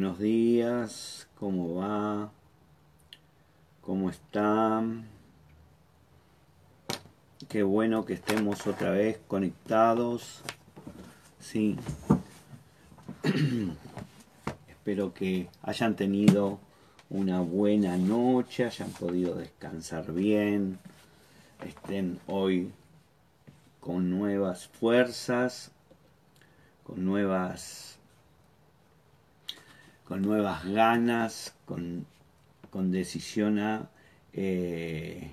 Buenos 0.00 0.18
días, 0.18 1.28
¿cómo 1.38 1.74
va? 1.74 2.32
¿Cómo 3.82 4.08
están? 4.08 5.06
Qué 7.50 7.62
bueno 7.62 8.06
que 8.06 8.14
estemos 8.14 8.66
otra 8.66 8.92
vez 8.92 9.20
conectados. 9.28 10.40
Sí. 11.38 11.76
Espero 14.70 15.12
que 15.12 15.50
hayan 15.60 15.94
tenido 15.96 16.60
una 17.10 17.42
buena 17.42 17.98
noche, 17.98 18.64
hayan 18.64 18.92
podido 18.92 19.34
descansar 19.34 20.14
bien, 20.14 20.78
estén 21.62 22.18
hoy 22.26 22.72
con 23.80 24.08
nuevas 24.08 24.66
fuerzas, 24.66 25.72
con 26.84 27.04
nuevas 27.04 27.89
con 30.10 30.22
nuevas 30.22 30.64
ganas, 30.64 31.54
con, 31.66 32.04
decisión 32.90 33.60
a, 33.60 33.90
eh, 34.32 35.30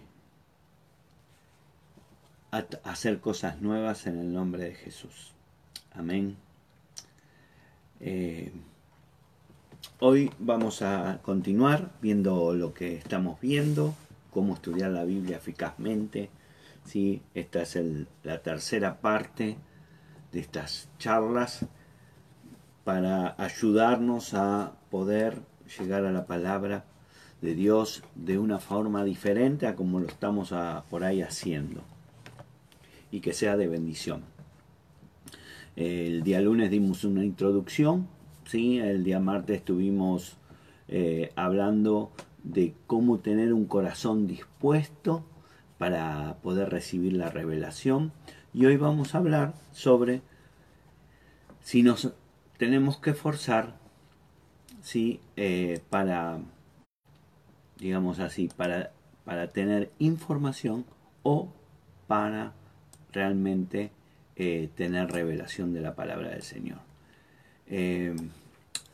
a 2.52 2.64
hacer 2.84 3.20
cosas 3.20 3.60
nuevas 3.60 4.06
en 4.06 4.20
el 4.20 4.32
nombre 4.32 4.66
de 4.66 4.76
Jesús. 4.76 5.34
Amén. 5.96 6.38
Eh, 8.02 8.52
hoy 9.98 10.30
vamos 10.38 10.84
a 10.84 11.22
continuar 11.24 11.94
viendo 12.00 12.54
lo 12.54 12.76
que 12.76 12.98
estamos 12.98 13.42
viendo, 13.42 13.96
cómo 14.30 14.54
estudiar 14.54 14.92
la 14.92 15.06
Biblia 15.06 15.38
eficazmente. 15.38 16.30
¿sí? 16.86 17.24
Esta 17.34 17.64
es 17.64 17.80
la 18.22 18.44
tercera 18.44 19.02
parte 19.02 19.58
de 20.32 20.40
estas 20.40 20.88
charlas 21.00 21.66
para 22.88 23.36
ayudarnos 23.38 24.34
a 24.34 24.72
poder 24.90 25.40
llegar 25.78 26.06
a 26.06 26.12
la 26.14 26.26
palabra 26.26 26.86
de 27.42 27.54
Dios 27.54 28.02
de 28.16 28.38
una 28.38 28.60
forma 28.60 29.04
diferente 29.04 29.68
a 29.68 29.76
como 29.76 30.00
lo 30.00 30.08
estamos 30.08 30.54
por 30.90 31.04
ahí 31.04 31.22
haciendo 31.22 31.82
y 33.12 33.20
que 33.20 33.34
sea 33.34 33.58
de 33.58 33.68
bendición. 33.68 34.22
El 35.76 36.24
día 36.24 36.40
lunes 36.40 36.72
dimos 36.72 37.04
una 37.04 37.26
introducción, 37.26 38.08
¿sí? 38.46 38.80
el 38.80 39.04
día 39.04 39.20
martes 39.20 39.58
estuvimos 39.58 40.38
eh, 40.88 41.34
hablando 41.36 42.14
de 42.46 42.74
cómo 42.88 43.20
tener 43.20 43.52
un 43.52 43.66
corazón 43.66 44.28
dispuesto 44.28 45.26
para 45.78 46.38
poder 46.42 46.70
recibir 46.70 47.12
la 47.12 47.30
revelación 47.30 48.14
y 48.54 48.66
hoy 48.66 48.78
vamos 48.78 49.14
a 49.14 49.18
hablar 49.18 49.56
sobre 49.74 50.22
si 51.60 51.84
nos 51.84 52.14
tenemos 52.58 52.98
que 52.98 53.14
forzar 53.14 53.76
¿sí? 54.82 55.20
Eh, 55.36 55.82
para, 55.90 56.40
digamos 57.78 58.20
así, 58.20 58.50
para, 58.56 58.92
para 59.26 59.48
tener 59.48 59.92
información 60.00 60.86
o 61.24 61.50
para 62.08 62.54
realmente 63.12 63.92
eh, 64.36 64.70
tener 64.76 65.12
revelación 65.12 65.74
de 65.74 65.82
la 65.82 65.96
palabra 65.96 66.30
del 66.30 66.44
Señor. 66.44 66.80
Eh, 67.68 68.16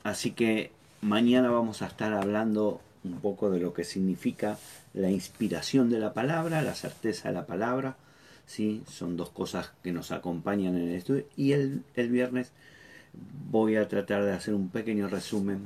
así 0.04 0.32
que 0.32 0.72
mañana 1.02 1.52
vamos 1.52 1.82
a 1.82 1.88
estar 1.88 2.14
hablando 2.14 2.82
un 3.04 3.20
poco 3.20 3.52
de 3.52 3.60
lo 3.60 3.74
que 3.74 3.84
significa 3.84 4.58
la 4.94 5.12
inspiración 5.12 5.90
de 5.90 6.00
la 6.00 6.14
palabra, 6.14 6.62
la 6.62 6.74
certeza 6.74 7.30
de 7.30 7.36
la 7.36 7.46
palabra. 7.46 7.98
¿sí? 8.46 8.84
Son 8.88 9.18
dos 9.18 9.30
cosas 9.30 9.74
que 9.84 9.92
nos 9.92 10.12
acompañan 10.12 10.76
en 10.76 10.90
el 10.90 10.96
estudio. 10.96 11.26
Y 11.36 11.52
el, 11.52 11.84
el 11.96 12.10
viernes 12.10 12.52
voy 13.50 13.76
a 13.76 13.88
tratar 13.88 14.24
de 14.24 14.32
hacer 14.32 14.54
un 14.54 14.70
pequeño 14.70 15.08
resumen 15.08 15.60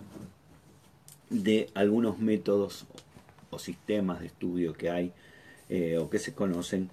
de 1.30 1.70
algunos 1.74 2.20
métodos 2.20 2.86
o 3.50 3.60
sistemas 3.60 4.20
de 4.20 4.28
estudio 4.28 4.74
que 4.74 4.90
hay 4.90 5.14
eh, 5.70 5.98
o 5.98 6.10
que 6.10 6.20
se 6.20 6.34
conocen 6.34 6.90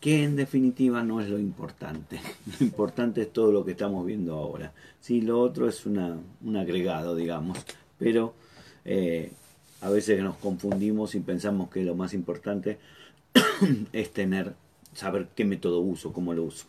que 0.00 0.22
en 0.22 0.36
definitiva 0.36 1.02
no 1.02 1.20
es 1.20 1.28
lo 1.28 1.38
importante. 1.38 2.20
Lo 2.60 2.66
importante 2.66 3.22
es 3.22 3.32
todo 3.32 3.50
lo 3.50 3.64
que 3.64 3.72
estamos 3.72 4.06
viendo 4.06 4.34
ahora. 4.34 4.72
Sí, 5.00 5.20
lo 5.20 5.40
otro 5.40 5.68
es 5.68 5.86
una, 5.86 6.16
un 6.44 6.56
agregado, 6.56 7.16
digamos, 7.16 7.58
pero 7.98 8.34
eh, 8.84 9.32
a 9.80 9.90
veces 9.90 10.22
nos 10.22 10.36
confundimos 10.36 11.14
y 11.14 11.20
pensamos 11.20 11.68
que 11.70 11.82
lo 11.82 11.94
más 11.96 12.14
importante 12.14 12.78
es 13.92 14.12
tener, 14.12 14.54
saber 14.94 15.28
qué 15.34 15.44
método 15.44 15.80
uso, 15.80 16.12
cómo 16.12 16.32
lo 16.32 16.44
uso. 16.44 16.66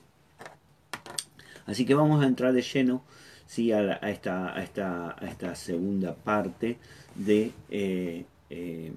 Así 1.69 1.85
que 1.85 1.93
vamos 1.93 2.23
a 2.23 2.25
entrar 2.25 2.51
de 2.51 2.63
lleno 2.63 3.03
¿sí? 3.45 3.71
a, 3.71 3.93
esta, 4.09 5.55
segunda 5.55 6.15
parte 6.15 6.77
de, 7.13 7.51
eh, 7.69 8.25
eh, 8.49 8.91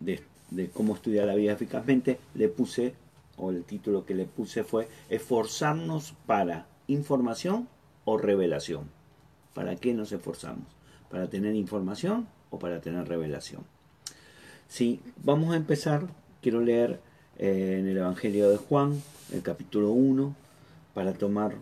de 0.00 0.70
cómo 0.70 0.96
estudiar 0.96 1.28
la 1.28 1.36
vida 1.36 1.52
eficazmente. 1.52 2.18
Le 2.34 2.48
puse 2.48 2.94
o 3.36 3.52
el 3.52 3.62
título 3.62 4.04
que 4.04 4.16
le 4.16 4.24
puse 4.24 4.64
fue 4.64 4.88
Esforzarnos 5.08 6.14
para 6.26 6.66
información 6.88 7.68
o 8.04 8.18
revelación. 8.18 8.90
¿Para 9.54 9.76
qué 9.76 9.94
nos 9.94 10.10
esforzamos? 10.10 10.66
¿Para 11.08 11.30
tener 11.30 11.54
información 11.54 12.26
o 12.50 12.58
para 12.58 12.80
tener 12.80 13.06
revelación? 13.06 13.62
Sí, 14.66 15.00
vamos 15.22 15.54
a 15.54 15.56
empezar. 15.56 16.08
Quiero 16.42 16.60
leer 16.60 16.98
eh, 17.38 17.76
en 17.78 17.86
el 17.86 17.98
Evangelio 17.98 18.50
de 18.50 18.56
Juan, 18.56 19.00
el 19.32 19.42
capítulo 19.42 19.92
1, 19.92 20.34
para 20.94 21.12
tomar 21.12 21.56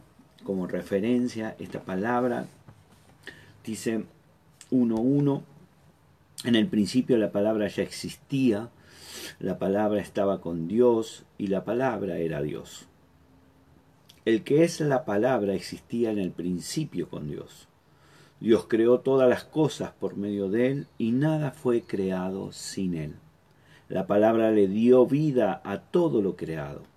como 0.44 0.66
referencia 0.66 1.56
esta 1.58 1.80
palabra. 1.80 2.46
Dice 3.64 4.04
1.1, 4.70 5.42
en 6.44 6.54
el 6.54 6.66
principio 6.66 7.16
la 7.16 7.32
palabra 7.32 7.68
ya 7.68 7.82
existía 7.82 8.70
la 9.38 9.58
palabra 9.58 10.00
estaba 10.00 10.40
con 10.40 10.68
Dios 10.68 11.24
y 11.38 11.48
la 11.48 11.64
palabra 11.64 12.18
era 12.18 12.42
Dios. 12.42 12.86
El 14.24 14.42
que 14.42 14.64
es 14.64 14.80
la 14.80 15.04
palabra 15.04 15.54
existía 15.54 16.10
en 16.10 16.18
el 16.18 16.30
principio 16.30 17.08
con 17.08 17.28
Dios. 17.28 17.68
Dios 18.40 18.66
creó 18.68 19.00
todas 19.00 19.28
las 19.28 19.44
cosas 19.44 19.92
por 19.92 20.16
medio 20.16 20.48
de 20.48 20.70
él 20.70 20.86
y 20.98 21.12
nada 21.12 21.50
fue 21.50 21.82
creado 21.82 22.52
sin 22.52 22.94
él. 22.94 23.14
La 23.88 24.06
palabra 24.06 24.50
le 24.50 24.68
dio 24.68 25.06
vida 25.06 25.60
a 25.64 25.78
todo 25.78 26.22
lo 26.22 26.36
creado 26.36 26.91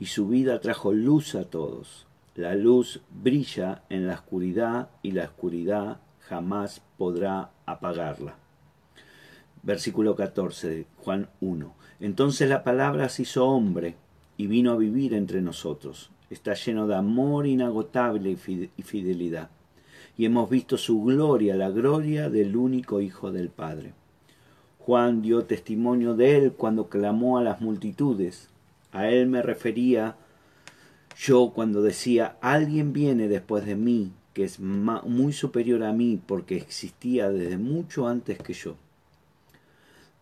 y 0.00 0.06
su 0.06 0.26
vida 0.28 0.62
trajo 0.62 0.94
luz 0.94 1.34
a 1.34 1.44
todos. 1.44 2.06
La 2.34 2.54
luz 2.54 3.02
brilla 3.10 3.82
en 3.90 4.06
la 4.06 4.14
oscuridad 4.14 4.88
y 5.02 5.10
la 5.10 5.24
oscuridad 5.24 6.00
jamás 6.20 6.80
podrá 6.96 7.50
apagarla. 7.66 8.36
Versículo 9.62 10.16
14 10.16 10.68
de 10.70 10.86
Juan 11.04 11.28
1. 11.42 11.74
Entonces 12.00 12.48
la 12.48 12.64
palabra 12.64 13.10
se 13.10 13.22
hizo 13.22 13.46
hombre 13.46 13.96
y 14.38 14.46
vino 14.46 14.72
a 14.72 14.76
vivir 14.76 15.12
entre 15.12 15.42
nosotros. 15.42 16.10
Está 16.30 16.54
lleno 16.54 16.86
de 16.86 16.94
amor 16.94 17.46
inagotable 17.46 18.30
y 18.30 18.82
fidelidad. 18.82 19.50
Y 20.16 20.24
hemos 20.24 20.48
visto 20.48 20.78
su 20.78 21.02
gloria, 21.02 21.56
la 21.56 21.68
gloria 21.68 22.30
del 22.30 22.56
único 22.56 23.02
Hijo 23.02 23.32
del 23.32 23.50
Padre. 23.50 23.92
Juan 24.78 25.20
dio 25.20 25.44
testimonio 25.44 26.14
de 26.14 26.38
él 26.38 26.52
cuando 26.54 26.88
clamó 26.88 27.36
a 27.36 27.42
las 27.42 27.60
multitudes. 27.60 28.49
A 28.92 29.08
él 29.08 29.26
me 29.26 29.42
refería 29.42 30.16
yo 31.18 31.52
cuando 31.54 31.82
decía, 31.82 32.36
alguien 32.40 32.92
viene 32.92 33.28
después 33.28 33.66
de 33.66 33.76
mí, 33.76 34.12
que 34.32 34.44
es 34.44 34.58
muy 34.60 35.32
superior 35.32 35.84
a 35.84 35.92
mí 35.92 36.20
porque 36.24 36.56
existía 36.56 37.30
desde 37.30 37.58
mucho 37.58 38.06
antes 38.06 38.38
que 38.38 38.52
yo 38.54 38.76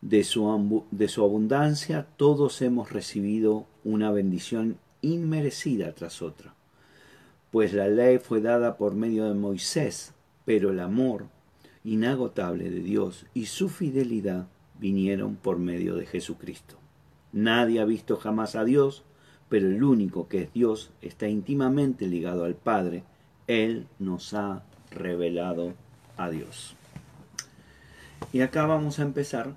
de 0.00 0.22
su, 0.22 0.48
abundancia 0.48 2.06
todos 2.16 2.62
hemos 2.62 2.92
recibido 2.92 3.66
una 3.84 4.10
bendición 4.10 4.78
inmerecida 5.00 5.92
tras 5.94 6.22
otra. 6.22 6.54
Pues 7.50 7.72
la 7.72 7.88
ley 7.88 8.18
fue 8.18 8.40
dada 8.40 8.76
por 8.76 8.94
medio 8.94 9.24
de 9.24 9.34
Moisés, 9.34 10.12
pero 10.44 10.70
el 10.70 10.80
amor 10.80 11.26
inagotable 11.84 12.70
de 12.70 12.80
Dios 12.80 13.26
y 13.34 13.46
su 13.46 13.68
fidelidad 13.68 14.46
vinieron 14.78 15.36
por 15.36 15.58
medio 15.58 15.96
de 15.96 16.06
Jesucristo. 16.06 16.77
Nadie 17.32 17.80
ha 17.80 17.84
visto 17.84 18.16
jamás 18.16 18.54
a 18.56 18.64
Dios, 18.64 19.04
pero 19.48 19.66
el 19.66 19.82
único 19.82 20.28
que 20.28 20.42
es 20.42 20.52
Dios 20.52 20.90
está 21.02 21.28
íntimamente 21.28 22.06
ligado 22.06 22.44
al 22.44 22.54
Padre. 22.54 23.04
Él 23.46 23.86
nos 23.98 24.34
ha 24.34 24.62
revelado 24.90 25.74
a 26.16 26.30
Dios. 26.30 26.74
Y 28.32 28.40
acá 28.40 28.66
vamos 28.66 28.98
a 28.98 29.02
empezar 29.02 29.56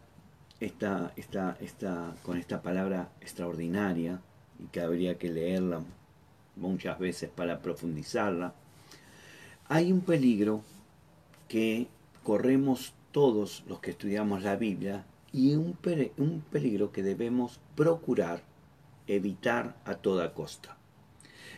esta, 0.59 1.11
esta, 1.15 1.57
esta, 1.59 2.15
con 2.23 2.37
esta 2.37 2.61
palabra 2.61 3.09
extraordinaria 3.19 4.21
y 4.59 4.67
que 4.67 4.81
habría 4.81 5.17
que 5.17 5.29
leerla 5.29 5.81
muchas 6.55 6.99
veces 6.99 7.29
para 7.29 7.61
profundizarla, 7.61 8.53
hay 9.67 9.91
un 9.91 10.01
peligro 10.01 10.61
que 11.47 11.87
corremos 12.23 12.93
todos 13.11 13.63
los 13.67 13.79
que 13.79 13.91
estudiamos 13.91 14.43
la 14.43 14.55
Biblia 14.55 15.03
y 15.33 15.55
un, 15.55 15.77
un 16.17 16.41
peligro 16.41 16.91
que 16.91 17.03
debemos 17.03 17.59
procurar 17.75 18.43
evitar 19.07 19.75
a 19.85 19.95
toda 19.95 20.33
costa. 20.33 20.77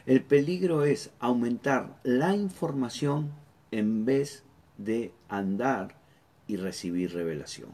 El 0.06 0.24
peligro 0.24 0.84
es 0.84 1.12
aumentar 1.20 2.00
la 2.04 2.36
información 2.36 3.32
en 3.72 4.06
vez 4.06 4.44
de 4.78 5.14
andar 5.30 5.96
y 6.48 6.58
recibir 6.58 7.14
revelación. 7.14 7.70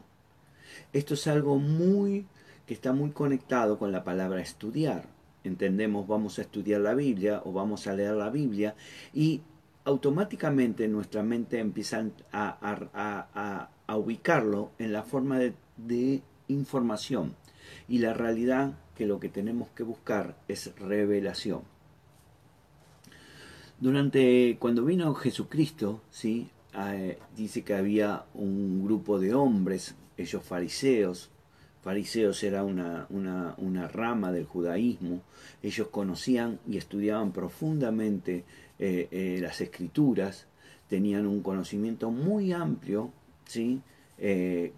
Esto 0.92 1.14
es 1.14 1.26
algo 1.26 1.58
muy 1.58 2.26
que 2.66 2.74
está 2.74 2.92
muy 2.92 3.10
conectado 3.10 3.78
con 3.78 3.90
la 3.90 4.04
palabra 4.04 4.40
estudiar. 4.40 5.08
Entendemos, 5.42 6.06
vamos 6.06 6.38
a 6.38 6.42
estudiar 6.42 6.80
la 6.80 6.94
Biblia 6.94 7.42
o 7.44 7.52
vamos 7.52 7.86
a 7.86 7.94
leer 7.94 8.14
la 8.14 8.30
Biblia 8.30 8.76
y 9.12 9.42
automáticamente 9.84 10.86
nuestra 10.86 11.22
mente 11.22 11.58
empieza 11.58 12.04
a, 12.32 13.70
ubicarlo 13.96 14.70
en 14.78 14.92
la 14.92 15.02
forma 15.02 15.38
de, 15.38 15.54
de 15.86 16.22
información. 16.48 17.34
Y 17.88 17.98
la 17.98 18.14
realidad 18.14 18.74
que 18.96 19.06
lo 19.06 19.20
que 19.20 19.28
tenemos 19.28 19.68
que 19.70 19.82
buscar 19.82 20.36
es 20.48 20.74
revelación. 20.76 21.62
Durante 23.80 24.56
cuando 24.58 24.84
vino 24.84 25.14
Jesucristo, 25.14 26.02
¿sí? 26.10 26.50
Eh, 26.78 27.18
dice 27.36 27.62
que 27.62 27.74
había 27.74 28.24
un 28.34 28.84
grupo 28.84 29.18
de 29.18 29.34
hombres, 29.34 29.94
ellos 30.16 30.44
fariseos, 30.44 31.30
fariseos 31.82 32.42
era 32.42 32.62
una, 32.62 33.06
una, 33.08 33.88
rama 33.88 34.32
del 34.32 34.44
judaísmo, 34.44 35.22
ellos 35.62 35.88
conocían 35.88 36.60
y 36.68 36.76
estudiaban 36.76 37.32
profundamente 37.32 38.44
eh, 38.78 39.08
eh, 39.10 39.38
las 39.40 39.60
escrituras, 39.60 40.46
tenían 40.88 41.26
un 41.26 41.42
conocimiento 41.42 42.10
muy 42.10 42.52
amplio, 42.52 43.10
¿sí? 43.46 43.80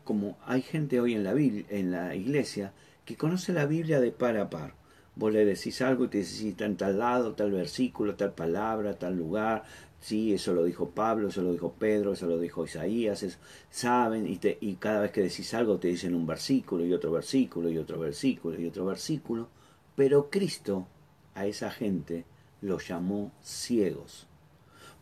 Como 0.05 0.39
hay 0.47 0.63
gente 0.63 1.01
hoy 1.01 1.15
en 1.15 1.25
la, 1.25 1.33
en 1.33 1.91
la 1.91 2.15
iglesia 2.15 2.73
que 3.05 3.17
conoce 3.17 3.53
la 3.53 3.67
Biblia 3.67 4.01
de 4.01 4.13
par 4.13 4.37
a 4.37 4.51
par. 4.51 4.75
Vos 5.15 5.33
le 5.33 5.45
decís 5.45 5.83
algo 5.83 6.05
y 6.05 6.09
te 6.09 6.19
decís, 6.19 6.43
está 6.43 6.65
en 6.65 6.77
tal 6.77 6.99
lado, 6.99 7.35
tal 7.35 7.53
versículo, 7.53 8.15
tal 8.15 8.33
palabra, 8.33 8.99
tal 8.99 9.17
lugar, 9.17 9.65
Sí, 10.03 10.35
eso 10.35 10.53
lo 10.53 10.65
dijo 10.65 10.91
Pablo, 10.91 11.29
eso 11.29 11.43
lo 11.43 11.53
dijo 11.53 11.75
Pedro, 11.79 12.15
eso 12.15 12.27
lo 12.27 12.37
dijo 12.41 12.65
Isaías, 12.65 13.39
saben, 13.71 14.27
y, 14.27 14.37
te, 14.39 14.59
y 14.61 14.75
cada 14.75 15.03
vez 15.03 15.13
que 15.13 15.23
decís 15.23 15.55
algo 15.55 15.79
te 15.79 15.89
dicen 15.89 16.17
un 16.17 16.27
versículo 16.27 16.85
y 16.85 16.93
otro 16.93 17.13
versículo 17.13 17.71
y 17.71 17.79
otro 17.79 18.01
versículo 18.01 18.61
y 18.61 18.67
otro 18.67 18.85
versículo, 18.85 19.49
pero 19.95 20.29
Cristo 20.29 20.89
a 21.35 21.47
esa 21.47 21.71
gente 21.71 22.25
los 22.61 22.89
llamó 22.89 23.31
ciegos, 23.43 24.27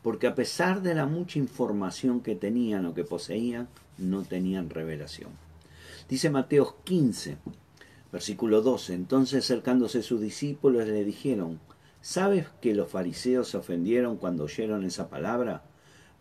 porque 0.02 0.26
a 0.26 0.35
pesar 0.35 0.82
de 0.82 0.94
la 0.94 1.06
mucha 1.06 1.38
información 1.38 2.20
que 2.20 2.35
tenían 2.35 2.87
o 2.87 2.94
que 2.94 3.05
poseían, 3.05 3.69
no 3.99 4.23
tenían 4.23 4.70
revelación. 4.70 5.31
Dice 6.08 6.31
Mateo 6.31 6.76
15, 6.85 7.37
versículo 8.11 8.62
12, 8.62 8.94
entonces 8.94 9.44
acercándose 9.44 10.02
sus 10.02 10.20
discípulos 10.20 10.87
le 10.87 11.05
dijeron, 11.05 11.61
¿Sabes 12.02 12.47
que 12.62 12.75
los 12.75 12.88
fariseos 12.88 13.49
se 13.49 13.58
ofendieron 13.58 14.17
cuando 14.17 14.44
oyeron 14.44 14.85
esa 14.85 15.11
palabra? 15.11 15.62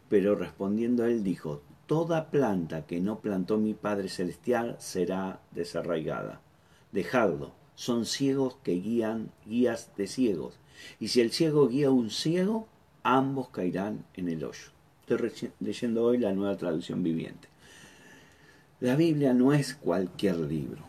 Pero 0.09 0.35
respondiendo 0.35 1.05
él 1.05 1.23
dijo, 1.23 1.61
Toda 1.87 2.29
planta 2.29 2.85
que 2.85 2.99
no 2.99 3.19
plantó 3.19 3.57
mi 3.57 3.73
Padre 3.73 4.09
Celestial 4.09 4.75
será 4.77 5.41
desarraigada. 5.51 6.41
Dejadlo, 6.91 7.53
son 7.73 8.05
ciegos 8.05 8.57
que 8.61 8.73
guían 8.73 9.31
guías 9.47 9.89
de 9.97 10.05
ciegos. 10.05 10.59
Y 10.99 11.07
si 11.07 11.21
el 11.21 11.31
ciego 11.31 11.67
guía 11.67 11.87
a 11.87 11.91
un 11.91 12.11
ciego, 12.11 12.67
ambos 13.03 13.49
caerán 13.49 14.05
en 14.15 14.29
el 14.29 14.43
hoyo. 14.43 14.69
Estoy 15.07 15.51
leyendo 15.59 16.03
hoy 16.03 16.17
la 16.17 16.33
nueva 16.33 16.57
traducción 16.57 17.03
viviente. 17.03 17.47
La 18.79 18.95
Biblia 18.95 19.33
no 19.33 19.51
es 19.53 19.73
cualquier 19.73 20.37
libro, 20.37 20.83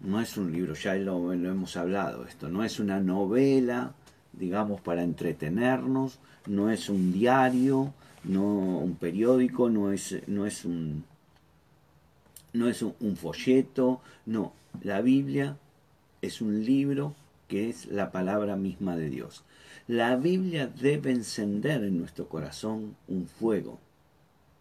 no 0.00 0.20
es 0.20 0.36
un 0.36 0.52
libro, 0.52 0.74
ya 0.74 0.94
lo, 0.94 1.32
hemos 1.32 1.76
hablado 1.76 2.24
esto, 2.24 2.48
no 2.48 2.62
es 2.62 2.78
una 2.78 3.00
novela 3.00 3.94
digamos, 4.32 4.80
para 4.80 5.02
entretenernos, 5.02 6.18
no 6.46 6.70
es 6.70 6.88
un 6.88 7.12
diario, 7.12 7.92
no 8.24 8.42
un 8.78 8.94
periódico, 8.96 9.68
no 9.68 9.92
es, 9.92 10.16
no 10.26 10.46
es 10.46 10.64
un 10.64 11.04
no 12.54 12.68
es 12.68 12.82
un, 12.82 13.16
folleto, 13.16 14.02
no, 14.26 14.52
la 14.82 15.00
Biblia 15.00 15.56
es 16.20 16.42
un 16.42 16.64
libro 16.66 17.14
que 17.48 17.70
es 17.70 17.86
la 17.86 18.12
palabra 18.12 18.56
misma 18.56 18.94
de 18.94 19.08
Dios. 19.08 19.42
La 19.92 20.16
Biblia 20.16 20.68
debe 20.68 21.10
encender 21.10 21.84
en 21.84 21.98
nuestro 21.98 22.26
corazón 22.26 22.96
un 23.08 23.26
fuego, 23.26 23.78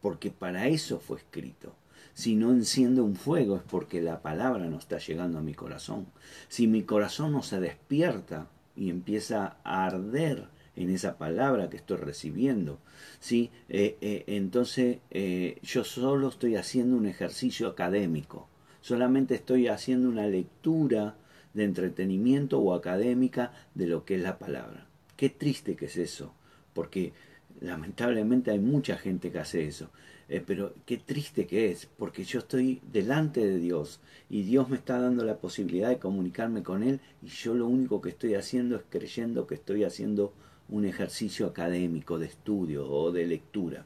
porque 0.01 0.29
para 0.29 0.67
eso 0.67 0.99
fue 0.99 1.19
escrito. 1.19 1.73
Si 2.13 2.35
no 2.35 2.51
enciende 2.51 2.99
un 2.99 3.15
fuego 3.15 3.55
es 3.55 3.61
porque 3.61 4.01
la 4.01 4.21
palabra 4.21 4.65
no 4.65 4.77
está 4.77 4.97
llegando 4.97 5.37
a 5.37 5.41
mi 5.41 5.53
corazón. 5.53 6.05
Si 6.49 6.67
mi 6.67 6.83
corazón 6.83 7.31
no 7.31 7.43
se 7.43 7.61
despierta 7.61 8.49
y 8.75 8.89
empieza 8.89 9.55
a 9.63 9.85
arder 9.85 10.49
en 10.75 10.89
esa 10.89 11.17
palabra 11.17 11.69
que 11.69 11.77
estoy 11.77 11.95
recibiendo. 11.95 12.79
¿sí? 13.21 13.51
Eh, 13.69 13.95
eh, 14.01 14.25
entonces 14.27 14.97
eh, 15.11 15.59
yo 15.63 15.85
solo 15.85 16.27
estoy 16.27 16.57
haciendo 16.57 16.97
un 16.97 17.05
ejercicio 17.05 17.69
académico, 17.69 18.49
solamente 18.81 19.35
estoy 19.35 19.69
haciendo 19.69 20.09
una 20.09 20.27
lectura 20.27 21.15
de 21.53 21.63
entretenimiento 21.63 22.59
o 22.59 22.73
académica 22.73 23.53
de 23.75 23.87
lo 23.87 24.03
que 24.03 24.15
es 24.15 24.21
la 24.23 24.37
palabra. 24.37 24.90
Qué 25.21 25.29
triste 25.29 25.75
que 25.75 25.85
es 25.85 25.97
eso, 25.97 26.33
porque 26.73 27.13
lamentablemente 27.59 28.49
hay 28.49 28.57
mucha 28.57 28.97
gente 28.97 29.31
que 29.31 29.37
hace 29.37 29.67
eso. 29.67 29.91
Eh, 30.27 30.43
pero 30.43 30.73
qué 30.87 30.97
triste 30.97 31.45
que 31.45 31.69
es, 31.69 31.85
porque 31.85 32.23
yo 32.23 32.39
estoy 32.39 32.81
delante 32.91 33.45
de 33.45 33.59
Dios 33.59 34.01
y 34.31 34.41
Dios 34.41 34.67
me 34.69 34.77
está 34.77 34.99
dando 34.99 35.23
la 35.23 35.37
posibilidad 35.37 35.89
de 35.89 35.99
comunicarme 35.99 36.63
con 36.63 36.81
Él 36.81 37.01
y 37.21 37.27
yo 37.27 37.53
lo 37.53 37.67
único 37.67 38.01
que 38.01 38.09
estoy 38.09 38.33
haciendo 38.33 38.77
es 38.77 38.81
creyendo 38.89 39.45
que 39.45 39.53
estoy 39.53 39.83
haciendo 39.83 40.33
un 40.69 40.85
ejercicio 40.85 41.45
académico 41.45 42.17
de 42.17 42.25
estudio 42.25 42.89
o 42.89 43.11
de 43.11 43.27
lectura. 43.27 43.85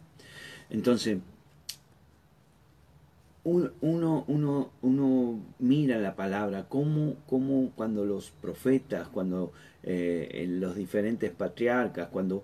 Entonces, 0.69 1.17
uno, 3.45 4.25
uno, 4.27 4.71
uno 4.81 5.39
mira 5.59 5.99
la 5.99 6.15
palabra, 6.15 6.65
como, 6.67 7.15
como 7.27 7.69
cuando 7.75 8.03
los 8.03 8.31
profetas, 8.31 9.07
cuando 9.07 9.53
eh, 9.83 10.45
los 10.49 10.75
diferentes 10.75 11.31
patriarcas, 11.31 12.09
cuando 12.09 12.43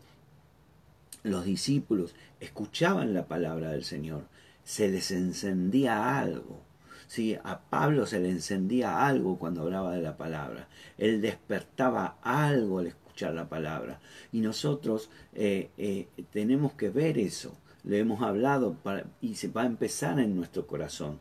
los 1.24 1.44
discípulos 1.44 2.14
escuchaban 2.40 3.16
la 3.16 3.26
palabra 3.26 3.72
del 3.72 3.84
Señor, 3.84 4.24
se 4.64 4.90
les 4.90 5.12
encendía 5.12 6.20
algo. 6.20 6.62
Sí, 7.08 7.36
a 7.44 7.60
Pablo 7.60 8.06
se 8.06 8.20
le 8.20 8.30
encendía 8.30 9.06
algo 9.06 9.38
cuando 9.38 9.64
hablaba 9.64 9.94
de 9.96 10.02
la 10.02 10.18
palabra. 10.18 10.68
Él 10.98 11.20
despertaba 11.20 12.18
algo 12.22 12.80
al 12.80 12.88
escuchar 12.88 13.34
la 13.34 13.50
palabra. 13.50 14.00
Y 14.32 14.40
nosotros 14.40 15.10
eh, 15.34 15.72
eh, 15.78 16.08
tenemos 16.32 16.74
que 16.74 16.90
ver 16.90 17.18
eso. 17.18 17.58
Le 17.84 18.00
hemos 18.00 18.22
hablado 18.22 18.76
y 19.22 19.36
se 19.36 19.48
va 19.48 19.64
a 19.64 19.68
empezar 19.68 20.20
en 20.20 20.36
nuestro 20.36 20.68
corazón. 20.68 21.20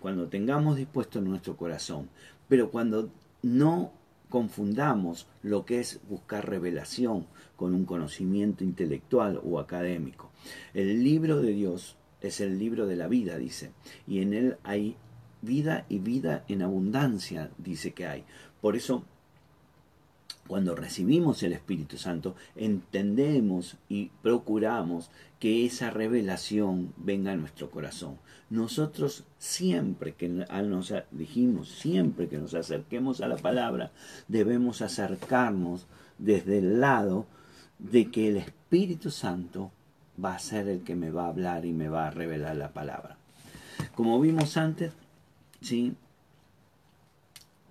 cuando 0.00 0.28
tengamos 0.28 0.76
dispuesto 0.76 1.20
nuestro 1.20 1.56
corazón. 1.56 2.08
Pero 2.48 2.70
cuando 2.70 3.10
no 3.42 3.92
confundamos 4.28 5.28
lo 5.42 5.64
que 5.64 5.78
es 5.78 6.00
buscar 6.08 6.48
revelación 6.48 7.26
con 7.56 7.74
un 7.74 7.84
conocimiento 7.84 8.64
intelectual 8.64 9.40
o 9.44 9.60
académico. 9.60 10.30
El 10.72 11.04
libro 11.04 11.40
de 11.40 11.52
Dios 11.52 11.96
es 12.20 12.40
el 12.40 12.58
libro 12.58 12.86
de 12.86 12.96
la 12.96 13.06
vida, 13.06 13.38
dice, 13.38 13.70
y 14.08 14.22
en 14.22 14.34
él 14.34 14.56
hay 14.64 14.96
vida 15.42 15.86
y 15.88 15.98
vida 15.98 16.44
en 16.48 16.62
abundancia, 16.62 17.50
dice 17.58 17.92
que 17.92 18.06
hay. 18.06 18.24
Por 18.60 18.76
eso 18.76 19.04
cuando 20.46 20.74
recibimos 20.74 21.42
el 21.42 21.54
Espíritu 21.54 21.96
Santo, 21.96 22.34
entendemos 22.54 23.76
y 23.88 24.10
procuramos 24.22 25.10
que 25.40 25.64
esa 25.64 25.90
revelación 25.90 26.92
venga 26.96 27.32
a 27.32 27.36
nuestro 27.36 27.70
corazón. 27.70 28.18
Nosotros 28.50 29.24
siempre 29.38 30.14
que 30.14 30.28
nos 30.28 30.92
dijimos, 31.10 31.70
siempre 31.70 32.28
que 32.28 32.38
nos 32.38 32.54
acerquemos 32.54 33.20
a 33.20 33.28
la 33.28 33.36
palabra, 33.36 33.90
debemos 34.28 34.82
acercarnos 34.82 35.86
desde 36.18 36.58
el 36.58 36.80
lado 36.80 37.26
de 37.78 38.10
que 38.10 38.28
el 38.28 38.36
Espíritu 38.36 39.10
Santo 39.10 39.72
va 40.22 40.34
a 40.34 40.38
ser 40.38 40.68
el 40.68 40.82
que 40.82 40.94
me 40.94 41.10
va 41.10 41.24
a 41.24 41.28
hablar 41.28 41.64
y 41.64 41.72
me 41.72 41.88
va 41.88 42.06
a 42.06 42.10
revelar 42.10 42.56
la 42.56 42.72
palabra. 42.72 43.16
Como 43.94 44.20
vimos 44.20 44.56
antes, 44.56 44.92
¿sí? 45.60 45.94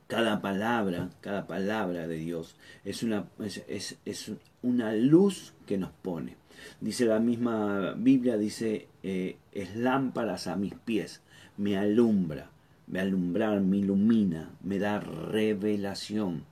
Cada 0.07 0.41
palabra, 0.41 1.09
cada 1.21 1.47
palabra 1.47 2.07
de 2.07 2.15
Dios 2.17 2.55
es 2.83 3.03
una, 3.03 3.27
es, 3.39 4.31
una 4.61 4.93
luz 4.93 5.53
que 5.65 5.77
nos 5.77 5.91
pone. 5.91 6.35
Dice 6.79 7.05
la 7.05 7.19
misma 7.19 7.93
Biblia, 7.97 8.37
dice, 8.37 8.87
eh, 9.01 9.37
es 9.51 9.75
lámparas 9.75 10.47
a 10.47 10.55
mis 10.55 10.73
pies, 10.75 11.21
me 11.57 11.77
alumbra, 11.77 12.49
me 12.87 12.99
alumbra, 12.99 13.59
me 13.59 13.77
ilumina, 13.77 14.51
me 14.61 14.79
da 14.79 14.99
revelación. 14.99 16.45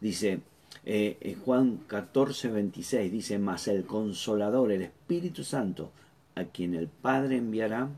Dice 0.00 0.40
eh, 0.84 1.36
Juan 1.44 1.78
14, 1.86 2.48
26, 2.48 3.12
dice, 3.12 3.38
más 3.38 3.68
el 3.68 3.84
consolador, 3.84 4.72
el 4.72 4.82
Espíritu 4.82 5.44
Santo, 5.44 5.92
a 6.34 6.44
quien 6.44 6.74
el 6.74 6.88
Padre 6.88 7.36
enviará 7.36 7.88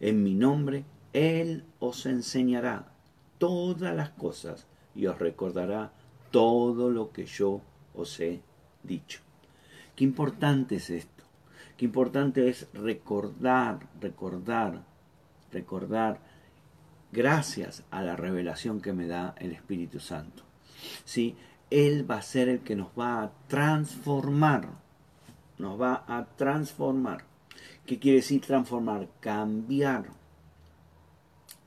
en 0.00 0.22
mi 0.22 0.34
nombre, 0.34 0.84
Él 1.12 1.64
os 1.78 2.06
enseñará 2.06 2.95
todas 3.38 3.94
las 3.94 4.10
cosas 4.10 4.66
y 4.94 5.06
os 5.06 5.18
recordará 5.18 5.92
todo 6.30 6.90
lo 6.90 7.12
que 7.12 7.26
yo 7.26 7.60
os 7.94 8.20
he 8.20 8.40
dicho. 8.82 9.20
Qué 9.94 10.04
importante 10.04 10.76
es 10.76 10.90
esto, 10.90 11.16
Qué 11.76 11.84
importante 11.84 12.48
es 12.48 12.66
recordar, 12.72 13.86
recordar, 14.00 14.82
recordar, 15.52 16.20
gracias 17.12 17.84
a 17.90 18.02
la 18.02 18.16
revelación 18.16 18.80
que 18.80 18.94
me 18.94 19.06
da 19.06 19.34
el 19.38 19.52
Espíritu 19.52 20.00
Santo. 20.00 20.42
¿Sí? 21.04 21.36
Él 21.68 22.10
va 22.10 22.16
a 22.16 22.22
ser 22.22 22.48
el 22.48 22.60
que 22.60 22.76
nos 22.76 22.88
va 22.98 23.22
a 23.22 23.32
transformar, 23.48 24.68
nos 25.58 25.78
va 25.78 26.04
a 26.08 26.24
transformar. 26.36 27.24
¿Qué 27.84 27.98
quiere 27.98 28.18
decir 28.18 28.40
transformar? 28.40 29.08
Cambiar 29.20 30.06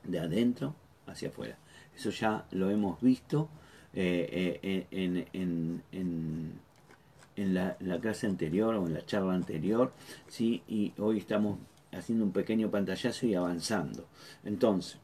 de 0.02 0.18
adentro 0.18 0.74
hacia 1.06 1.28
afuera. 1.28 1.59
Eso 2.00 2.08
ya 2.08 2.46
lo 2.52 2.70
hemos 2.70 2.98
visto 3.02 3.50
eh, 3.92 4.58
eh, 4.62 4.86
en, 4.90 5.82
en, 5.92 7.54
la, 7.54 7.76
clase 8.00 8.26
anterior 8.26 8.74
o 8.74 8.86
en 8.86 8.94
la 8.94 9.04
charla 9.04 9.34
anterior, 9.34 9.92
¿sí? 10.26 10.62
y 10.66 10.94
hoy 10.96 11.18
estamos 11.18 11.58
haciendo 11.92 12.24
un 12.24 12.32
pequeño 12.32 12.70
pantallazo 12.70 13.26
y 13.26 13.34
avanzando. 13.34 14.06
Entonces, 14.44 14.96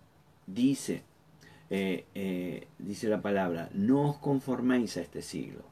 dice, 0.46 1.02
eh, 1.68 2.66
dice 2.78 3.08
la 3.08 3.20
palabra, 3.20 3.68
no 3.74 4.08
os 4.08 4.16
conforméis 4.16 4.96
a 4.96 5.02
este 5.02 5.20
siglo, 5.20 5.64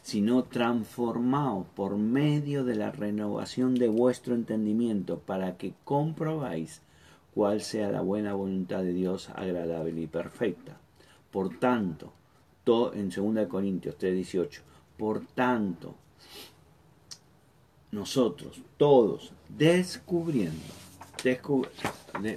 sino 0.00 0.44
transformaos 0.44 1.66
por 1.76 1.98
medio 1.98 2.64
de 2.64 2.76
la 2.76 2.90
renovación 2.90 3.74
de 3.74 3.88
vuestro 3.88 4.34
entendimiento 4.34 5.18
para 5.18 5.58
que 5.58 5.74
comprobáis 5.84 6.80
cuál 7.34 7.60
sea 7.60 7.90
la 7.90 8.00
buena 8.00 8.34
voluntad 8.34 8.82
de 8.82 8.92
Dios 8.92 9.28
agradable 9.34 10.00
y 10.00 10.06
perfecta. 10.06 10.76
Por 11.32 11.58
tanto, 11.58 12.12
todo, 12.62 12.94
en 12.94 13.10
2 13.10 13.48
Corintios 13.48 13.96
3:18, 13.98 14.62
por 14.96 15.26
tanto, 15.26 15.96
nosotros, 17.90 18.60
todos, 18.76 19.32
descubriendo, 19.48 20.62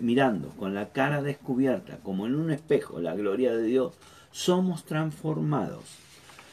mirando 0.02 0.50
con 0.50 0.74
la 0.74 0.90
cara 0.90 1.22
descubierta, 1.22 1.98
como 1.98 2.26
en 2.26 2.36
un 2.36 2.52
espejo, 2.52 3.00
la 3.00 3.16
gloria 3.16 3.56
de 3.56 3.64
Dios, 3.64 3.94
somos 4.32 4.84
transformados, 4.86 5.98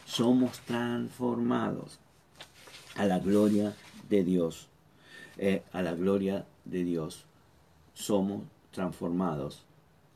somos 0.06 0.60
transformados 0.60 1.98
a 2.96 3.06
la 3.06 3.18
gloria 3.18 3.74
de 4.08 4.24
Dios, 4.24 4.68
eh, 5.38 5.62
a 5.72 5.82
la 5.82 5.94
gloria 5.94 6.46
de 6.64 6.84
Dios 6.84 7.26
somos 7.94 8.42
transformados 8.70 9.64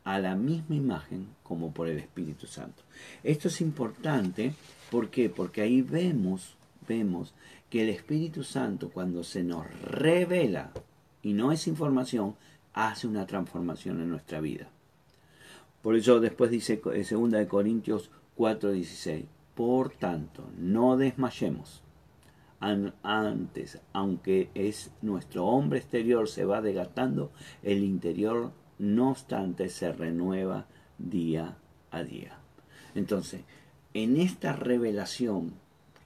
a 0.05 0.19
la 0.19 0.35
misma 0.35 0.75
imagen 0.75 1.29
como 1.43 1.73
por 1.73 1.89
el 1.89 1.99
Espíritu 1.99 2.47
Santo. 2.47 2.83
Esto 3.23 3.49
es 3.49 3.61
importante, 3.61 4.55
¿por 4.91 5.11
qué? 5.11 5.31
Porque 5.31 5.63
ahí 5.63 5.83
vemos, 5.83 6.57
vemos 6.87 7.35
que 7.71 7.83
el 7.83 7.91
Espíritu 7.91 8.45
Santo 8.45 8.91
cuando 8.91 9.23
se 9.23 9.43
nos 9.43 9.67
revela 9.83 10.73
y 11.23 11.33
no 11.33 11.53
es 11.53 11.67
información, 11.67 12.37
hace 12.73 13.07
una 13.07 13.27
transformación 13.27 14.01
en 14.01 14.11
nuestra 14.11 14.41
vida. 14.41 14.69
Por 15.83 15.97
eso 15.97 16.21
después 16.21 16.51
dice 16.51 16.81
en 16.85 17.31
2 17.31 17.31
de 17.33 17.49
Corintios 17.49 18.11
4:16, 18.37 19.27
por 19.55 19.91
tanto, 19.91 20.49
no 20.57 20.97
desmayemos 20.97 21.83
antes, 22.61 23.81
aunque 23.93 24.51
es 24.55 24.91
nuestro 25.03 25.47
hombre 25.47 25.79
exterior 25.79 26.29
se 26.29 26.45
va 26.45 26.61
desgastando, 26.61 27.31
el 27.63 27.85
interior 27.85 28.53
no 28.79 29.11
obstante 29.11 29.69
se 29.69 29.93
renueva 29.93 30.67
día 30.99 31.57
a 31.91 32.03
día. 32.03 32.39
Entonces, 32.95 33.43
en 33.95 34.17
esta 34.17 34.53
revelación, 34.53 35.55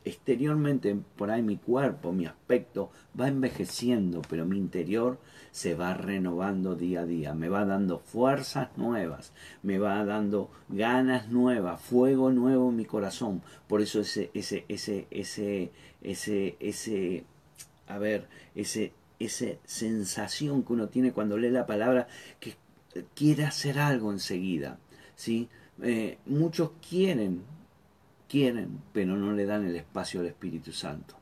exteriormente 0.04 0.96
por 1.16 1.30
ahí 1.30 1.42
mi 1.42 1.56
cuerpo, 1.56 2.12
mi 2.12 2.26
aspecto 2.26 2.90
va 3.18 3.28
envejeciendo, 3.28 4.22
pero 4.28 4.44
mi 4.46 4.58
interior 4.58 5.18
se 5.50 5.74
va 5.74 5.94
renovando 5.94 6.74
día 6.74 7.02
a 7.02 7.06
día, 7.06 7.34
me 7.34 7.48
va 7.48 7.64
dando 7.64 7.98
fuerzas 7.98 8.70
nuevas, 8.76 9.32
me 9.62 9.78
va 9.78 10.04
dando 10.04 10.50
ganas 10.68 11.28
nuevas, 11.28 11.80
fuego 11.80 12.30
nuevo 12.30 12.70
en 12.70 12.76
mi 12.76 12.84
corazón. 12.84 13.42
Por 13.68 13.82
eso 13.82 14.00
ese, 14.00 14.30
ese, 14.34 14.64
ese, 14.68 15.06
ese, 15.10 15.70
ese, 16.02 16.56
ese, 16.58 17.24
a 17.86 17.98
ver, 17.98 18.28
ese, 18.54 18.92
esa 19.18 19.46
sensación 19.64 20.62
que 20.62 20.72
uno 20.72 20.88
tiene 20.88 21.12
cuando 21.12 21.36
lee 21.36 21.50
la 21.50 21.66
palabra 21.66 22.08
que 22.40 22.56
quiere 23.14 23.44
hacer 23.44 23.78
algo 23.78 24.10
enseguida, 24.10 24.78
¿sí? 25.14 25.48
Eh, 25.82 26.18
muchos 26.26 26.72
quieren, 26.88 27.42
quieren, 28.32 28.80
pero 28.94 29.14
no 29.14 29.34
le 29.34 29.44
dan 29.44 29.66
el 29.66 29.76
espacio 29.76 30.20
al 30.20 30.26
Espíritu 30.26 30.72
Santo. 30.72 31.16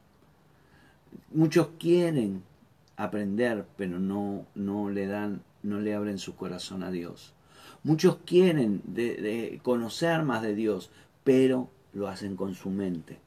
Muchos 1.33 1.71
quieren, 1.76 2.45
aprender, 2.97 3.67
pero 3.76 3.99
no, 3.99 4.47
no 4.55 4.90
le 4.90 5.09
dan, 5.09 5.43
no 5.64 5.81
le 5.81 5.93
abren 5.93 6.19
su 6.19 6.37
corazón 6.37 6.85
a 6.85 6.93
Dios. 6.93 7.35
Muchos 7.83 8.19
quieren 8.25 8.81
de, 8.85 9.59
conocer 9.64 10.23
más 10.23 10.43
de 10.43 10.55
Dios, 10.55 10.93
pero 11.25 11.69
lo 11.95 12.07
hacen 12.07 12.37
con 12.37 12.55
su 12.55 12.71
mente. 12.71 13.19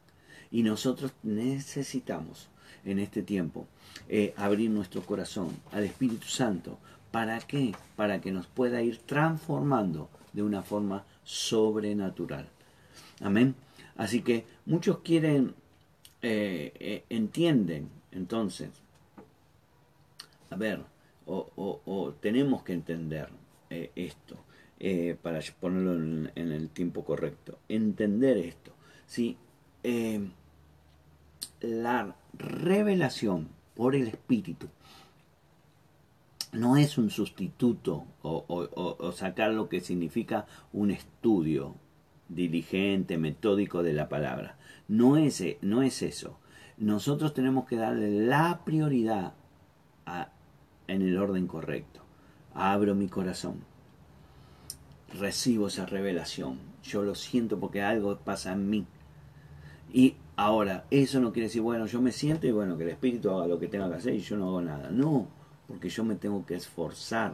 Y 0.50 0.64
nosotros 0.64 1.12
necesitamos 1.22 2.48
en 2.86 3.00
este 3.00 3.22
tiempo 3.22 3.68
eh, 4.08 4.34
abrir 4.38 4.70
nuestro 4.70 5.02
corazón 5.02 5.50
al 5.74 5.84
Espíritu 5.84 6.28
Santo. 6.28 6.80
¿Para 7.12 7.38
qué? 7.40 7.76
Para 7.98 8.22
que 8.22 8.32
nos 8.32 8.48
pueda 8.48 8.82
ir 8.82 9.00
transformando 9.00 10.10
de 10.32 10.42
una 10.42 10.64
forma 10.64 11.04
sobrenatural. 11.26 12.48
Amén. 13.20 13.56
Así 13.96 14.22
que 14.22 14.46
muchos 14.66 15.00
quieren, 15.00 15.56
eh, 16.22 16.74
eh, 16.80 17.04
entienden 17.10 17.90
entonces 18.12 18.84
a 20.54 20.56
ver, 20.56 20.82
o, 21.26 22.14
tenemos 22.20 22.62
que 22.62 22.74
entender 22.74 23.28
eh, 23.72 23.92
esto 23.96 24.38
eh, 24.80 25.18
para 25.20 25.40
ponerlo 25.60 25.96
en, 25.96 26.52
el 26.52 26.70
tiempo 26.70 27.04
correcto. 27.04 27.58
Entender 27.68 28.38
esto. 28.38 28.72
¿sí? 29.08 29.36
La 31.62 32.16
revelación 32.34 33.50
por 33.76 33.96
el 33.96 34.08
Espíritu 34.10 34.68
no 36.52 36.78
es 36.78 37.00
un 37.00 37.10
sustituto 37.10 38.06
o, 38.22 39.12
sacar 39.12 39.54
lo 39.54 39.70
que 39.70 39.82
significa 39.82 40.46
un 40.72 40.92
estudio 40.92 41.76
diligente, 42.30 43.18
metódico 43.18 43.84
de 43.84 43.94
la 43.94 44.10
palabra. 44.10 44.58
No 44.88 45.18
es, 45.18 45.44
no 45.62 45.82
es 45.82 46.02
eso. 46.02 46.40
Nosotros 46.78 47.34
tenemos 47.34 47.66
que 47.66 47.76
darle 47.76 48.26
la 48.26 48.64
prioridad 48.66 49.34
a 50.06 50.30
en 50.88 51.02
el 51.02 51.18
orden 51.18 51.48
correcto. 51.48 52.02
Abro 52.54 52.96
mi 52.96 53.08
corazón. 53.08 53.64
Recibo 55.18 55.68
esa 55.68 55.86
revelación. 55.86 56.60
Yo 56.84 57.04
lo 57.04 57.16
siento 57.16 57.60
porque 57.60 57.82
algo 57.82 58.18
pasa 58.18 58.54
en 58.54 58.70
mí. 58.70 58.86
Y 59.92 60.16
ahora, 60.36 60.86
eso 60.90 61.20
no 61.20 61.32
quiere 61.32 61.48
decir, 61.48 61.62
bueno, 61.62 61.86
yo 61.86 62.02
me 62.02 62.12
siento 62.12 62.48
y 62.48 62.52
bueno, 62.52 62.78
que 62.78 62.84
el 62.84 62.90
Espíritu 62.90 63.30
haga 63.30 63.48
lo 63.48 63.60
que 63.60 63.68
tenga 63.68 63.90
que 63.90 63.96
hacer 63.96 64.16
y 64.16 64.20
yo 64.20 64.38
no 64.38 64.48
hago 64.48 64.62
nada. 64.62 64.90
No, 64.90 65.28
porque 65.68 65.90
yo 65.90 66.04
me 66.04 66.16
tengo 66.16 66.46
que 66.46 66.56
esforzar. 66.56 67.34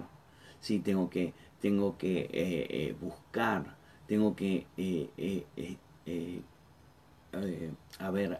Sí, 0.60 0.79
tengo 0.79 1.10
que, 1.10 1.34
tengo 1.62 1.98
que 1.98 2.22
eh, 2.22 2.29
eh, 2.34 2.96
buscar, 3.00 3.77
tengo 4.10 4.36
que, 4.36 4.66
eh, 4.75 6.42
a 8.00 8.10
ver, 8.10 8.39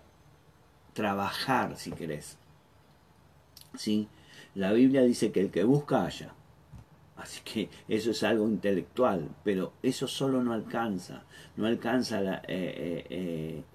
trabajar 0.94 1.78
si 1.78 1.92
querés. 1.92 2.38
¿Sí? 3.76 4.08
La 4.56 4.72
Biblia 4.74 5.04
dice 5.04 5.32
que 5.32 5.42
el 5.42 5.52
que 5.52 5.64
busca 5.64 6.06
haya. 6.06 6.34
Así 7.18 7.42
que 7.44 7.70
eso 7.88 8.12
es 8.12 8.24
algo 8.24 8.48
intelectual, 8.48 9.30
pero 9.44 9.74
eso 9.84 10.08
solo 10.08 10.42
no 10.42 10.54
alcanza, 10.54 11.24
no 11.58 11.66
alcanza 11.68 12.22
la, 12.22 12.42
eh, 12.48 13.06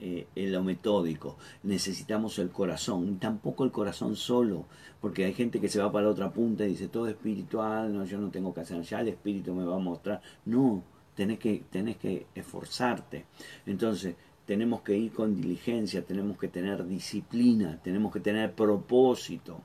eh, 0.00 0.26
eh, 0.34 0.48
lo 0.48 0.64
metódico. 0.64 1.36
Necesitamos 1.62 2.38
el 2.38 2.50
corazón, 2.50 3.18
tampoco 3.18 3.64
el 3.64 3.70
corazón 3.70 4.16
solo, 4.16 4.64
porque 5.00 5.26
hay 5.26 5.34
gente 5.34 5.60
que 5.60 5.68
se 5.68 5.78
va 5.78 5.92
para 5.92 6.06
la 6.06 6.12
otra 6.12 6.32
punta 6.32 6.64
y 6.64 6.68
dice 6.68 6.88
todo 6.88 7.06
espiritual, 7.06 7.92
no, 7.92 8.06
yo 8.06 8.18
no 8.18 8.30
tengo 8.30 8.54
que 8.54 8.62
hacer, 8.62 8.80
ya 8.82 9.00
el 9.00 9.08
espíritu 9.08 9.54
me 9.54 9.64
va 9.64 9.76
a 9.76 9.78
mostrar. 9.78 10.22
No, 10.46 10.82
tenés 11.14 11.38
que, 11.38 11.62
tenés 11.70 11.96
que 11.96 12.26
esforzarte. 12.34 13.24
Entonces, 13.66 14.16
tenemos 14.46 14.82
que 14.82 14.96
ir 14.96 15.12
con 15.12 15.34
diligencia, 15.34 16.04
tenemos 16.04 16.38
que 16.38 16.48
tener 16.48 16.86
disciplina, 16.86 17.80
tenemos 17.82 18.12
que 18.12 18.20
tener 18.20 18.52
propósito. 18.52 19.60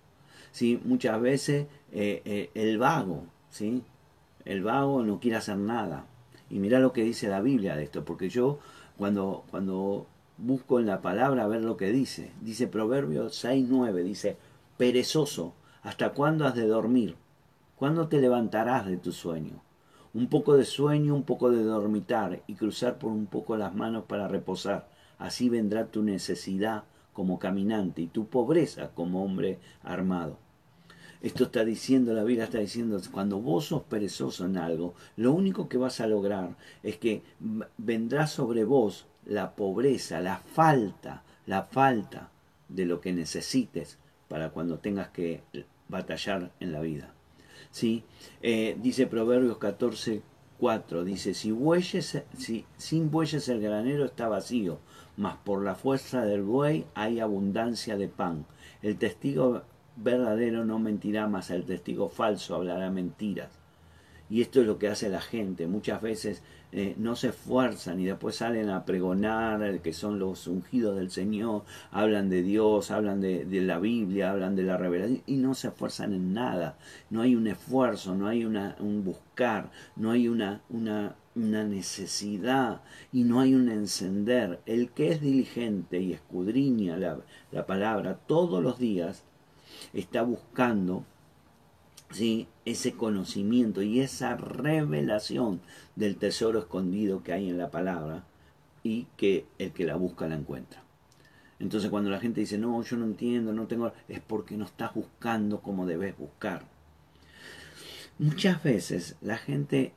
¿sí? 0.51 0.79
Muchas 0.83 1.19
veces 1.21 1.67
eh, 1.91 2.21
eh, 2.25 2.49
el 2.53 2.77
vago, 2.77 3.23
¿sí? 3.49 3.83
El 4.45 4.63
vago 4.63 5.03
no 5.03 5.19
quiere 5.19 5.37
hacer 5.37 5.57
nada. 5.57 6.05
Y 6.49 6.59
mira 6.59 6.79
lo 6.79 6.93
que 6.93 7.03
dice 7.03 7.27
la 7.27 7.41
Biblia 7.41 7.75
de 7.75 7.83
esto, 7.83 8.05
porque 8.05 8.29
yo 8.29 8.59
cuando, 8.97 9.43
cuando 9.51 10.07
busco 10.37 10.79
en 10.79 10.87
la 10.87 11.01
palabra 11.01 11.43
a 11.43 11.47
ver 11.47 11.61
lo 11.61 11.77
que 11.77 11.91
dice, 11.91 12.31
dice 12.41 12.67
Proverbios 12.67 13.43
6.9, 13.43 14.03
dice, 14.03 14.37
perezoso, 14.77 15.53
¿hasta 15.83 16.13
cuándo 16.13 16.45
has 16.45 16.55
de 16.55 16.65
dormir? 16.65 17.15
¿Cuándo 17.75 18.07
te 18.07 18.19
levantarás 18.19 18.87
de 18.87 18.97
tu 18.97 19.11
sueño? 19.11 19.61
Un 20.13 20.27
poco 20.27 20.57
de 20.57 20.65
sueño, 20.65 21.13
un 21.13 21.23
poco 21.23 21.51
de 21.51 21.63
dormitar 21.63 22.41
y 22.47 22.55
cruzar 22.55 22.97
por 22.97 23.11
un 23.11 23.27
poco 23.27 23.57
las 23.57 23.75
manos 23.75 24.05
para 24.05 24.27
reposar. 24.27 24.89
Así 25.17 25.49
vendrá 25.49 25.85
tu 25.85 26.01
necesidad 26.01 26.83
como 27.13 27.37
caminante 27.37 28.01
y 28.01 28.07
tu 28.07 28.27
pobreza 28.27 28.89
como 28.95 29.23
hombre 29.23 29.59
armado. 29.83 30.37
Esto 31.21 31.43
está 31.43 31.65
diciendo, 31.65 32.13
la 32.13 32.23
Biblia 32.23 32.45
está 32.45 32.59
diciendo, 32.59 32.99
cuando 33.11 33.41
vos 33.41 33.65
sos 33.65 33.83
perezoso 33.83 34.45
en 34.45 34.57
algo, 34.57 34.95
lo 35.17 35.33
único 35.33 35.67
que 35.67 35.77
vas 35.77 35.99
a 35.99 36.07
lograr 36.07 36.55
es 36.81 36.97
que 36.97 37.23
vendrá 37.77 38.25
sobre 38.25 38.63
vos 38.63 39.05
la 39.25 39.51
pobreza, 39.51 40.21
la 40.21 40.37
falta, 40.37 41.23
la 41.45 41.63
falta 41.63 42.31
de 42.69 42.85
lo 42.85 43.01
que 43.01 43.11
necesites 43.11 43.97
para 44.29 44.51
cuando 44.51 44.79
tengas 44.79 45.09
que 45.09 45.43
batallar 45.89 46.51
en 46.61 46.71
la 46.71 46.79
vida. 46.79 47.13
¿Sí? 47.71 48.03
Eh, 48.41 48.77
dice 48.81 49.07
Proverbios 49.07 49.57
14, 49.57 50.21
4, 50.59 51.03
dice, 51.03 51.33
si, 51.33 51.51
bueyes, 51.51 52.21
si 52.37 52.65
sin 52.77 53.11
bueyes 53.11 53.47
el 53.47 53.61
granero 53.61 54.05
está 54.05 54.27
vacío, 54.27 54.79
mas 55.15 55.37
por 55.37 55.63
la 55.63 55.75
fuerza 55.75 56.25
del 56.25 56.43
buey 56.43 56.85
hay 56.95 57.19
abundancia 57.19 57.95
de 57.97 58.07
pan. 58.07 58.45
El 58.81 58.97
testigo 58.97 59.63
verdadero 59.95 60.65
no 60.65 60.79
mentirá, 60.79 61.27
mas 61.27 61.49
el 61.49 61.65
testigo 61.65 62.09
falso 62.09 62.55
hablará 62.55 62.89
mentiras. 62.89 63.59
Y 64.29 64.41
esto 64.41 64.61
es 64.61 64.67
lo 64.67 64.77
que 64.77 64.87
hace 64.87 65.09
la 65.09 65.21
gente. 65.21 65.67
Muchas 65.67 66.01
veces 66.01 66.43
eh, 66.71 66.93
no 66.97 67.15
se 67.15 67.29
esfuerzan 67.29 67.99
y 67.99 68.05
después 68.05 68.35
salen 68.35 68.69
a 68.69 68.85
pregonar 68.85 69.81
que 69.81 69.91
son 69.91 70.19
los 70.19 70.45
ungidos 70.45 70.97
del 70.97 71.09
Señor, 71.09 71.63
hablan 71.91 72.29
de 72.29 72.43
Dios, 72.43 72.91
hablan 72.91 73.21
de, 73.21 73.45
la 73.49 73.79
Biblia, 73.79 74.29
hablan 74.29 74.55
de 74.55 74.63
la 74.63 74.77
revelación 74.77 75.23
y 75.25 75.37
no 75.37 75.55
se 75.55 75.69
esfuerzan 75.69 76.13
en 76.13 76.33
nada. 76.33 76.77
No 77.09 77.21
hay 77.21 77.35
un 77.35 77.47
esfuerzo, 77.47 78.13
no 78.13 78.27
hay 78.27 78.45
una, 78.45 78.75
un 78.79 79.03
buscar, 79.03 79.71
no 79.95 80.11
hay 80.11 80.27
una, 80.27 80.61
una, 80.69 81.15
una 81.35 81.63
necesidad 81.63 82.81
y 83.11 83.23
no 83.23 83.39
hay 83.39 83.55
un 83.55 83.69
encender. 83.69 84.59
El 84.67 84.91
que 84.91 85.11
es 85.11 85.21
diligente 85.21 85.99
y 85.99 86.13
escudriña 86.13 86.97
la, 86.97 87.17
la 87.51 87.65
palabra 87.65 88.19
todos 88.27 88.61
los 88.61 88.77
días 88.77 89.23
está 89.93 90.21
buscando 90.21 91.03
¿sí? 92.11 92.47
ese 92.65 92.93
conocimiento 92.93 93.81
y 93.81 93.99
esa 93.99 94.35
revelación 94.35 95.61
del 95.95 96.17
tesoro 96.17 96.59
escondido 96.59 97.23
que 97.23 97.33
hay 97.33 97.49
en 97.49 97.57
la 97.57 97.71
palabra 97.71 98.25
y 98.83 99.07
que 99.17 99.45
el 99.57 99.71
que 99.71 99.85
la 99.85 99.95
busca 99.95 100.27
la 100.27 100.35
encuentra. 100.35 100.83
Entonces 101.59 101.89
cuando 101.89 102.09
la 102.09 102.19
gente 102.19 102.39
dice, 102.39 102.57
no, 102.57 102.81
yo 102.83 102.97
no 102.97 103.05
entiendo, 103.05 103.53
no 103.53 103.67
tengo, 103.67 103.91
es 104.07 104.21
porque 104.21 104.55
no 104.55 104.65
estás 104.65 104.93
buscando 104.93 105.61
como 105.61 105.85
debes 105.85 106.17
buscar. 106.17 106.65
Muchas 108.17 108.63
veces 108.63 109.15
la 109.21 109.37
gente, 109.37 109.93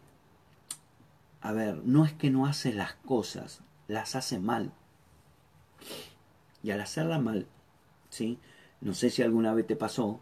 a 1.40 1.52
ver, 1.52 1.82
no 1.84 2.04
es 2.04 2.12
que 2.12 2.30
no 2.30 2.46
hace 2.46 2.72
las 2.72 2.94
cosas, 2.94 3.60
las 3.86 4.16
hace 4.16 4.38
mal. 4.38 4.72
Y 6.62 6.70
al 6.70 6.80
hacerla 6.80 7.18
mal, 7.18 7.46
¿sí? 8.10 8.38
No 8.80 8.94
sé 8.94 9.10
si 9.10 9.22
alguna 9.22 9.54
vez 9.54 9.66
te 9.66 9.76
pasó, 9.76 10.20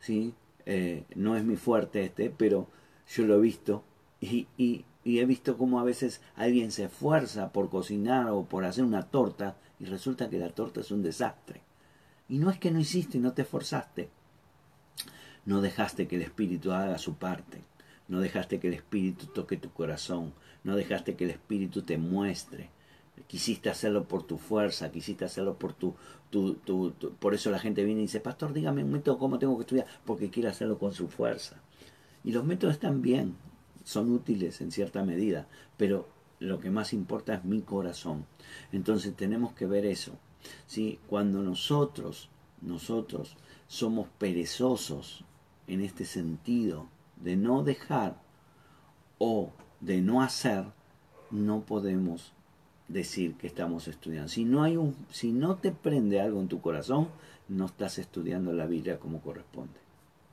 ¿sí? 0.00 0.34
Eh, 0.70 1.04
no 1.14 1.34
es 1.34 1.44
mi 1.44 1.56
fuerte 1.56 2.04
este, 2.04 2.28
pero 2.28 2.68
yo 3.08 3.26
lo 3.26 3.36
he 3.36 3.40
visto 3.40 3.84
y, 4.20 4.48
y, 4.58 4.84
he 5.02 5.24
visto 5.24 5.56
cómo 5.56 5.80
a 5.80 5.82
veces 5.82 6.20
alguien 6.36 6.72
se 6.72 6.84
esfuerza 6.84 7.52
por 7.52 7.70
cocinar 7.70 8.28
o 8.28 8.44
por 8.44 8.66
hacer 8.66 8.84
una 8.84 9.04
torta 9.04 9.56
y 9.80 9.86
resulta 9.86 10.28
que 10.28 10.38
la 10.38 10.50
torta 10.50 10.80
es 10.80 10.90
un 10.90 11.02
desastre. 11.02 11.62
Y 12.28 12.38
no 12.38 12.50
es 12.50 12.58
que 12.58 12.70
no 12.70 12.78
hiciste, 12.78 13.18
no 13.18 13.32
te 13.32 13.42
esforzaste. 13.42 14.10
No 15.46 15.62
dejaste 15.62 16.06
que 16.06 16.16
el 16.16 16.22
Espíritu 16.22 16.72
haga 16.72 16.98
su 16.98 17.14
parte. 17.14 17.62
No 18.06 18.20
dejaste 18.20 18.60
que 18.60 18.68
el 18.68 18.74
Espíritu 18.74 19.24
toque 19.28 19.56
tu 19.56 19.72
corazón. 19.72 20.34
No 20.64 20.76
dejaste 20.76 21.16
que 21.16 21.24
el 21.24 21.30
Espíritu 21.30 21.80
te 21.80 21.96
muestre. 21.96 22.68
Quisiste 23.26 23.70
hacerlo 23.70 24.04
por 24.04 24.22
tu 24.22 24.38
fuerza, 24.38 24.90
quisiste 24.90 25.24
hacerlo 25.24 25.58
por 25.58 25.72
tu, 25.72 25.94
por 27.18 27.34
eso 27.34 27.50
la 27.50 27.58
gente 27.58 27.84
viene 27.84 28.00
y 28.00 28.04
dice, 28.04 28.20
pastor, 28.20 28.52
dígame 28.52 28.84
un 28.84 28.92
método 28.92 29.18
cómo 29.18 29.38
tengo 29.38 29.56
que 29.56 29.62
estudiar, 29.62 29.86
porque 30.04 30.30
quiere 30.30 30.48
hacerlo 30.48 30.78
con 30.78 30.92
su 30.92 31.08
fuerza. 31.08 31.56
Y 32.24 32.32
los 32.32 32.44
métodos 32.44 32.74
están 32.74 33.02
bien, 33.02 33.36
son 33.84 34.12
útiles 34.12 34.60
en 34.60 34.70
cierta 34.70 35.04
medida, 35.04 35.46
pero 35.76 36.08
lo 36.40 36.60
que 36.60 36.70
más 36.70 36.92
importa 36.92 37.34
es 37.34 37.44
mi 37.44 37.62
corazón. 37.62 38.26
Entonces 38.72 39.14
tenemos 39.16 39.52
que 39.52 39.66
ver 39.66 39.86
eso. 39.86 40.12
¿sí? 40.66 40.98
Cuando 41.08 41.42
nosotros, 41.42 42.28
nosotros 42.60 43.36
somos 43.66 44.08
perezosos 44.18 45.24
en 45.66 45.80
este 45.80 46.04
sentido 46.04 46.88
de 47.16 47.36
no 47.36 47.62
dejar 47.62 48.20
o 49.18 49.52
de 49.80 50.00
no 50.00 50.22
hacer, 50.22 50.64
no 51.30 51.60
podemos 51.60 52.32
decir 52.88 53.34
que 53.34 53.46
estamos 53.46 53.86
estudiando. 53.86 54.28
Si 54.28 54.44
no, 54.44 54.62
hay 54.62 54.76
un, 54.76 54.96
si 55.10 55.32
no 55.32 55.56
te 55.56 55.70
prende 55.72 56.20
algo 56.20 56.40
en 56.40 56.48
tu 56.48 56.60
corazón, 56.60 57.08
no 57.48 57.66
estás 57.66 57.98
estudiando 57.98 58.52
la 58.52 58.66
Biblia 58.66 58.98
como 58.98 59.20
corresponde. 59.20 59.78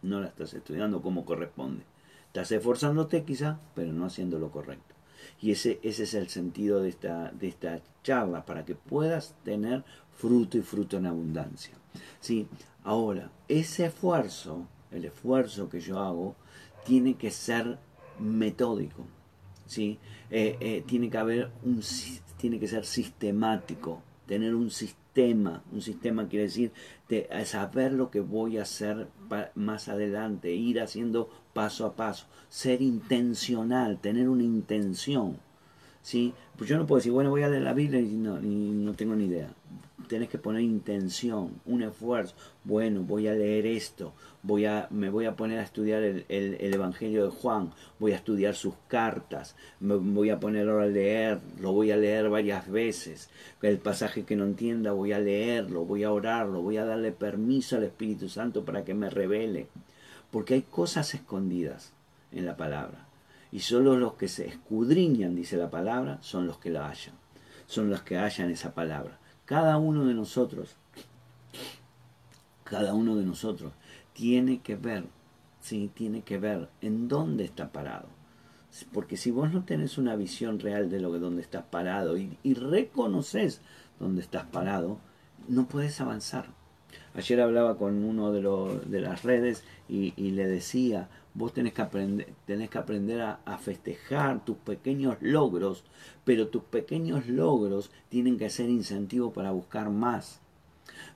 No 0.02 0.22
la 0.22 0.28
estás 0.28 0.54
estudiando 0.54 1.02
como 1.02 1.26
corresponde. 1.26 1.84
Estás 2.28 2.52
esforzándote 2.52 3.24
quizá, 3.24 3.60
pero 3.76 3.94
no 3.94 4.06
haciendo 4.06 4.40
lo 4.40 4.52
correcto. 4.52 4.96
Y 5.42 5.52
ese, 5.52 5.80
ese 5.84 6.04
es 6.04 6.14
el 6.14 6.30
sentido 6.30 6.82
de 6.82 6.90
esta, 6.90 7.32
de 7.32 7.48
esta 7.48 7.82
charla, 8.04 8.46
para 8.46 8.66
que 8.66 8.76
puedas 8.76 9.36
tener 9.44 9.84
fruto 10.12 10.58
y 10.58 10.62
fruto 10.62 10.98
en 10.98 11.06
abundancia. 11.06 11.74
¿Sí? 12.20 12.48
Ahora, 12.84 13.32
ese 13.48 13.86
esfuerzo, 13.86 14.68
el 14.92 15.06
esfuerzo 15.06 15.70
que 15.70 15.80
yo 15.80 16.00
hago, 16.00 16.36
tiene 16.86 17.16
que 17.16 17.32
ser 17.32 17.78
metódico. 18.20 19.06
¿sí? 19.66 19.98
Eh, 20.30 20.58
eh, 20.60 20.84
tiene 20.86 21.10
que 21.10 21.18
haber 21.18 21.52
un 21.64 21.82
tiene 22.38 22.60
que 22.60 22.68
ser 22.68 22.86
sistemático, 22.86 24.02
tener 24.28 24.56
un 24.56 24.72
sistema. 24.72 25.64
Un 25.72 25.82
sistema 25.82 26.28
quiere 26.28 26.46
decir 26.46 26.72
de 27.08 27.28
saber 27.46 27.94
lo 27.94 28.12
que 28.12 28.20
voy 28.20 28.58
a 28.58 28.64
hacer 28.64 29.08
más 29.56 29.88
adelante, 29.88 30.54
ir 30.54 30.82
haciendo 30.82 31.30
paso 31.54 31.86
a 31.86 31.96
paso, 31.96 32.26
ser 32.50 32.82
intencional, 32.82 34.00
tener 34.00 34.28
una 34.28 34.44
intención. 34.44 35.38
¿sí? 36.02 36.34
Pues 36.58 36.70
yo 36.70 36.78
no 36.78 36.86
puedo 36.86 36.98
decir, 36.98 37.12
bueno, 37.12 37.30
voy 37.30 37.44
a 37.44 37.50
leer 37.50 37.64
la 37.64 37.74
Biblia 37.74 38.02
y 38.02 38.16
no, 38.16 38.42
y 38.42 38.46
no 38.46 38.94
tengo 38.94 39.16
ni 39.16 39.26
idea 39.26 39.50
tenés 40.08 40.30
que 40.30 40.38
poner 40.38 40.62
intención, 40.62 41.62
un 41.66 41.82
esfuerzo. 41.84 42.36
Bueno, 42.64 43.02
voy 43.02 43.28
a 43.28 43.34
leer 43.34 43.66
esto, 43.66 44.14
voy 44.44 44.66
a, 44.66 44.88
me 44.90 45.10
voy 45.10 45.26
a 45.26 45.36
poner 45.36 45.60
a 45.60 45.64
estudiar 45.64 46.04
el, 46.04 46.26
Evangelio 46.30 47.26
de 47.26 47.32
Juan, 47.32 47.72
voy 48.00 48.14
a 48.14 48.16
estudiar 48.16 48.56
sus 48.56 48.74
cartas, 48.88 49.56
me 49.80 49.96
voy 49.96 50.30
a 50.30 50.40
poner 50.40 50.70
a 50.70 50.86
leer, 50.86 51.40
lo 51.60 51.72
voy 51.74 51.92
a 51.92 51.98
leer 51.98 52.30
varias 52.30 52.70
veces. 52.70 53.30
El 53.62 53.78
pasaje 53.78 54.24
que 54.24 54.36
no 54.36 54.46
entienda 54.46 54.92
voy 54.92 55.12
a 55.12 55.20
leerlo, 55.20 55.86
voy 55.86 56.04
a 56.04 56.12
orarlo, 56.12 56.62
voy 56.62 56.78
a 56.78 56.86
darle 56.86 57.12
permiso 57.12 57.78
al 57.78 57.84
Espíritu 57.84 58.30
Santo 58.30 58.66
para 58.66 58.84
que 58.84 58.94
me 58.94 59.10
revele. 59.10 59.68
Porque 60.32 60.56
hay 60.56 60.62
cosas 60.64 61.14
escondidas 61.14 61.94
en 62.32 62.46
la 62.46 62.58
palabra. 62.58 63.06
Y 63.52 63.60
solo 63.60 63.96
los 63.96 64.16
que 64.16 64.28
se 64.28 64.48
escudriñan, 64.48 65.36
dice 65.36 65.56
la 65.56 65.70
palabra, 65.70 66.18
son 66.22 66.46
los 66.46 66.58
que 66.58 66.70
la 66.70 66.90
hallan. 66.90 67.16
Son 67.68 67.90
los 67.90 68.02
que 68.02 68.18
hallan 68.18 68.52
esa 68.52 68.74
palabra. 68.74 69.18
Cada 69.46 69.78
uno 69.78 70.06
de 70.06 70.16
nosotros, 70.16 70.76
cada 72.64 72.96
uno 72.96 73.16
de 73.16 73.26
nosotros 73.26 73.74
tiene 74.14 74.62
que 74.62 74.76
ver, 74.76 75.06
sí, 75.62 75.92
tiene 75.94 76.24
que 76.24 76.40
ver 76.40 76.70
en 76.82 77.08
dónde 77.08 77.44
está 77.44 77.72
parado. 77.72 78.08
Porque 78.92 79.18
si 79.18 79.32
vos 79.32 79.54
no 79.54 79.64
tenés 79.64 79.98
una 79.98 80.16
visión 80.16 80.60
real 80.60 80.90
de 80.90 81.00
lo 81.00 81.12
que 81.12 81.20
dónde 81.20 81.42
estás 81.42 81.64
parado 81.64 82.18
y, 82.18 82.54
reconoces 82.56 83.62
dónde 84.00 84.22
estás 84.22 84.46
parado, 84.46 84.98
no 85.48 85.68
puedes 85.68 86.02
avanzar. 86.02 86.48
Ayer 87.14 87.40
hablaba 87.40 87.78
con 87.78 88.04
uno 88.04 88.32
de, 88.32 88.42
de 88.86 89.00
las 89.00 89.24
redes 89.24 89.64
y, 89.88 90.12
le 90.32 90.48
decía, 90.48 91.08
vos 91.36 91.54
tenés 91.54 91.74
que 91.74 91.82
aprender, 91.82 92.34
tenés 92.46 92.70
que 92.70 92.78
aprender 92.78 93.22
a, 93.22 93.58
festejar 93.58 94.44
tus 94.44 94.58
pequeños 94.58 95.18
logros, 95.22 95.84
pero 96.24 96.48
tus 96.48 96.64
pequeños 96.64 97.28
logros 97.28 97.92
tienen 98.10 98.38
que 98.38 98.50
ser 98.50 98.70
incentivo 98.70 99.34
para 99.34 99.52
buscar 99.52 99.90
más. 99.90 100.42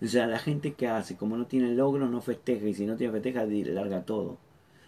O 0.01 0.07
sea, 0.07 0.27
la 0.27 0.39
gente 0.39 0.73
que 0.73 0.87
hace, 0.87 1.15
como 1.15 1.37
no 1.37 1.47
tiene 1.47 1.73
logro, 1.73 2.07
no 2.07 2.21
festeja, 2.21 2.67
y 2.67 2.73
si 2.73 2.85
no 2.85 2.97
tiene 2.97 3.13
festeja, 3.13 3.45
larga 3.45 4.03
todo. 4.03 4.37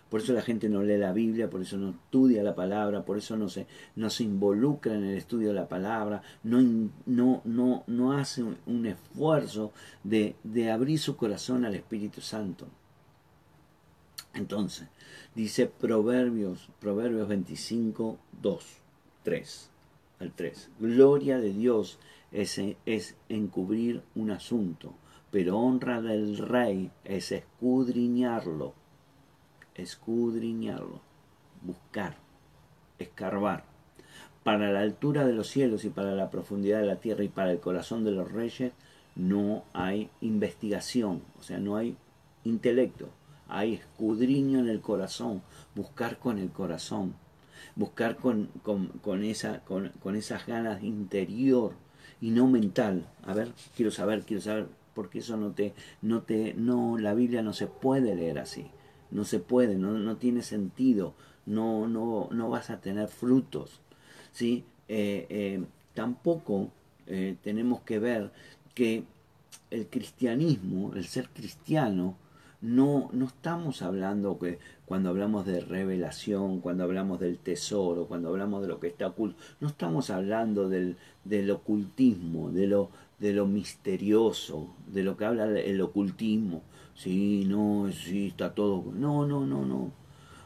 Por 0.10 0.20
eso 0.20 0.34
la 0.34 0.42
gente 0.42 0.68
no 0.68 0.84
lee 0.84 0.98
la 0.98 1.14
Biblia, 1.14 1.50
por 1.50 1.62
eso 1.62 1.78
no 1.78 1.92
estudia 1.92 2.44
la 2.44 2.54
palabra, 2.54 3.06
por 3.06 3.18
eso 3.18 3.38
no 3.38 3.48
se, 3.48 3.66
no 3.96 4.10
se 4.10 4.26
involucra 4.26 4.94
en 4.94 5.06
el 5.06 5.16
estudio 5.18 5.50
de 5.50 5.54
la 5.54 5.70
palabra, 5.70 6.22
no, 6.44 6.60
no, 7.06 7.42
no, 7.46 7.86
no 7.88 8.12
hace 8.12 8.44
un, 8.44 8.86
esfuerzo 8.86 9.72
de, 10.04 10.36
de 10.44 10.70
abrir 10.70 11.00
su 11.00 11.16
corazón 11.16 11.64
al 11.64 11.76
Espíritu 11.76 12.20
Santo. 12.20 12.68
Entonces, 14.34 14.88
dice 15.36 15.68
Proverbios, 15.68 16.70
Proverbios 16.80 17.28
25, 17.28 18.18
2, 18.42 18.66
3, 19.24 19.70
al 20.20 20.32
3. 20.32 20.70
Gloria 20.80 21.40
de 21.40 21.54
Dios 21.54 22.00
es, 22.32 22.62
es 22.86 23.16
encubrir 23.30 24.02
un 24.16 24.32
asunto, 24.32 24.94
pero 25.32 25.58
honra 25.58 26.02
del 26.02 26.38
rey 26.38 26.92
es 27.04 27.32
escudriñarlo 27.32 28.74
escudriñarlo, 29.76 31.02
buscar, 31.62 32.18
escarbar. 33.00 33.64
Para 34.44 34.72
la 34.72 34.80
altura 34.80 35.26
de 35.26 35.34
los 35.34 35.48
cielos 35.48 35.86
y 35.86 35.90
para 35.90 36.16
la 36.16 36.32
profundidad 36.32 36.80
de 36.80 36.88
la 36.88 36.96
tierra 36.96 37.24
y 37.24 37.30
para 37.30 37.52
el 37.52 37.60
corazón 37.60 38.04
de 38.04 38.12
los 38.12 38.32
reyes 38.32 38.74
no 39.16 39.64
hay 39.74 40.10
investigación, 40.22 41.22
o 41.40 41.44
sea, 41.44 41.60
no 41.60 41.76
hay 41.76 41.96
intelecto, 42.44 43.10
hay 43.52 43.74
escudriño 43.76 44.60
en 44.60 44.70
el 44.70 44.82
corazón, 44.82 45.42
buscar 45.76 46.18
con 46.18 46.40
el 46.40 46.50
corazón, 46.50 47.14
buscar 47.76 48.18
con, 48.18 48.50
con, 48.64 49.24
esa, 49.24 49.60
con, 49.66 49.90
con 50.02 50.16
esas 50.16 50.48
ganas 50.48 50.84
interior 50.84 51.74
y 52.22 52.32
no 52.32 52.48
mental. 52.48 53.08
A 53.24 53.34
ver, 53.34 53.52
quiero 53.76 53.92
saber, 53.92 54.24
quiero 54.24 54.42
saber, 54.42 54.68
porque 54.94 55.20
eso 55.20 55.38
no 55.38 55.52
te, 55.52 55.74
no 56.02 56.22
te, 56.22 56.54
no, 56.54 56.98
la 56.98 57.14
Biblia 57.14 57.42
no 57.42 57.54
se 57.54 57.68
puede 57.68 58.16
leer 58.16 58.40
así, 58.40 58.68
no 59.12 59.26
se 59.26 59.40
puede, 59.40 59.76
no, 59.76 59.92
no 59.92 60.18
tiene 60.18 60.42
sentido, 60.42 61.14
no, 61.46 61.88
no, 61.88 62.30
no 62.32 62.50
vas 62.50 62.70
a 62.70 62.80
tener 62.80 63.10
frutos, 63.10 63.82
¿sí? 64.32 64.64
Eh, 64.88 65.28
eh, 65.30 65.64
tampoco 65.94 66.70
eh, 67.08 67.36
tenemos 67.44 67.82
que 67.82 68.00
ver 68.00 68.32
que 68.74 69.04
el 69.70 69.88
cristianismo, 69.88 70.94
el 70.96 71.06
ser 71.06 71.30
cristiano, 71.30 72.16
no, 72.62 73.10
no 73.12 73.26
estamos 73.26 73.82
hablando 73.82 74.38
que 74.38 74.60
cuando 74.86 75.10
hablamos 75.10 75.46
de 75.46 75.62
revelación, 75.62 76.60
cuando 76.60 76.84
hablamos 76.84 77.20
del 77.20 77.38
tesoro, 77.40 78.06
cuando 78.06 78.30
hablamos 78.30 78.62
de 78.62 78.68
lo 78.68 78.80
que 78.80 78.88
está 78.88 79.08
oculto, 79.08 79.38
no 79.60 79.68
estamos 79.68 80.10
hablando 80.10 80.70
del, 80.70 80.98
del 81.24 81.50
ocultismo, 81.50 82.52
de 82.52 82.68
lo, 82.68 82.90
de 83.20 83.34
lo 83.34 83.48
misterioso, 83.48 84.76
de 84.88 85.04
lo 85.04 85.18
que 85.18 85.26
habla 85.26 85.46
el 85.46 85.82
ocultismo. 85.82 86.62
Sí, 86.94 87.46
no, 87.48 87.90
sí, 87.92 88.28
está 88.28 88.54
todo. 88.54 88.92
No, 88.94 89.26
no, 89.26 89.46
no, 89.46 89.66
no. 89.66 90.02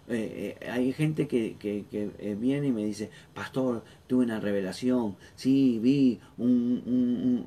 Eh, 0.07 0.57
eh, 0.61 0.69
hay 0.69 0.93
gente 0.93 1.27
que, 1.27 1.55
que, 1.57 1.85
que, 1.89 2.11
eh, 2.19 2.37
viene 2.39 2.67
y 2.67 2.71
me 2.71 2.85
dice, 2.85 3.09
pastor, 3.33 3.83
tuve 4.05 4.23
una 4.25 4.39
revelación, 4.39 5.15
sí, 5.35 5.79
vi 5.81 6.19
un, 6.37 6.83
un, 6.85 7.45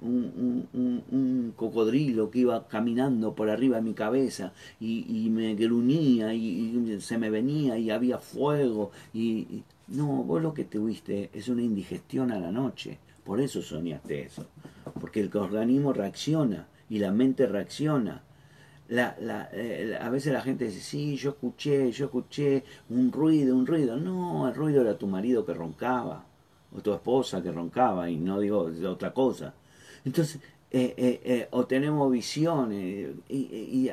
cocodrilo 1.78 2.30
que 2.30 2.40
iba 2.40 2.66
caminando 2.66 3.34
por 3.34 3.48
arriba 3.50 3.76
de 3.76 3.82
mi 3.82 3.94
cabeza 3.94 4.52
y, 4.80 5.06
y 5.08 5.30
me 5.30 5.54
gruñía 5.54 6.34
y, 6.34 6.48
y, 6.48 7.00
se 7.00 7.18
me 7.18 7.30
venía 7.30 7.78
y 7.78 7.90
había 7.90 8.18
fuego 8.18 8.90
y, 9.14 9.62
no, 9.86 10.24
vos 10.24 10.42
lo 10.42 10.52
que 10.52 10.64
tuviste 10.64 11.30
es 11.32 11.48
una 11.48 11.62
indigestión 11.62 12.32
a 12.32 12.40
la 12.40 12.50
noche, 12.50 12.98
por 13.24 13.40
eso 13.40 13.62
soñaste 13.62 14.22
eso, 14.22 14.44
porque 15.00 15.20
el 15.20 15.30
organismo 15.36 15.92
reacciona 15.92 16.66
y 16.90 16.98
la 16.98 17.12
mente 17.12 17.46
reacciona 17.46 18.22
la, 18.88 19.16
la, 19.20 19.48
eh, 19.52 19.96
a 20.00 20.08
veces 20.10 20.32
la 20.32 20.40
gente 20.40 20.64
dice, 20.64 20.80
sí, 20.80 21.16
yo 21.16 21.30
escuché, 21.30 21.92
yo 21.92 22.06
escuché 22.06 22.64
un 22.88 23.12
ruido, 23.12 23.54
un 23.54 23.66
ruido. 23.66 23.98
No, 23.98 24.48
el 24.48 24.54
ruido 24.54 24.80
era 24.80 24.96
tu 24.96 25.06
marido 25.06 25.44
que 25.44 25.52
roncaba, 25.52 26.24
o 26.74 26.80
tu 26.80 26.94
esposa 26.94 27.42
que 27.42 27.52
roncaba, 27.52 28.08
y 28.08 28.16
no 28.16 28.40
digo 28.40 28.70
otra 28.86 29.12
cosa. 29.12 29.52
Entonces, 30.06 30.40
eh, 30.70 30.94
eh, 31.24 31.48
o 31.50 31.66
tenemos 31.66 32.10
visiones, 32.12 33.14
y, 33.28 33.90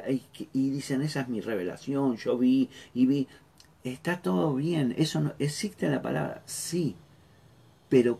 y, 0.53 0.69
dicen, 0.69 1.01
esa 1.01 1.21
es 1.21 1.29
mi 1.29 1.39
revelación, 1.41 2.17
yo 2.17 2.37
vi 2.37 2.69
y 2.93 3.05
vi. 3.05 3.27
Está 3.83 4.21
todo 4.21 4.55
bien, 4.55 4.93
eso 4.97 5.21
no, 5.21 5.33
existe 5.39 5.85
en 5.85 5.93
la 5.93 6.01
palabra, 6.01 6.41
sí, 6.45 6.95
pero 7.87 8.19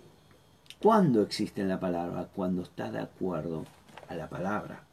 ¿cuándo 0.79 1.21
existe 1.23 1.61
en 1.61 1.69
la 1.69 1.79
palabra? 1.79 2.29
Cuando 2.33 2.61
está 2.61 2.91
de 2.91 2.99
acuerdo 2.99 3.65
a 4.07 4.15
la 4.15 4.29
palabra. 4.29 4.83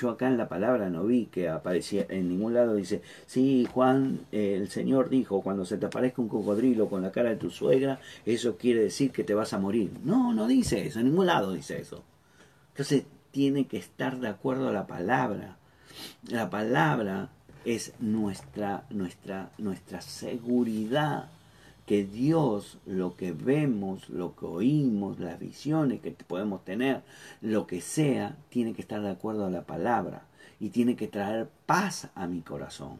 Yo 0.00 0.10
acá 0.10 0.26
en 0.26 0.36
la 0.36 0.48
palabra 0.48 0.90
no 0.90 1.04
vi 1.04 1.26
que 1.26 1.48
aparecía, 1.48 2.06
en 2.08 2.28
ningún 2.28 2.54
lado 2.54 2.74
dice, 2.74 3.02
sí, 3.26 3.66
Juan, 3.72 4.20
eh, 4.32 4.54
el 4.56 4.68
Señor 4.68 5.08
dijo, 5.08 5.40
cuando 5.40 5.64
se 5.64 5.78
te 5.78 5.86
aparezca 5.86 6.20
un 6.20 6.28
cocodrilo 6.28 6.88
con 6.88 7.02
la 7.02 7.12
cara 7.12 7.30
de 7.30 7.36
tu 7.36 7.50
suegra, 7.50 8.00
eso 8.26 8.56
quiere 8.56 8.82
decir 8.82 9.12
que 9.12 9.22
te 9.22 9.34
vas 9.34 9.52
a 9.52 9.58
morir. 9.58 9.90
No, 10.04 10.34
no 10.34 10.48
dice 10.48 10.86
eso, 10.86 10.98
en 10.98 11.06
ningún 11.06 11.26
lado 11.26 11.52
dice 11.52 11.80
eso. 11.80 12.02
Entonces 12.70 13.04
tiene 13.30 13.66
que 13.66 13.76
estar 13.76 14.18
de 14.18 14.28
acuerdo 14.28 14.68
a 14.68 14.72
la 14.72 14.86
palabra. 14.86 15.58
La 16.28 16.50
palabra 16.50 17.28
es 17.64 17.92
nuestra, 18.00 18.84
nuestra, 18.90 19.50
nuestra 19.58 20.00
seguridad 20.00 21.28
que 21.86 22.04
Dios, 22.04 22.78
lo 22.86 23.16
que 23.16 23.32
vemos, 23.32 24.08
lo 24.08 24.34
que 24.34 24.46
oímos, 24.46 25.20
las 25.20 25.38
visiones 25.38 26.00
que 26.00 26.12
podemos 26.12 26.64
tener, 26.64 27.02
lo 27.42 27.66
que 27.66 27.80
sea, 27.80 28.36
tiene 28.48 28.72
que 28.72 28.82
estar 28.82 29.02
de 29.02 29.10
acuerdo 29.10 29.46
a 29.46 29.50
la 29.50 29.64
palabra 29.64 30.26
y 30.60 30.70
tiene 30.70 30.96
que 30.96 31.08
traer 31.08 31.48
paz 31.66 32.08
a 32.14 32.26
mi 32.26 32.40
corazón. 32.40 32.98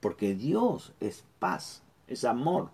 Porque 0.00 0.34
Dios 0.34 0.92
es 1.00 1.24
paz, 1.38 1.82
es 2.06 2.24
amor. 2.24 2.68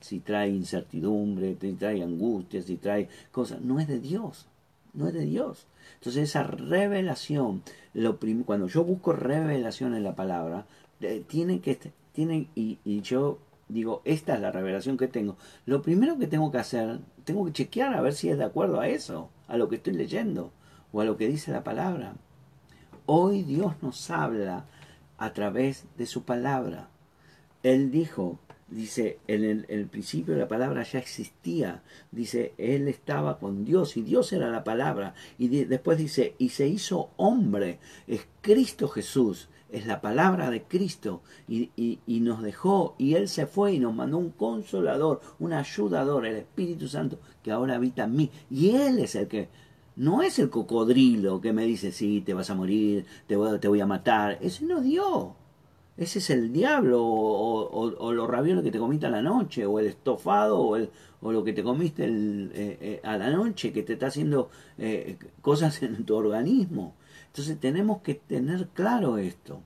Si 0.00 0.20
trae 0.20 0.50
incertidumbre, 0.50 1.56
si 1.60 1.72
trae 1.72 2.02
angustia, 2.02 2.62
si 2.62 2.76
trae 2.76 3.08
cosas, 3.32 3.60
no 3.62 3.80
es 3.80 3.88
de 3.88 3.98
Dios, 3.98 4.46
no 4.92 5.08
es 5.08 5.14
de 5.14 5.24
Dios. 5.24 5.66
Entonces 5.94 6.28
esa 6.28 6.44
revelación, 6.44 7.62
lo 7.94 8.18
cuando 8.44 8.68
yo 8.68 8.84
busco 8.84 9.12
revelación 9.12 9.94
en 9.94 10.04
la 10.04 10.14
palabra, 10.14 10.66
eh, 11.00 11.24
tiene 11.26 11.60
que, 11.60 11.78
tiene, 12.12 12.48
y, 12.54 12.78
y 12.84 13.00
yo 13.00 13.38
digo, 13.68 14.02
esta 14.04 14.34
es 14.34 14.40
la 14.40 14.52
revelación 14.52 14.96
que 14.96 15.08
tengo, 15.08 15.36
lo 15.64 15.82
primero 15.82 16.18
que 16.18 16.26
tengo 16.26 16.50
que 16.52 16.58
hacer, 16.58 17.00
tengo 17.24 17.44
que 17.46 17.52
chequear 17.52 17.94
a 17.94 18.00
ver 18.00 18.14
si 18.14 18.28
es 18.28 18.38
de 18.38 18.44
acuerdo 18.44 18.80
a 18.80 18.88
eso, 18.88 19.30
a 19.48 19.56
lo 19.56 19.68
que 19.68 19.76
estoy 19.76 19.94
leyendo 19.94 20.52
o 20.92 21.00
a 21.00 21.04
lo 21.04 21.16
que 21.16 21.28
dice 21.28 21.52
la 21.52 21.64
palabra. 21.64 22.14
Hoy 23.06 23.42
Dios 23.42 23.74
nos 23.82 24.10
habla 24.10 24.66
a 25.18 25.32
través 25.32 25.84
de 25.96 26.06
su 26.06 26.24
palabra. 26.24 26.88
Él 27.62 27.90
dijo, 27.90 28.38
dice, 28.68 29.18
en 29.26 29.64
el, 29.68 29.86
principio 29.86 30.36
la 30.36 30.48
palabra 30.48 30.82
ya 30.82 30.98
existía, 30.98 31.82
dice, 32.10 32.52
Él 32.58 32.88
estaba 32.88 33.38
con 33.38 33.64
Dios 33.64 33.96
y 33.96 34.02
Dios 34.02 34.32
era 34.32 34.50
la 34.50 34.64
palabra. 34.64 35.14
Y 35.38 35.48
después 35.64 35.98
dice, 35.98 36.34
y 36.38 36.50
se 36.50 36.66
hizo 36.68 37.10
hombre, 37.16 37.78
es 38.06 38.26
Cristo 38.40 38.88
Jesús 38.88 39.48
es 39.70 39.86
la 39.86 40.00
palabra 40.00 40.50
de 40.50 40.62
Cristo 40.62 41.22
y, 41.48 41.70
y, 41.76 42.20
nos 42.20 42.42
dejó 42.42 42.94
y 42.98 43.14
Él 43.14 43.28
se 43.28 43.46
fue 43.46 43.74
y 43.74 43.78
nos 43.78 43.94
mandó 43.94 44.18
un 44.18 44.30
consolador, 44.30 45.20
un 45.38 45.52
ayudador, 45.52 46.26
el 46.26 46.36
Espíritu 46.36 46.88
Santo 46.88 47.18
que 47.42 47.50
ahora 47.52 47.74
habita 47.74 48.04
en 48.04 48.16
mí. 48.16 48.30
Y 48.50 48.70
Él 48.70 48.98
es 48.98 49.14
el 49.16 49.28
que, 49.28 49.48
no 49.96 50.22
es 50.22 50.38
el 50.38 50.50
cocodrilo 50.50 51.40
que 51.40 51.52
me 51.52 51.64
dice, 51.64 51.90
sí, 51.90 52.22
te 52.24 52.34
vas 52.34 52.50
a 52.50 52.54
morir, 52.54 53.06
te 53.26 53.36
voy, 53.36 53.58
te 53.58 53.68
voy 53.68 53.80
a 53.80 53.86
matar. 53.86 54.38
Ese 54.40 54.64
no 54.66 54.80
dio. 54.80 55.34
Ese 55.96 56.18
es 56.18 56.28
el 56.28 56.52
diablo 56.52 57.02
o, 57.02 57.94
o, 57.98 58.12
los 58.12 58.28
ravioles 58.28 58.62
que 58.62 58.70
te 58.70 58.78
comiste 58.78 59.06
a 59.06 59.10
la 59.10 59.22
noche 59.22 59.64
o 59.64 59.78
el 59.78 59.86
estofado 59.86 60.58
o, 60.58 60.76
el, 60.76 60.90
o 61.22 61.32
lo 61.32 61.42
que 61.42 61.54
te 61.54 61.62
comiste 61.62 62.04
el, 62.04 62.50
eh, 62.54 62.78
eh, 62.80 63.00
a 63.02 63.16
la 63.16 63.30
noche 63.30 63.72
que 63.72 63.82
te 63.82 63.94
está 63.94 64.08
haciendo 64.08 64.50
eh, 64.76 65.16
cosas 65.40 65.82
en 65.82 66.04
tu 66.04 66.14
organismo. 66.14 66.94
Entonces 67.36 67.60
tenemos 67.60 68.00
que 68.00 68.14
tener 68.14 68.68
claro 68.68 69.18
esto. 69.18 69.60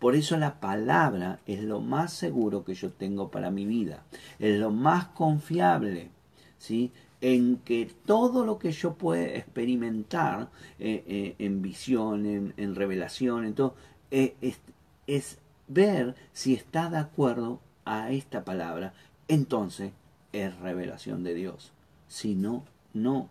Por 0.00 0.16
eso 0.16 0.36
la 0.36 0.58
palabra 0.58 1.38
es 1.46 1.62
lo 1.62 1.80
más 1.80 2.12
seguro 2.12 2.64
que 2.64 2.74
yo 2.74 2.90
tengo 2.90 3.30
para 3.30 3.52
mi 3.52 3.64
vida. 3.64 4.02
Es 4.40 4.58
lo 4.58 4.72
más 4.72 5.04
confiable. 5.06 6.10
¿sí? 6.58 6.90
En 7.20 7.58
que 7.58 7.88
todo 8.06 8.44
lo 8.44 8.58
que 8.58 8.72
yo 8.72 8.94
pueda 8.94 9.36
experimentar 9.36 10.50
eh, 10.80 11.04
eh, 11.06 11.36
en 11.38 11.62
visión, 11.62 12.52
en, 12.56 12.74
revelación, 12.74 13.44
en 13.44 13.54
eh, 14.10 14.34
es, 14.40 14.58
es 15.06 15.38
ver 15.68 16.16
si 16.32 16.54
está 16.54 16.90
de 16.90 16.98
acuerdo 16.98 17.60
a 17.84 18.10
esta 18.10 18.44
palabra. 18.44 18.94
Entonces 19.28 19.92
es 20.32 20.58
revelación 20.58 21.22
de 21.22 21.34
Dios. 21.34 21.72
Si 22.08 22.34
no, 22.34 22.64
no 22.92 23.30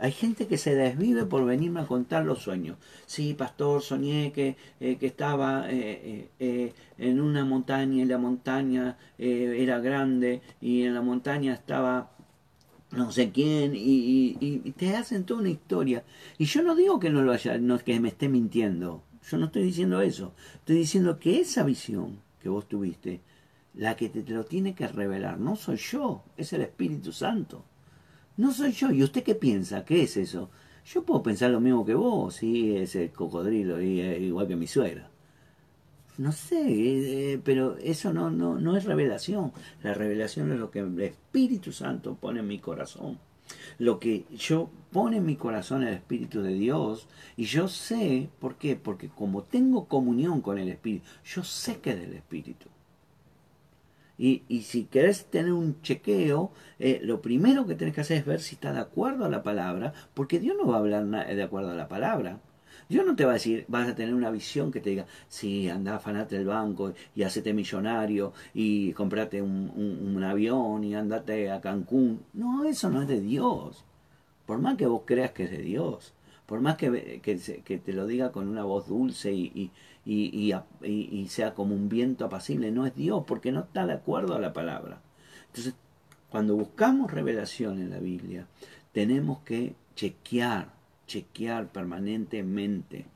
hay 0.00 0.12
gente 0.12 0.46
que 0.46 0.56
se 0.56 0.74
desvive 0.74 1.26
por 1.26 1.44
venirme 1.44 1.80
a 1.80 1.86
contar 1.86 2.24
los 2.24 2.38
sueños. 2.38 2.78
Sí, 3.04 3.34
pastor, 3.34 3.82
soñé 3.82 4.32
que, 4.32 4.56
eh, 4.80 4.96
que 4.96 5.06
estaba 5.06 5.66
eh, 5.70 6.30
eh, 6.38 6.72
en 6.96 7.20
una 7.20 7.44
montaña 7.44 8.02
y 8.02 8.06
la 8.06 8.16
montaña 8.16 8.96
era 9.18 9.78
grande 9.80 10.40
y 10.60 10.84
en 10.84 10.94
la 10.94 11.02
montaña 11.02 11.52
estaba 11.52 12.12
no 12.92 13.12
sé 13.12 13.30
quién 13.30 13.76
y, 13.76 14.36
y, 14.40 14.72
te 14.72 14.96
hacen 14.96 15.24
toda 15.24 15.40
una 15.40 15.50
historia. 15.50 16.02
Y 16.38 16.46
yo 16.46 16.62
no 16.62 16.74
digo 16.74 16.98
que 16.98 17.10
no 17.10 17.22
lo 17.22 17.32
haya, 17.32 17.58
no 17.58 17.78
que 17.78 18.00
me 18.00 18.08
esté 18.08 18.28
mintiendo. 18.28 19.04
Yo 19.30 19.36
no 19.36 19.46
estoy 19.46 19.62
diciendo 19.62 20.00
eso. 20.00 20.34
Estoy 20.54 20.76
diciendo 20.76 21.18
que 21.18 21.40
esa 21.40 21.62
visión 21.62 22.20
que 22.40 22.48
vos 22.48 22.66
tuviste, 22.68 23.20
la 23.74 23.96
que 23.96 24.08
te 24.08 24.22
lo 24.32 24.44
tiene 24.44 24.74
que 24.74 24.88
revelar, 24.88 25.38
no 25.38 25.56
soy 25.56 25.76
yo, 25.76 26.24
es 26.36 26.52
el 26.52 26.62
Espíritu 26.62 27.12
Santo. 27.12 27.64
No 28.40 28.54
soy 28.54 28.72
yo. 28.72 28.90
¿Y 28.90 29.02
usted 29.02 29.22
qué 29.22 29.34
piensa? 29.34 29.84
¿Qué 29.84 30.02
es 30.02 30.16
eso? 30.16 30.48
Yo 30.86 31.02
puedo 31.02 31.22
pensar 31.22 31.50
lo 31.50 31.60
mismo 31.60 31.84
que 31.84 31.92
vos, 31.92 32.36
sí, 32.36 32.74
es 32.74 32.96
el 32.96 33.10
cocodrilo, 33.10 33.82
y, 33.82 34.00
igual 34.00 34.48
que 34.48 34.56
mi 34.56 34.66
suegra. 34.66 35.10
No 36.16 36.32
sé, 36.32 37.34
eh, 37.34 37.40
pero 37.44 37.76
eso 37.76 38.14
no, 38.14 38.30
no, 38.30 38.58
no 38.58 38.78
es 38.78 38.84
revelación. 38.86 39.52
La 39.82 39.92
revelación 39.92 40.50
es 40.52 40.58
lo 40.58 40.70
que 40.70 40.78
el 40.78 40.98
Espíritu 41.02 41.70
Santo 41.70 42.14
pone 42.14 42.40
en 42.40 42.48
mi 42.48 42.58
corazón. 42.58 43.18
Lo 43.78 44.00
que 44.00 44.24
yo 44.34 44.70
pone 44.90 45.18
en 45.18 45.26
mi 45.26 45.36
corazón 45.36 45.82
el 45.82 45.92
Espíritu 45.92 46.40
de 46.40 46.54
Dios, 46.54 47.08
y 47.36 47.44
yo 47.44 47.68
sé, 47.68 48.30
¿por 48.38 48.54
qué? 48.54 48.74
Porque 48.74 49.10
como 49.10 49.42
tengo 49.42 49.84
comunión 49.84 50.40
con 50.40 50.56
el 50.56 50.70
Espíritu, 50.70 51.04
yo 51.26 51.44
sé 51.44 51.80
que 51.80 51.90
es 51.90 52.00
del 52.00 52.14
Espíritu. 52.14 52.69
Y, 54.20 54.42
y 54.48 54.62
si 54.62 54.84
querés 54.84 55.24
tener 55.30 55.54
un 55.54 55.80
chequeo, 55.80 56.52
eh, 56.78 57.00
lo 57.02 57.22
primero 57.22 57.66
que 57.66 57.74
tenés 57.74 57.94
que 57.94 58.02
hacer 58.02 58.18
es 58.18 58.26
ver 58.26 58.40
si 58.40 58.54
está 58.54 58.70
de 58.74 58.80
acuerdo 58.80 59.24
a 59.24 59.30
la 59.30 59.42
palabra, 59.42 59.94
porque 60.12 60.38
Dios 60.38 60.56
no 60.60 60.68
va 60.68 60.76
a 60.76 60.80
hablar 60.80 61.06
de 61.06 61.42
acuerdo 61.42 61.70
a 61.70 61.74
la 61.74 61.88
palabra. 61.88 62.38
Dios 62.90 63.06
no 63.06 63.16
te 63.16 63.24
va 63.24 63.30
a 63.30 63.34
decir, 63.34 63.64
vas 63.68 63.88
a 63.88 63.94
tener 63.94 64.12
una 64.12 64.30
visión 64.30 64.70
que 64.70 64.80
te 64.80 64.90
diga, 64.90 65.06
sí, 65.28 65.70
anda, 65.70 65.96
afanate 65.96 66.36
el 66.36 66.44
banco 66.44 66.92
y 67.14 67.22
hacete 67.22 67.54
millonario 67.54 68.34
y 68.52 68.92
comprate 68.92 69.40
un, 69.40 70.22
avión 70.22 70.84
y 70.84 70.94
andate 70.94 71.50
a 71.50 71.62
Cancún. 71.62 72.20
No, 72.34 72.64
eso 72.64 72.90
no 72.90 73.00
es 73.00 73.08
de 73.08 73.22
Dios. 73.22 73.86
Por 74.44 74.58
más 74.58 74.76
que 74.76 74.86
vos 74.86 75.02
creas 75.06 75.30
que 75.30 75.44
es 75.44 75.50
de 75.50 75.62
Dios, 75.62 76.12
por 76.44 76.60
más 76.60 76.76
que, 76.76 77.20
que, 77.22 77.62
que 77.64 77.78
te 77.78 77.92
lo 77.94 78.06
diga 78.06 78.32
con 78.32 78.48
una 78.48 78.64
voz 78.64 78.88
dulce 78.88 79.32
y, 79.32 79.70
y, 80.04 80.52
sea 81.28 81.54
como 81.54 81.74
un 81.74 81.88
viento 81.88 82.24
apacible, 82.24 82.70
no 82.70 82.86
es 82.86 82.94
Dios, 82.94 83.24
porque 83.26 83.52
no 83.52 83.60
está 83.60 83.86
de 83.86 83.94
acuerdo 83.94 84.34
a 84.34 84.40
la 84.40 84.52
palabra. 84.52 85.00
Entonces, 85.46 85.74
cuando 86.30 86.56
buscamos 86.56 87.10
revelación 87.10 87.80
en 87.80 87.90
la 87.90 87.98
Biblia, 87.98 88.46
tenemos 88.92 89.40
que 89.40 89.74
chequear 89.94 90.80
chequear 91.10 91.72
permanentemente, 91.72 93.06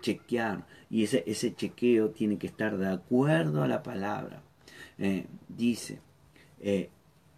chequear, 0.00 0.66
y 0.88 1.02
ese, 1.02 1.24
ese 1.26 1.52
chequeo 1.52 2.10
tiene 2.10 2.38
que 2.38 2.46
estar 2.46 2.78
de 2.78 2.86
acuerdo 2.86 3.64
a 3.64 3.68
la 3.68 3.82
palabra. 3.82 4.40
Eh, 4.98 5.26
dice, 5.48 5.98
eh, 6.60 6.90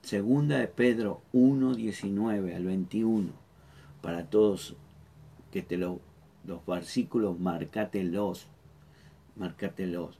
segunda 0.02 0.58
de 0.58 0.68
Pedro 0.68 1.22
1, 1.32 1.74
19 1.74 2.54
al 2.54 2.64
21, 2.66 3.32
para 4.02 4.28
todos 4.28 4.76
que 5.50 5.62
te 5.62 5.78
lo, 5.78 6.00
los 6.44 6.66
versículos, 6.66 7.40
marcátelos, 7.40 8.48
marcátelos. 9.36 10.18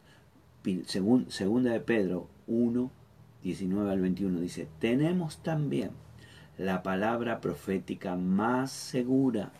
segunda 0.88 1.72
de 1.72 1.80
Pedro 1.80 2.28
1, 2.46 2.90
19 3.42 3.90
al 3.90 4.00
21 4.00 4.40
dice, 4.40 4.68
tenemos 4.78 5.38
también 5.38 5.90
la 6.58 6.82
palabra 6.82 7.40
profética 7.40 8.16
más 8.16 8.70
segura, 8.70 9.50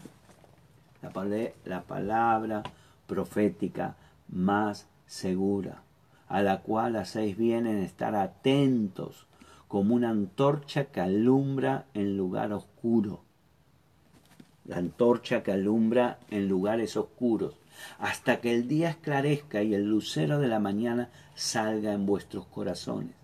la, 1.03 1.51
la 1.65 1.83
palabra 1.83 2.63
profética 3.07 3.97
más 4.29 4.89
segura, 5.07 5.83
a 6.29 6.43
la 6.43 6.63
cual 6.63 6.97
hacéis 6.97 7.37
bien 7.37 7.67
en 7.67 7.79
estar 7.79 8.15
atentos 8.15 9.27
como 9.69 9.95
una 9.95 10.11
antorcha 10.11 10.87
que 10.87 11.01
alumbra 11.01 11.87
en 11.95 12.17
lugar 12.17 12.53
oscuro. 12.53 13.21
La 14.65 14.79
antorcha 14.79 15.43
que 15.43 15.53
alumbra 15.53 16.19
en 16.31 16.49
lugares 16.49 16.97
oscuros, 16.97 17.55
hasta 17.99 18.41
que 18.41 18.55
el 18.55 18.69
día 18.69 18.91
esclarezca 18.91 19.63
y 19.63 19.75
el 19.75 19.85
lucero 19.85 20.39
de 20.39 20.49
la 20.49 20.61
mañana 20.61 21.11
salga 21.35 21.93
en 21.93 22.07
vuestros 22.07 22.47
corazones. 22.47 23.15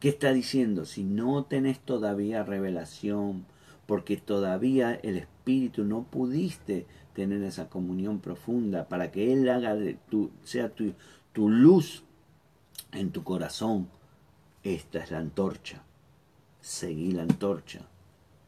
¿Qué 0.00 0.10
está 0.10 0.32
diciendo? 0.32 0.84
Si 0.84 1.02
no 1.02 1.44
tenés 1.44 1.80
todavía 1.80 2.44
revelación, 2.44 3.46
porque 3.86 4.16
todavía 4.16 4.94
el 5.02 5.16
Espíritu 5.16 5.84
no 5.84 6.04
pudiste 6.04 6.86
tener 7.14 7.42
esa 7.42 7.68
comunión 7.68 8.18
profunda 8.18 8.88
para 8.88 9.10
que 9.10 9.32
Él 9.32 9.48
haga 9.48 9.74
de 9.74 9.96
tu, 10.10 10.30
sea 10.42 10.68
tu, 10.68 10.94
tu 11.32 11.48
luz 11.48 12.02
en 12.92 13.10
tu 13.10 13.22
corazón. 13.22 13.88
Esta 14.62 15.00
es 15.00 15.10
la 15.10 15.18
antorcha. 15.18 15.82
Seguí 16.60 17.12
la 17.12 17.22
antorcha. 17.22 17.82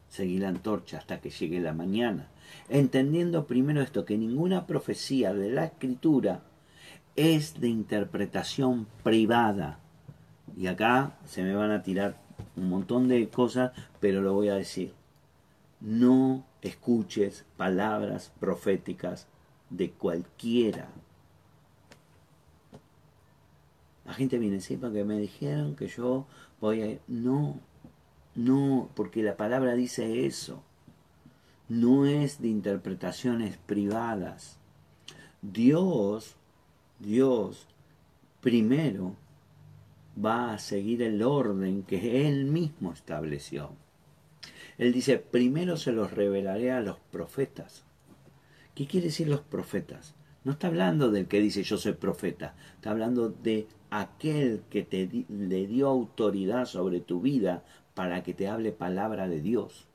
Seguí 0.09 0.39
la 0.39 0.49
antorcha 0.49 0.97
hasta 0.97 1.21
que 1.21 1.29
llegue 1.29 1.59
la 1.59 1.73
mañana. 1.73 2.29
Entendiendo 2.69 3.47
primero 3.47 3.81
esto, 3.81 4.05
que 4.05 4.17
ninguna 4.17 4.67
profecía 4.67 5.33
de 5.33 5.51
la 5.51 5.65
escritura 5.65 6.41
es 7.15 7.59
de 7.59 7.69
interpretación 7.69 8.87
privada 9.03 9.79
y 10.55 10.67
acá 10.67 11.17
se 11.25 11.43
me 11.43 11.55
van 11.55 11.71
a 11.71 11.83
tirar 11.83 12.17
un 12.55 12.69
montón 12.69 13.07
de 13.07 13.27
cosas, 13.29 13.71
pero 13.99 14.21
lo 14.21 14.33
voy 14.33 14.49
a 14.49 14.55
decir. 14.55 14.93
No 15.81 16.45
escuches 16.61 17.45
palabras 17.57 18.31
proféticas 18.39 19.27
de 19.69 19.91
cualquiera. 19.91 20.89
La 24.05 24.13
gente 24.13 24.39
viene 24.39 24.61
siempre 24.61 24.91
que 24.91 25.03
me 25.03 25.19
dijeron 25.19 25.75
que 25.75 25.87
yo 25.87 26.25
voy 26.59 26.81
a... 26.81 26.97
No, 27.07 27.59
no, 28.33 28.89
porque 28.95 29.21
la 29.21 29.35
palabra 29.35 29.75
dice 29.75 30.25
eso. 30.25 30.63
No 31.69 32.05
es 32.05 32.41
de 32.41 32.47
interpretaciones 32.47 33.57
privadas. 33.57 34.57
Dios, 35.41 36.35
Dios, 36.99 37.67
primero 38.41 39.15
va 40.23 40.53
a 40.53 40.59
seguir 40.59 41.01
el 41.03 41.21
orden 41.21 41.83
que 41.83 42.27
él 42.27 42.45
mismo 42.45 42.93
estableció. 42.93 43.71
Él 44.77 44.93
dice, 44.93 45.17
primero 45.17 45.77
se 45.77 45.91
los 45.91 46.11
revelaré 46.11 46.71
a 46.71 46.81
los 46.81 46.99
profetas. 47.11 47.83
¿Qué 48.75 48.85
quiere 48.85 49.07
decir 49.07 49.27
los 49.27 49.41
profetas? 49.41 50.15
No 50.43 50.53
está 50.53 50.67
hablando 50.67 51.11
del 51.11 51.27
que 51.27 51.41
dice 51.41 51.63
yo 51.63 51.77
soy 51.77 51.93
profeta, 51.93 52.55
está 52.75 52.91
hablando 52.91 53.29
de 53.29 53.67
aquel 53.89 54.61
que 54.69 54.83
te 54.83 55.25
le 55.27 55.67
dio 55.67 55.89
autoridad 55.89 56.65
sobre 56.65 57.01
tu 57.01 57.19
vida 57.19 57.65
para 57.95 58.23
que 58.23 58.33
te 58.33 58.47
hable 58.47 58.71
palabra 58.71 59.27
de 59.27 59.41
Dios. 59.41 59.87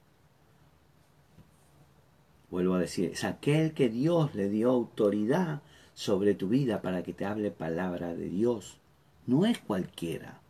Vuelvo 2.52 2.74
a 2.74 2.80
decir, 2.80 3.10
es 3.10 3.24
aquel 3.24 3.72
que 3.72 3.88
Dios 3.88 4.34
le 4.34 4.50
dio 4.50 4.70
autoridad 4.70 5.62
sobre 5.94 6.34
tu 6.34 6.48
vida 6.48 6.82
para 6.82 7.02
que 7.02 7.14
te 7.14 7.24
hable 7.24 7.50
palabra 7.50 8.14
de 8.14 8.28
Dios 8.28 8.78
no 9.26 9.46
es 9.46 9.58
cualquiera. 9.58 10.42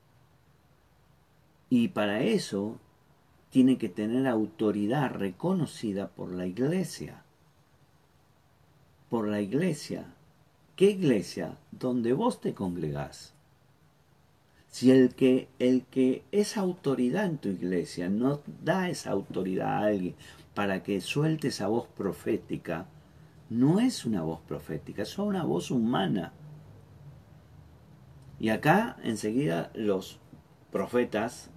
Y 1.71 1.89
para 1.89 2.23
eso 2.23 2.81
tiene 3.51 3.79
que 3.79 3.89
tener 3.89 4.27
autoridad 4.27 5.13
reconocida 5.13 6.09
por 6.09 6.33
la 6.33 6.47
iglesia. 6.47 7.23
Por 9.09 9.29
la 9.29 9.41
iglesia. 9.41 10.07
¿Qué 10.75 10.91
iglesia? 10.91 11.57
Donde 11.71 12.15
vos 12.15 12.41
te 12.41 12.53
congregás. 12.53 13.33
Si 14.69 14.91
el 14.91 15.15
que, 15.15 15.47
el 15.61 15.85
que 15.85 16.25
es 16.33 16.57
autoridad 16.57 17.27
en 17.27 17.39
tu 17.39 17.51
iglesia 17.51 18.09
no 18.09 18.41
da 18.65 18.89
esa 18.89 19.13
autoridad 19.13 19.69
a 19.69 19.87
alguien 19.87 20.17
para 20.55 20.83
que 20.83 21.01
suelte 21.01 21.49
esa 21.49 21.69
voz 21.69 21.87
profética, 21.87 22.87
no 23.51 23.81
es 23.81 24.05
una 24.05 24.23
voz 24.23 24.41
profética, 24.41 25.03
es 25.03 25.19
una 25.19 25.45
voz 25.45 25.71
humana 25.71 26.33
y 28.43 28.49
acá 28.49 28.97
enseguida 29.05 29.71
los 29.73 30.19
profetas, 30.73 31.49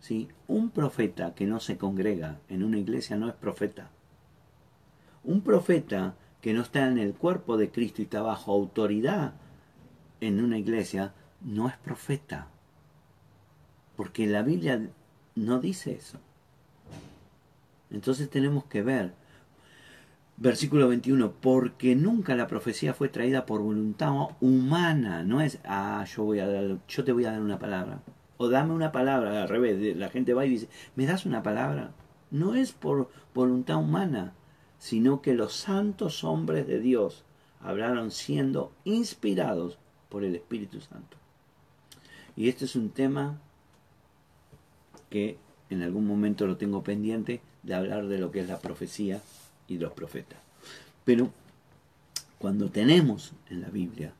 ¿sí? 0.00 0.28
un 0.48 0.70
profeta 0.70 1.34
que 1.34 1.44
no 1.44 1.60
se 1.60 1.76
congrega 1.76 2.40
en 2.48 2.64
una 2.64 2.78
iglesia 2.78 3.18
no 3.18 3.28
es 3.28 3.34
profeta. 3.34 3.90
Un 5.22 5.42
profeta 5.42 6.14
que 6.40 6.54
no 6.54 6.62
está 6.62 6.88
en 6.88 6.96
el 6.96 7.12
cuerpo 7.12 7.58
de 7.58 7.70
Cristo 7.70 8.00
y 8.00 8.04
está 8.04 8.22
bajo 8.22 8.50
autoridad 8.50 9.34
en 10.22 10.42
una 10.42 10.56
iglesia 10.56 11.12
no 11.42 11.68
es 11.68 11.76
profeta. 11.76 12.46
Porque 13.96 14.26
la 14.26 14.40
Biblia 14.40 14.88
no 15.34 15.60
dice 15.60 15.92
eso. 15.92 16.18
Entonces 17.90 18.30
tenemos 18.30 18.64
que 18.64 18.82
ver 18.82 19.14
Versículo 20.42 20.88
21, 20.88 21.32
porque 21.32 21.94
nunca 21.94 22.34
la 22.34 22.46
profecía 22.46 22.94
fue 22.94 23.10
traída 23.10 23.44
por 23.44 23.60
voluntad 23.60 24.10
humana, 24.40 25.22
no 25.22 25.42
es, 25.42 25.58
ah, 25.66 26.02
yo, 26.06 26.24
voy 26.24 26.38
a 26.38 26.48
dar, 26.48 26.78
yo 26.88 27.04
te 27.04 27.12
voy 27.12 27.26
a 27.26 27.32
dar 27.32 27.42
una 27.42 27.58
palabra, 27.58 28.00
o 28.38 28.48
dame 28.48 28.72
una 28.72 28.90
palabra, 28.90 29.42
al 29.42 29.50
revés, 29.50 29.94
la 29.98 30.08
gente 30.08 30.32
va 30.32 30.46
y 30.46 30.48
dice, 30.48 30.70
¿me 30.96 31.04
das 31.04 31.26
una 31.26 31.42
palabra? 31.42 31.92
No 32.30 32.54
es 32.54 32.72
por 32.72 33.10
voluntad 33.34 33.76
humana, 33.76 34.32
sino 34.78 35.20
que 35.20 35.34
los 35.34 35.52
santos 35.52 36.24
hombres 36.24 36.66
de 36.66 36.80
Dios 36.80 37.26
hablaron 37.60 38.10
siendo 38.10 38.72
inspirados 38.84 39.78
por 40.08 40.24
el 40.24 40.34
Espíritu 40.34 40.80
Santo. 40.80 41.18
Y 42.34 42.48
este 42.48 42.64
es 42.64 42.76
un 42.76 42.88
tema 42.88 43.38
que 45.10 45.36
en 45.70 45.82
algún 45.82 46.06
momento 46.06 46.46
lo 46.46 46.56
tengo 46.56 46.82
pendiente 46.82 47.40
de 47.62 47.74
hablar 47.74 48.06
de 48.08 48.18
lo 48.18 48.30
que 48.30 48.40
es 48.40 48.48
la 48.48 48.58
profecía 48.58 49.20
y 49.68 49.78
los 49.78 49.92
profetas. 49.92 50.38
Pero 51.04 51.30
cuando 52.38 52.70
tenemos 52.70 53.32
en 53.48 53.60
la 53.60 53.68
Biblia, 53.68 54.12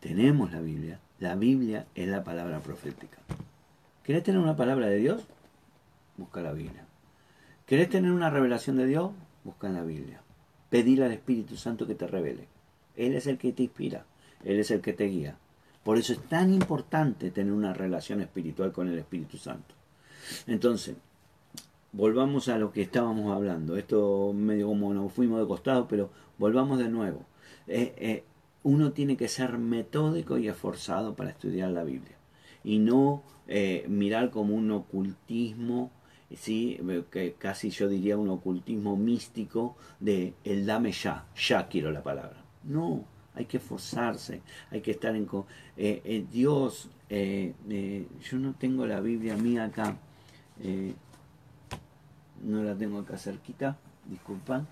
tenemos 0.00 0.52
la 0.52 0.60
Biblia, 0.60 0.98
la 1.18 1.36
Biblia 1.36 1.86
es 1.94 2.08
la 2.08 2.24
palabra 2.24 2.60
profética. 2.60 3.18
¿Querés 4.02 4.22
tener 4.22 4.40
una 4.40 4.56
palabra 4.56 4.86
de 4.86 4.96
Dios? 4.96 5.22
Busca 6.16 6.40
la 6.40 6.52
Biblia. 6.52 6.84
¿Querés 7.66 7.90
tener 7.90 8.10
una 8.10 8.30
revelación 8.30 8.76
de 8.76 8.86
Dios? 8.86 9.12
Busca 9.44 9.68
en 9.68 9.74
la 9.74 9.84
Biblia. 9.84 10.22
Pedir 10.70 11.02
al 11.02 11.12
Espíritu 11.12 11.56
Santo 11.56 11.86
que 11.86 11.94
te 11.94 12.06
revele. 12.06 12.48
Él 12.96 13.14
es 13.14 13.26
el 13.26 13.38
que 13.38 13.52
te 13.52 13.64
inspira, 13.64 14.04
Él 14.44 14.58
es 14.58 14.70
el 14.70 14.80
que 14.80 14.92
te 14.92 15.04
guía. 15.04 15.36
Por 15.84 15.98
eso 15.98 16.12
es 16.12 16.20
tan 16.28 16.52
importante 16.52 17.30
tener 17.30 17.52
una 17.52 17.72
relación 17.72 18.20
espiritual 18.20 18.72
con 18.72 18.88
el 18.88 18.98
Espíritu 18.98 19.38
Santo. 19.38 19.74
Entonces, 20.46 20.96
volvamos 21.92 22.48
a 22.48 22.58
lo 22.58 22.72
que 22.72 22.82
estábamos 22.82 23.34
hablando. 23.34 23.76
Esto 23.76 24.32
medio 24.34 24.68
como 24.68 24.92
nos 24.94 25.12
fuimos 25.12 25.40
de 25.40 25.46
costado, 25.46 25.88
pero 25.88 26.10
volvamos 26.38 26.78
de 26.78 26.88
nuevo. 26.88 27.24
Eh, 27.66 27.94
eh, 27.98 28.24
uno 28.62 28.92
tiene 28.92 29.16
que 29.16 29.28
ser 29.28 29.58
metódico 29.58 30.38
y 30.38 30.48
esforzado 30.48 31.14
para 31.14 31.30
estudiar 31.30 31.70
la 31.70 31.84
Biblia 31.84 32.16
y 32.62 32.78
no 32.78 33.22
eh, 33.48 33.84
mirar 33.88 34.30
como 34.30 34.54
un 34.54 34.70
ocultismo, 34.70 35.90
¿sí? 36.34 36.78
que 37.10 37.34
casi 37.34 37.70
yo 37.70 37.88
diría 37.88 38.16
un 38.16 38.28
ocultismo 38.28 38.96
místico 38.96 39.76
de 39.98 40.34
el 40.44 40.66
dame 40.66 40.92
ya, 40.92 41.26
ya 41.34 41.68
quiero 41.68 41.90
la 41.90 42.02
palabra. 42.02 42.44
No, 42.64 43.04
hay 43.34 43.46
que 43.46 43.56
esforzarse, 43.56 44.42
hay 44.70 44.80
que 44.80 44.92
estar 44.92 45.16
en... 45.16 45.26
Eh, 45.76 46.02
eh, 46.04 46.26
Dios, 46.30 46.90
yo 47.08 48.38
no 48.38 48.54
tengo 48.54 48.86
la 48.86 49.00
Biblia 49.00 49.36
mía 49.36 49.64
acá, 49.64 49.96
no 52.42 52.62
la 52.62 52.74
tengo 52.74 53.00
acá 53.00 53.16
cerquita, 53.16 53.76
disculpan, 54.06 54.66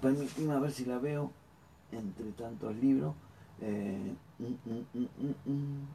permíteme 0.00 0.52
a 0.52 0.58
ver 0.58 0.72
si 0.72 0.84
la 0.84 0.98
veo 0.98 1.30
entre 1.92 2.32
tantos 2.32 2.74
libros. 2.76 3.14
Mm, 3.60 4.46
mm, 4.68 5.34
mm, 5.46 5.86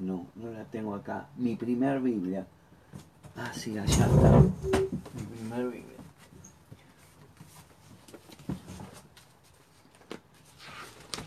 no, 0.00 0.26
no 0.36 0.50
la 0.50 0.64
tengo 0.64 0.94
acá. 0.94 1.26
Mi 1.36 1.56
primer 1.56 2.00
Biblia. 2.00 2.46
Ah, 3.36 3.52
sí, 3.54 3.76
allá 3.76 4.06
está. 4.06 4.40
Mi 4.40 5.22
primer 5.22 5.64
Biblia. 5.64 5.96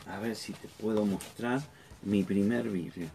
A 0.07 0.19
ver 0.19 0.35
si 0.35 0.53
te 0.53 0.67
puedo 0.67 1.05
mostrar 1.05 1.61
mi 2.03 2.23
primer 2.23 2.69
Biblia. 2.69 3.09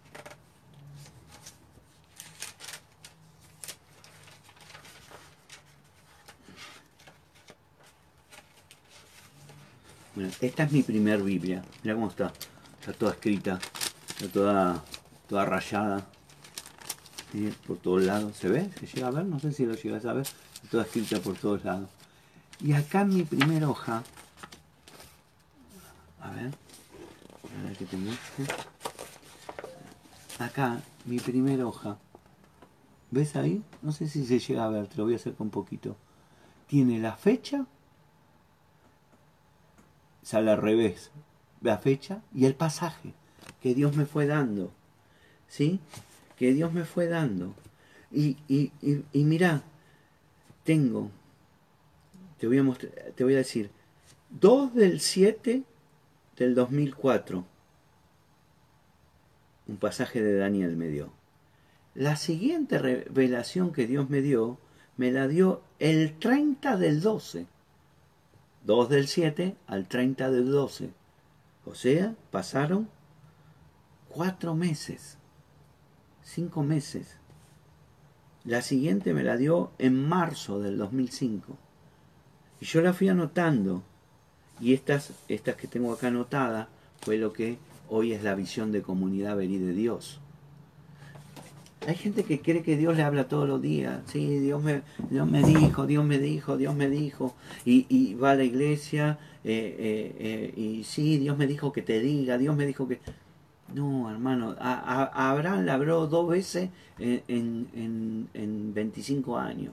Esta 10.40 10.64
es 10.64 10.72
mi 10.72 10.82
primer 10.82 11.22
Biblia. 11.22 11.62
Mira 11.82 11.94
cómo 11.94 12.08
está. 12.08 12.32
Está 12.80 12.92
toda 12.92 13.12
escrita. 13.12 13.58
Está 14.08 14.28
toda 14.28 14.84
toda 15.28 15.44
rayada 15.44 16.06
por 17.66 17.78
todos 17.78 18.02
lados. 18.02 18.36
¿Se 18.36 18.48
ve? 18.48 18.70
¿Se 18.78 18.86
llega 18.86 19.08
a 19.08 19.10
ver? 19.10 19.24
No 19.24 19.40
sé 19.40 19.52
si 19.52 19.66
lo 19.66 19.74
llegas 19.74 20.04
a 20.06 20.12
ver. 20.12 20.26
Toda 20.70 20.84
escrita 20.84 21.18
por 21.20 21.36
todos 21.36 21.64
lados. 21.64 21.88
Y 22.60 22.72
acá 22.72 23.04
mi 23.04 23.24
primera 23.24 23.68
hoja, 23.68 24.02
a 26.20 26.30
ver, 26.30 26.46
a 26.46 27.62
ver 27.66 27.76
que 27.76 27.84
te 27.84 27.96
muestre. 27.96 28.46
Acá, 30.38 30.80
mi 31.04 31.18
primera 31.18 31.66
hoja, 31.66 31.98
¿ves 33.10 33.36
ahí? 33.36 33.62
No 33.82 33.92
sé 33.92 34.08
si 34.08 34.24
se 34.24 34.38
llega 34.38 34.64
a 34.64 34.68
ver, 34.68 34.86
te 34.86 34.96
lo 34.96 35.04
voy 35.04 35.14
a 35.14 35.16
hacer 35.16 35.34
con 35.34 35.50
poquito. 35.50 35.96
Tiene 36.68 36.98
la 36.98 37.16
fecha, 37.16 37.66
sale 40.24 40.50
al 40.50 40.60
revés, 40.60 41.12
la 41.60 41.78
fecha 41.78 42.22
y 42.34 42.46
el 42.46 42.56
pasaje 42.56 43.14
que 43.62 43.74
Dios 43.74 43.94
me 43.96 44.06
fue 44.06 44.26
dando. 44.26 44.72
¿sí? 45.54 45.78
Que 46.36 46.52
Dios 46.52 46.72
me 46.72 46.84
fue 46.84 47.06
dando. 47.06 47.54
Y, 48.10 48.36
y, 48.48 48.72
y, 48.82 49.24
mira, 49.24 49.62
tengo, 50.64 51.10
te 52.38 52.48
voy, 52.48 52.58
a 52.58 52.62
mostrar, 52.64 52.92
te 53.14 53.22
voy 53.22 53.34
a 53.34 53.38
decir, 53.38 53.70
2 54.30 54.74
del 54.74 55.00
7 55.00 55.62
del 56.36 56.54
2004. 56.56 57.44
Un 59.66 59.76
pasaje 59.76 60.22
de 60.22 60.36
Daniel 60.36 60.76
me 60.76 60.88
dio. 60.88 61.12
La 61.94 62.16
siguiente 62.16 62.78
revelación 62.78 63.72
que 63.72 63.86
Dios 63.86 64.10
me 64.10 64.20
dio, 64.20 64.58
me 64.96 65.12
la 65.12 65.28
dio 65.28 65.62
el 65.78 66.18
30 66.18 66.76
del 66.76 67.00
12. 67.00 67.46
2 68.64 68.88
del 68.88 69.08
7 69.08 69.56
al 69.66 69.88
30 69.88 70.30
del 70.30 70.50
12. 70.50 70.90
O 71.64 71.74
sea, 71.74 72.14
pasaron 72.30 72.88
cuatro 74.08 74.54
meses 74.54 75.18
cinco 76.24 76.62
meses. 76.62 77.18
La 78.44 78.62
siguiente 78.62 79.14
me 79.14 79.22
la 79.22 79.36
dio 79.36 79.70
en 79.78 80.08
marzo 80.08 80.60
del 80.60 80.76
2005. 80.76 81.56
Y 82.60 82.64
yo 82.64 82.82
la 82.82 82.92
fui 82.92 83.08
anotando. 83.08 83.82
Y 84.60 84.74
estas, 84.74 85.12
estas 85.28 85.56
que 85.56 85.68
tengo 85.68 85.92
acá 85.92 86.08
anotadas 86.08 86.68
fue 87.00 87.16
lo 87.16 87.32
que 87.32 87.58
hoy 87.88 88.12
es 88.12 88.22
la 88.22 88.34
visión 88.34 88.72
de 88.72 88.82
comunidad 88.82 89.36
verí 89.36 89.58
de 89.58 89.72
Dios. 89.72 90.20
Hay 91.86 91.96
gente 91.96 92.24
que 92.24 92.40
cree 92.40 92.62
que 92.62 92.76
Dios 92.76 92.96
le 92.96 93.02
habla 93.02 93.28
todos 93.28 93.48
los 93.48 93.60
días. 93.60 94.00
Sí, 94.06 94.38
Dios 94.38 94.62
me, 94.62 94.82
Dios 95.10 95.30
me 95.30 95.42
dijo, 95.42 95.86
Dios 95.86 96.04
me 96.04 96.18
dijo, 96.18 96.56
Dios 96.56 96.74
me 96.74 96.88
dijo. 96.88 97.34
Y, 97.64 97.86
y 97.88 98.14
va 98.14 98.32
a 98.32 98.34
la 98.34 98.44
iglesia 98.44 99.18
eh, 99.44 99.76
eh, 99.78 100.16
eh, 100.18 100.60
y 100.60 100.84
sí, 100.84 101.18
Dios 101.18 101.36
me 101.36 101.46
dijo 101.46 101.72
que 101.72 101.82
te 101.82 102.00
diga, 102.00 102.38
Dios 102.38 102.56
me 102.56 102.66
dijo 102.66 102.88
que... 102.88 103.00
No, 103.74 104.10
hermano, 104.10 104.54
a, 104.58 105.30
Abraham 105.30 105.64
le 105.64 105.70
habló 105.72 106.06
dos 106.06 106.28
veces 106.28 106.70
en, 106.98 107.68
en, 107.74 108.28
en 108.34 108.74
25 108.74 109.38
años. 109.38 109.72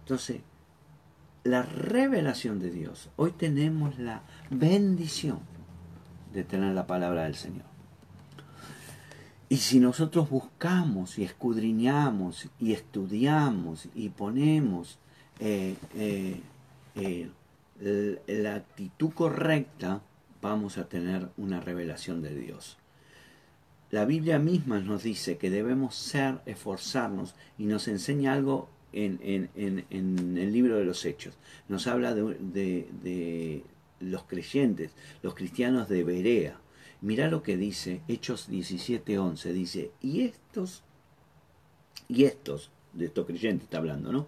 Entonces, 0.00 0.40
la 1.44 1.62
revelación 1.62 2.58
de 2.58 2.70
Dios. 2.70 3.10
Hoy 3.16 3.32
tenemos 3.32 3.98
la 3.98 4.22
bendición 4.50 5.40
de 6.32 6.44
tener 6.44 6.74
la 6.74 6.86
palabra 6.86 7.24
del 7.24 7.34
Señor. 7.34 7.75
Y 9.48 9.58
si 9.58 9.78
nosotros 9.78 10.28
buscamos 10.28 11.18
y 11.18 11.24
escudriñamos 11.24 12.48
y 12.58 12.72
estudiamos 12.72 13.88
y 13.94 14.08
ponemos 14.08 14.98
eh, 15.38 15.76
eh, 15.94 16.40
eh, 16.96 18.20
la 18.26 18.56
actitud 18.56 19.10
correcta, 19.12 20.02
vamos 20.42 20.78
a 20.78 20.88
tener 20.88 21.28
una 21.36 21.60
revelación 21.60 22.22
de 22.22 22.34
Dios. 22.34 22.76
La 23.90 24.04
Biblia 24.04 24.40
misma 24.40 24.80
nos 24.80 25.04
dice 25.04 25.38
que 25.38 25.48
debemos 25.48 25.94
ser, 25.94 26.40
esforzarnos 26.46 27.34
y 27.56 27.66
nos 27.66 27.86
enseña 27.86 28.32
algo 28.32 28.68
en, 28.92 29.48
el 29.54 30.52
libro 30.52 30.76
de 30.76 30.84
los 30.84 31.04
Hechos. 31.04 31.34
Nos 31.68 31.86
habla 31.86 32.14
de, 32.14 33.62
los 34.00 34.24
creyentes, 34.24 34.90
los 35.22 35.34
cristianos 35.34 35.88
de 35.88 36.02
Berea. 36.02 36.56
Mirá 37.06 37.28
lo 37.28 37.42
que 37.42 37.56
dice 37.56 38.02
Hechos 38.08 38.48
17:11. 38.50 39.52
Dice, 39.52 39.92
y 40.00 40.22
estos, 40.22 40.82
y 42.08 42.24
estos, 42.24 42.72
de 42.92 43.06
estos 43.06 43.26
creyentes 43.26 43.64
está 43.64 43.78
hablando, 43.78 44.10
¿no? 44.10 44.26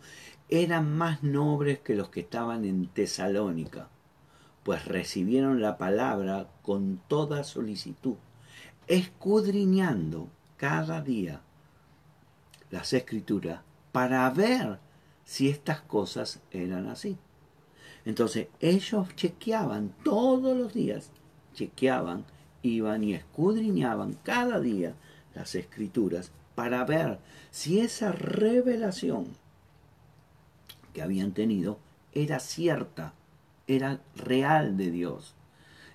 Eran 0.48 0.96
más 0.96 1.24
nobles 1.24 1.80
que 1.80 1.96
los 1.96 2.08
que 2.08 2.20
estaban 2.20 2.64
en 2.64 2.86
Tesalónica 2.86 3.88
pues 4.62 4.84
recibieron 4.84 5.60
la 5.60 5.78
palabra 5.78 6.50
con 6.62 7.00
toda 7.08 7.42
solicitud, 7.42 8.16
escudriñando 8.86 10.28
cada 10.56 11.00
día 11.00 11.40
las 12.70 12.92
escrituras 12.92 13.62
para 13.92 14.28
ver 14.30 14.78
si 15.24 15.48
estas 15.48 15.80
cosas 15.80 16.42
eran 16.52 16.86
así. 16.86 17.16
Entonces 18.04 18.48
ellos 18.60 19.08
chequeaban 19.16 19.94
todos 20.04 20.54
los 20.54 20.74
días, 20.74 21.10
chequeaban, 21.54 22.26
iban 22.62 23.04
y 23.04 23.14
escudriñaban 23.14 24.14
cada 24.22 24.60
día 24.60 24.94
las 25.34 25.54
escrituras 25.54 26.32
para 26.54 26.84
ver 26.84 27.18
si 27.50 27.80
esa 27.80 28.12
revelación 28.12 29.26
que 30.92 31.02
habían 31.02 31.32
tenido 31.32 31.78
era 32.12 32.40
cierta 32.40 33.14
era 33.68 34.00
real 34.16 34.76
de 34.76 34.90
Dios, 34.90 35.34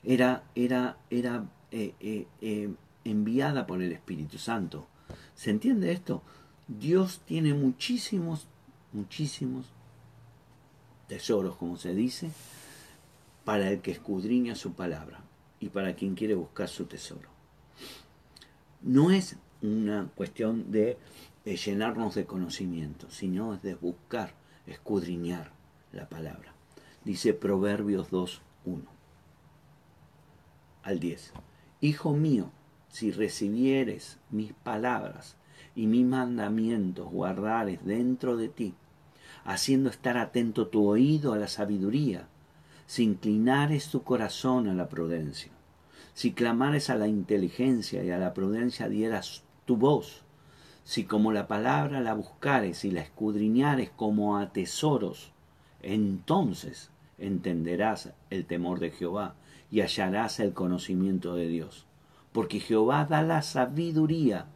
era, 0.04 0.44
era, 0.56 0.98
era 1.10 1.50
eh, 1.72 1.96
eh, 2.00 2.28
eh, 2.40 2.70
enviada 3.04 3.66
por 3.66 3.82
el 3.82 3.92
Espíritu 3.92 4.38
Santo. 4.38 4.88
¿Se 5.36 5.50
entiende 5.50 5.92
esto? 5.92 6.22
Dios 6.68 7.22
tiene 7.26 7.54
muchísimos, 7.54 8.48
muchísimos 8.94 9.66
tesoros, 11.08 11.56
como 11.58 11.78
se 11.78 11.96
dice, 11.96 12.30
para 13.44 13.72
el 13.72 13.82
que 13.82 13.92
escudriña 13.92 14.56
su 14.56 14.74
palabra 14.74 15.23
y 15.66 15.70
para 15.70 15.96
quien 15.96 16.16
quiere 16.16 16.36
buscar 16.36 16.68
su 16.68 16.86
tesoro. 16.86 17.30
No 18.82 19.12
es 19.12 19.38
una 19.62 20.10
cuestión 20.16 20.72
de, 20.72 20.98
de 21.46 21.56
llenarnos 21.56 22.16
de 22.16 22.26
conocimiento, 22.26 23.10
sino 23.10 23.54
es 23.54 23.62
de 23.62 23.76
buscar, 23.76 24.34
escudriñar 24.66 25.52
la 25.92 26.08
palabra 26.10 26.54
dice 27.04 27.34
Proverbios 27.34 28.10
2, 28.10 28.42
1 28.66 28.84
al 30.84 31.00
10. 31.00 31.34
Hijo 31.82 32.14
mío, 32.14 32.52
si 32.90 33.12
recibieres 33.12 34.20
mis 34.30 34.54
palabras 34.54 35.38
y 35.76 35.88
mis 35.88 36.06
mandamientos 36.06 37.10
guardares 37.10 37.84
dentro 37.86 38.38
de 38.38 38.50
ti, 38.50 38.74
haciendo 39.44 39.90
estar 39.90 40.18
atento 40.18 40.68
tu 40.68 40.88
oído 40.88 41.34
a 41.34 41.38
la 41.38 41.48
sabiduría, 41.48 42.28
si 42.86 43.04
inclinares 43.04 43.90
tu 43.90 44.04
corazón 44.04 44.68
a 44.68 44.74
la 44.74 44.90
prudencia, 44.90 45.52
si 46.14 46.34
clamares 46.34 46.90
a 46.90 46.96
la 46.96 47.08
inteligencia 47.08 48.04
y 48.04 48.12
a 48.12 48.18
la 48.18 48.34
prudencia 48.34 48.90
dieras 48.90 49.44
tu 49.66 49.78
voz, 49.78 50.24
si 50.84 51.06
como 51.06 51.32
la 51.32 51.48
palabra 51.48 52.02
la 52.02 52.14
buscares 52.14 52.84
y 52.86 52.92
la 52.92 53.02
escudriñares 53.02 53.90
como 53.90 54.38
a 54.38 54.52
tesoros, 54.52 55.32
entonces 55.82 56.92
entenderás 57.18 58.14
el 58.30 58.46
temor 58.46 58.80
de 58.80 58.92
Jehová 58.92 59.36
y 59.72 59.82
hallarás 59.82 60.40
el 60.40 60.54
conocimiento 60.54 61.36
de 61.36 61.48
Dios. 61.48 61.86
Porque 62.32 62.60
Jehová 62.60 63.06
da 63.06 63.22
la 63.22 63.42
sabiduría 63.42 64.48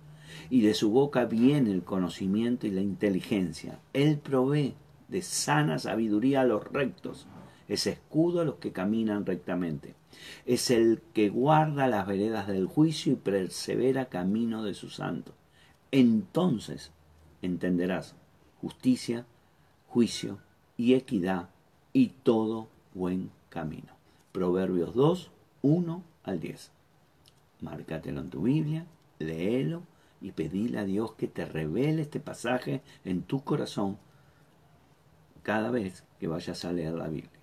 y 0.49 0.61
de 0.61 0.73
su 0.73 0.91
boca 0.91 1.25
viene 1.25 1.71
el 1.71 1.83
conocimiento 1.83 2.67
y 2.67 2.71
la 2.71 2.81
inteligencia. 2.81 3.79
Él 3.93 4.17
provee 4.17 4.75
de 5.07 5.21
sana 5.21 5.79
sabiduría 5.79 6.41
a 6.41 6.45
los 6.45 6.63
rectos, 6.65 7.27
es 7.67 7.87
escudo 7.87 8.41
a 8.41 8.45
los 8.45 8.55
que 8.55 8.71
caminan 8.71 9.25
rectamente. 9.25 9.95
Es 10.45 10.71
el 10.71 11.01
que 11.13 11.29
guarda 11.29 11.87
las 11.87 12.07
veredas 12.07 12.47
del 12.47 12.65
juicio 12.65 13.13
y 13.13 13.17
persevera 13.17 14.09
camino 14.09 14.63
de 14.63 14.73
su 14.73 14.89
santo. 14.89 15.33
Entonces 15.91 16.91
entenderás 17.41 18.15
justicia, 18.61 19.25
juicio 19.87 20.39
y 20.77 20.93
equidad 20.93 21.49
y 21.93 22.09
todo 22.23 22.67
buen 22.93 23.31
camino. 23.49 23.93
Proverbios 24.31 24.93
2, 24.93 25.31
1 25.61 26.03
al 26.23 26.39
10. 26.39 26.71
Márcatelo 27.61 28.21
en 28.21 28.29
tu 28.29 28.43
Biblia, 28.43 28.85
léelo 29.19 29.83
y 30.21 30.31
pedile 30.31 30.79
a 30.79 30.85
Dios 30.85 31.13
que 31.13 31.27
te 31.27 31.45
revele 31.45 32.03
este 32.03 32.19
pasaje 32.19 32.81
en 33.03 33.23
tu 33.23 33.43
corazón 33.43 33.97
cada 35.43 35.71
vez 35.71 36.03
que 36.19 36.27
vayas 36.27 36.65
a 36.65 36.71
leer 36.71 36.93
la 36.93 37.07
Biblia. 37.07 37.36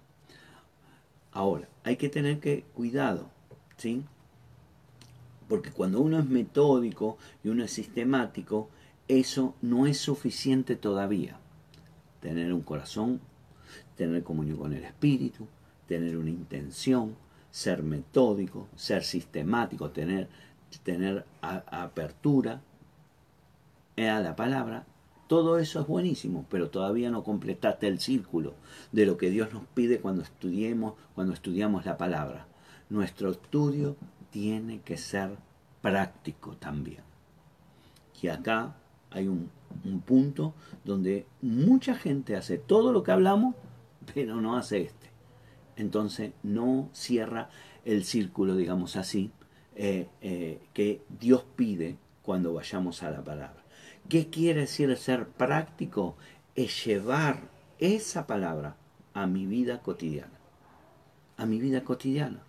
Ahora, 1.34 1.68
hay 1.82 1.96
que 1.96 2.08
tener 2.08 2.38
que 2.38 2.62
cuidado, 2.74 3.28
¿sí? 3.76 4.04
Porque 5.48 5.72
cuando 5.72 6.00
uno 6.00 6.20
es 6.20 6.26
metódico 6.26 7.18
y 7.42 7.48
uno 7.48 7.64
es 7.64 7.72
sistemático, 7.72 8.70
eso 9.08 9.56
no 9.60 9.86
es 9.86 9.98
suficiente 9.98 10.76
todavía. 10.76 11.36
Tener 12.20 12.52
un 12.52 12.62
corazón, 12.62 13.20
tener 13.96 14.22
comunión 14.22 14.58
con 14.58 14.72
el 14.74 14.84
Espíritu, 14.84 15.48
tener 15.88 16.16
una 16.16 16.30
intención, 16.30 17.16
ser 17.50 17.82
metódico, 17.82 18.68
ser 18.76 19.02
sistemático, 19.02 19.90
tener, 19.90 20.28
tener 20.84 21.26
apertura 21.42 22.62
a 23.96 24.20
la 24.20 24.36
palabra, 24.36 24.86
todo 25.34 25.58
eso 25.58 25.80
es 25.80 25.86
buenísimo, 25.86 26.46
pero 26.48 26.70
todavía 26.70 27.10
no 27.10 27.24
completaste 27.24 27.88
el 27.88 28.00
círculo 28.00 28.54
de 28.92 29.06
lo 29.06 29.16
que 29.16 29.30
Dios 29.30 29.52
nos 29.52 29.64
pide 29.66 30.00
cuando 30.00 30.22
estudiemos, 30.22 30.94
cuando 31.14 31.32
estudiamos 31.32 31.84
la 31.84 31.96
palabra. 31.96 32.46
Nuestro 32.88 33.30
estudio 33.30 33.96
tiene 34.30 34.80
que 34.82 34.96
ser 34.96 35.30
práctico 35.82 36.56
también. 36.56 37.02
Y 38.22 38.28
acá 38.28 38.76
hay 39.10 39.28
un, 39.28 39.50
un 39.84 40.00
punto 40.00 40.54
donde 40.84 41.26
mucha 41.42 41.94
gente 41.94 42.36
hace 42.36 42.58
todo 42.58 42.92
lo 42.92 43.02
que 43.02 43.12
hablamos, 43.12 43.54
pero 44.14 44.40
no 44.40 44.56
hace 44.56 44.82
este 44.82 45.14
entonces 45.76 46.32
no 46.42 46.88
cierra 46.92 47.50
el 47.84 48.04
círculo, 48.04 48.56
digamos 48.56 48.96
así, 48.96 49.30
eh, 49.76 50.08
eh, 50.20 50.60
que 50.72 51.02
Dios 51.20 51.44
pide 51.56 51.96
cuando 52.22 52.54
vayamos 52.54 53.02
a 53.02 53.10
la 53.10 53.22
palabra. 53.22 53.63
¿Qué 54.08 54.28
quiere 54.28 54.62
decir 54.62 54.94
ser 54.96 55.28
práctico? 55.28 56.16
Es 56.54 56.84
llevar 56.84 57.48
esa 57.78 58.26
palabra 58.26 58.76
a 59.12 59.26
mi 59.26 59.46
vida 59.46 59.80
cotidiana. 59.80 60.38
A 61.36 61.46
mi 61.46 61.58
vida 61.58 61.84
cotidiana. 61.84 62.42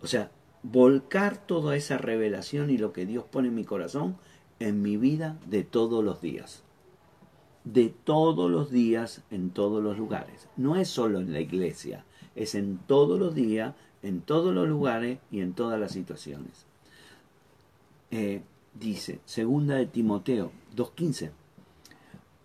O 0.00 0.06
sea, 0.06 0.30
volcar 0.62 1.46
toda 1.46 1.76
esa 1.76 1.98
revelación 1.98 2.70
y 2.70 2.78
lo 2.78 2.92
que 2.92 3.06
Dios 3.06 3.24
pone 3.24 3.48
en 3.48 3.54
mi 3.54 3.64
corazón 3.64 4.16
en 4.60 4.82
mi 4.82 4.96
vida 4.96 5.38
de 5.46 5.62
todos 5.62 6.04
los 6.04 6.20
días. 6.20 6.62
De 7.64 7.88
todos 8.04 8.50
los 8.50 8.70
días, 8.70 9.22
en 9.30 9.50
todos 9.50 9.82
los 9.82 9.98
lugares. 9.98 10.48
No 10.56 10.76
es 10.76 10.88
solo 10.88 11.20
en 11.20 11.32
la 11.32 11.40
iglesia, 11.40 12.04
es 12.34 12.54
en 12.54 12.78
todos 12.78 13.18
los 13.18 13.34
días, 13.34 13.74
en 14.02 14.20
todos 14.20 14.54
los 14.54 14.68
lugares 14.68 15.18
y 15.30 15.40
en 15.40 15.52
todas 15.52 15.78
las 15.78 15.92
situaciones. 15.92 16.66
Eh, 18.10 18.42
dice, 18.78 19.20
segunda 19.24 19.76
de 19.76 19.86
Timoteo 19.86 20.52
2.15, 20.76 21.30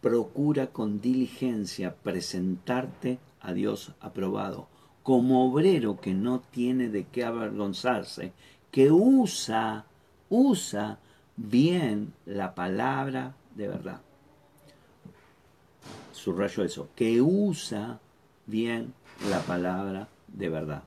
procura 0.01 0.67
con 0.67 0.99
diligencia 0.99 1.95
presentarte 1.95 3.19
a 3.39 3.53
Dios 3.53 3.93
aprobado, 4.01 4.67
como 5.01 5.45
obrero 5.49 5.99
que 5.99 6.13
no 6.13 6.39
tiene 6.39 6.89
de 6.89 7.05
qué 7.05 7.23
avergonzarse, 7.23 8.33
que 8.71 8.91
usa, 8.91 9.85
usa 10.29 10.99
bien 11.35 12.13
la 12.25 12.55
palabra 12.55 13.35
de 13.55 13.67
verdad. 13.67 14.01
Subrayo 16.11 16.63
eso, 16.63 16.89
que 16.95 17.21
usa 17.21 17.99
bien 18.45 18.93
la 19.29 19.41
palabra 19.41 20.07
de 20.27 20.49
verdad. 20.49 20.83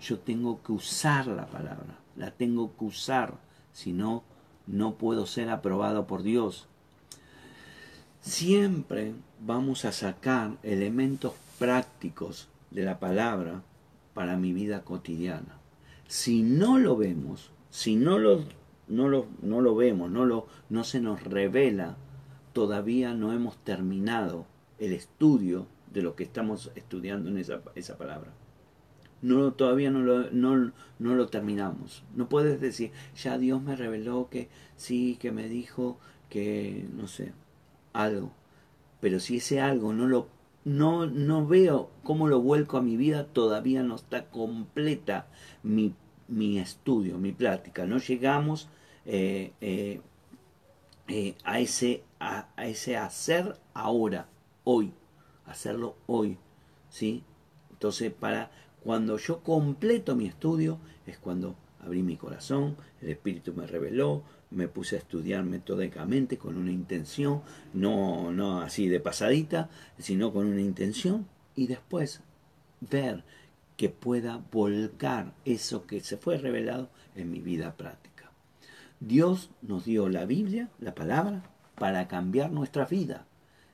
yo 0.00 0.18
tengo 0.18 0.62
que 0.62 0.72
usar 0.72 1.26
la 1.26 1.46
palabra, 1.46 1.98
la 2.16 2.30
tengo 2.30 2.76
que 2.76 2.84
usar, 2.84 3.34
si 3.72 3.92
no, 3.92 4.22
no 4.66 4.94
puedo 4.94 5.26
ser 5.26 5.50
aprobado 5.50 6.06
por 6.06 6.22
Dios. 6.22 6.66
Siempre 8.20 9.14
vamos 9.40 9.84
a 9.84 9.92
sacar 9.92 10.52
elementos 10.62 11.32
prácticos 11.58 12.48
de 12.70 12.84
la 12.84 13.00
palabra 13.00 13.62
para 14.14 14.36
mi 14.36 14.52
vida 14.52 14.84
cotidiana. 14.84 15.58
Si 16.06 16.42
no 16.42 16.78
lo 16.78 16.96
vemos, 16.96 17.50
si 17.70 17.96
no 17.96 18.18
lo, 18.18 18.44
no 18.88 19.08
lo, 19.08 19.26
no 19.40 19.60
lo 19.60 19.74
vemos, 19.74 20.10
no, 20.10 20.24
lo, 20.24 20.46
no 20.68 20.84
se 20.84 21.00
nos 21.00 21.24
revela, 21.24 21.96
todavía 22.52 23.14
no 23.14 23.32
hemos 23.32 23.56
terminado 23.58 24.46
el 24.78 24.92
estudio 24.92 25.66
de 25.92 26.02
lo 26.02 26.14
que 26.14 26.24
estamos 26.24 26.70
estudiando 26.74 27.30
en 27.30 27.38
esa, 27.38 27.60
esa 27.74 27.96
palabra. 27.96 28.30
No, 29.22 29.52
todavía 29.52 29.90
no 29.90 30.00
lo, 30.00 30.30
no, 30.30 30.72
no 30.98 31.14
lo 31.14 31.28
terminamos. 31.28 32.04
No 32.14 32.28
puedes 32.28 32.60
decir, 32.60 32.90
ya 33.16 33.38
Dios 33.38 33.62
me 33.62 33.76
reveló 33.76 34.28
que 34.28 34.48
sí, 34.76 35.16
que 35.20 35.32
me 35.32 35.48
dijo 35.48 35.98
que, 36.28 36.86
no 36.94 37.06
sé, 37.06 37.32
algo. 37.92 38.32
Pero 39.00 39.20
si 39.20 39.38
ese 39.38 39.60
algo 39.60 39.92
no 39.92 40.06
lo 40.06 40.28
no, 40.64 41.06
no 41.06 41.44
veo 41.46 41.90
cómo 42.04 42.28
lo 42.28 42.40
vuelco 42.40 42.76
a 42.76 42.82
mi 42.82 42.96
vida, 42.96 43.26
todavía 43.26 43.82
no 43.82 43.96
está 43.96 44.26
completa 44.26 45.26
mi, 45.64 45.94
mi 46.28 46.58
estudio, 46.58 47.18
mi 47.18 47.32
práctica. 47.32 47.84
No 47.84 47.98
llegamos 47.98 48.68
eh, 49.04 49.52
eh, 49.60 50.00
eh, 51.08 51.34
a, 51.42 51.58
ese, 51.58 52.04
a 52.20 52.46
ese 52.58 52.96
hacer 52.96 53.56
ahora, 53.74 54.28
hoy 54.62 54.92
hacerlo 55.46 55.96
hoy, 56.06 56.38
¿sí? 56.88 57.22
Entonces, 57.70 58.12
para 58.12 58.50
cuando 58.84 59.16
yo 59.18 59.40
completo 59.40 60.16
mi 60.16 60.26
estudio, 60.26 60.78
es 61.06 61.18
cuando 61.18 61.56
abrí 61.80 62.02
mi 62.02 62.16
corazón, 62.16 62.76
el 63.00 63.10
Espíritu 63.10 63.52
me 63.54 63.66
reveló, 63.66 64.22
me 64.50 64.68
puse 64.68 64.96
a 64.96 64.98
estudiar 64.98 65.44
metódicamente 65.44 66.38
con 66.38 66.56
una 66.56 66.70
intención, 66.70 67.42
no, 67.72 68.32
no 68.32 68.60
así 68.60 68.88
de 68.88 69.00
pasadita, 69.00 69.70
sino 69.98 70.32
con 70.32 70.46
una 70.46 70.60
intención, 70.60 71.26
y 71.54 71.66
después 71.66 72.20
ver 72.80 73.24
que 73.76 73.88
pueda 73.88 74.42
volcar 74.52 75.34
eso 75.44 75.86
que 75.86 76.00
se 76.00 76.16
fue 76.16 76.38
revelado 76.38 76.90
en 77.16 77.30
mi 77.30 77.40
vida 77.40 77.76
práctica. 77.76 78.30
Dios 79.00 79.50
nos 79.62 79.84
dio 79.84 80.08
la 80.08 80.24
Biblia, 80.26 80.70
la 80.78 80.94
palabra, 80.94 81.42
para 81.76 82.06
cambiar 82.06 82.52
nuestra 82.52 82.84
vida. 82.84 83.26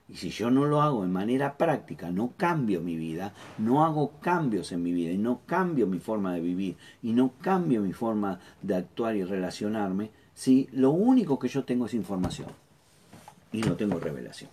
Y 0.09 0.16
si 0.16 0.30
yo 0.30 0.50
no 0.50 0.64
lo 0.64 0.80
hago 0.80 1.02
de 1.02 1.09
manera 1.09 1.59
práctica, 1.59 2.11
no 2.11 2.32
cambio 2.36 2.80
mi 2.80 2.96
vida, 2.96 3.34
no 3.59 3.84
hago 3.84 4.12
cambios 4.20 4.72
en 4.72 4.82
mi 4.82 4.92
vida 4.92 5.12
y 5.12 5.18
no 5.18 5.42
cambio 5.44 5.86
mi 5.86 5.98
forma 5.98 6.32
de 6.32 6.40
vivir 6.40 6.76
y 7.02 7.12
no 7.12 7.32
cambio 7.42 7.82
mi 7.82 7.92
forma 7.92 8.40
de 8.62 8.76
actuar 8.76 9.16
y 9.16 9.24
relacionarme, 9.24 10.11
si 10.34 10.68
lo 10.72 10.92
único 10.92 11.38
que 11.38 11.48
yo 11.48 11.64
tengo 11.64 11.86
es 11.86 11.94
información 11.94 12.48
y 13.52 13.61
no 13.61 13.76
tengo 13.76 14.00
revelación. 14.00 14.50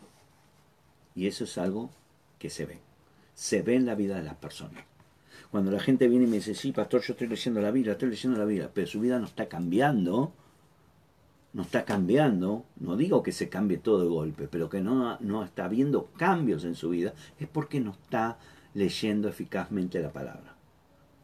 Y 1.16 1.28
eso 1.28 1.46
es 1.46 1.58
algo 1.58 1.90
que 2.38 2.50
se 2.50 2.66
ve. 2.66 2.80
Se 3.34 3.62
ve 3.62 3.76
en 3.76 3.86
la 3.86 3.96
vida 3.96 4.18
de 4.18 4.24
las 4.24 4.36
personas. 4.36 4.84
Cuando 5.52 5.72
la 5.72 5.80
gente 5.80 6.10
viene 6.10 6.26
y 6.26 6.28
me 6.28 6.38
dice, 6.38 6.54
sí, 6.54 6.74
pastor, 6.74 7.02
yo 7.02 7.14
estoy 7.14 7.28
leyendo 7.28 7.62
la 7.62 7.72
Biblia, 7.72 7.94
estoy 7.94 8.10
leyendo 8.10 8.38
la 8.38 8.46
Biblia, 8.46 8.70
pero 8.74 8.88
su 8.88 9.00
vida 9.00 9.20
no 9.20 9.26
está 9.26 9.48
cambiando, 9.48 10.34
no 11.56 11.62
está 11.62 11.86
cambiando, 11.86 12.66
no 12.82 12.98
digo 12.98 13.24
que 13.24 13.32
se 13.32 13.48
cambie 13.48 13.78
todo 13.78 14.02
de 14.02 14.10
golpe, 14.10 14.50
pero 14.50 14.70
que 14.70 14.82
no, 14.82 15.18
no 15.22 15.42
está 15.42 15.64
habiendo 15.64 16.08
cambios 16.18 16.66
en 16.66 16.76
su 16.76 16.90
vida, 16.90 17.14
es 17.40 17.48
porque 17.48 17.80
no 17.80 17.92
está 17.92 18.38
leyendo 18.74 19.30
eficazmente 19.30 20.02
la 20.02 20.12
palabra, 20.12 20.58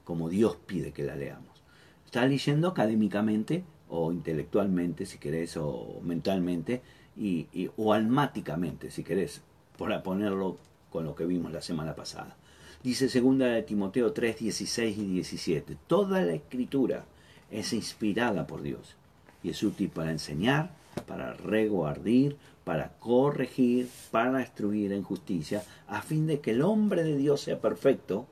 como 0.05 0.29
Dios 0.29 0.55
pide 0.65 0.93
que 0.93 1.03
la 1.03 1.17
leamos. 1.17 1.61
Está 2.05 2.25
leyendo 2.25 2.69
académicamente 2.69 3.65
o 3.89 4.13
intelectualmente, 4.13 5.05
si 5.05 5.17
querés, 5.17 5.57
o 5.57 5.99
mentalmente, 6.01 6.81
y, 7.17 7.69
o 7.75 7.91
almáticamente, 7.91 8.89
si 8.89 9.03
querés, 9.03 9.41
por 9.77 10.01
ponerlo 10.01 10.57
con 10.91 11.03
lo 11.03 11.13
que 11.13 11.25
vimos 11.25 11.51
la 11.51 11.61
semana 11.61 11.93
pasada. 11.93 12.37
Dice 12.81 13.09
segunda 13.09 13.47
de 13.47 13.63
Timoteo 13.63 14.13
3, 14.13 14.37
16 14.39 14.97
y 14.97 15.07
17, 15.07 15.77
toda 15.87 16.21
la 16.21 16.31
escritura 16.31 17.03
es 17.49 17.73
inspirada 17.73 18.47
por 18.47 18.61
Dios 18.61 18.95
y 19.43 19.49
es 19.49 19.63
útil 19.63 19.89
para 19.89 20.11
enseñar, 20.11 20.71
para 21.07 21.33
reguardir, 21.33 22.37
para 22.63 22.89
corregir, 22.99 23.89
para 24.11 24.41
instruir 24.41 24.93
en 24.93 25.03
justicia, 25.03 25.63
a 25.87 26.01
fin 26.01 26.27
de 26.27 26.39
que 26.39 26.51
el 26.51 26.61
hombre 26.61 27.03
de 27.03 27.17
Dios 27.17 27.41
sea 27.41 27.59
perfecto, 27.59 28.27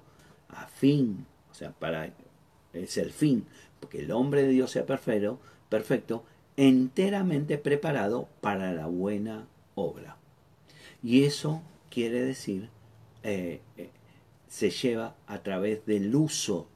a 0.49 0.67
fin 0.67 1.25
o 1.51 1.53
sea, 1.53 1.71
para 1.71 2.11
es 2.73 2.97
el 2.97 3.11
fin, 3.11 3.45
porque 3.79 3.99
el 4.01 4.11
hombre 4.11 4.43
de 4.43 4.49
Dios 4.49 4.71
sea 4.71 4.85
perfecto, 4.85 5.39
perfecto, 5.69 6.23
enteramente 6.55 7.57
preparado 7.57 8.27
para 8.41 8.71
la 8.73 8.85
buena 8.85 9.47
obra. 9.75 10.17
Y 11.01 11.23
eso 11.23 11.61
quiere 11.89 12.21
decir, 12.21 12.69
eh, 13.23 13.61
eh, 13.77 13.89
se 14.47 14.69
lleva 14.69 15.15
a 15.25 15.39
través 15.39 15.85
del 15.85 16.13
uso 16.15 16.67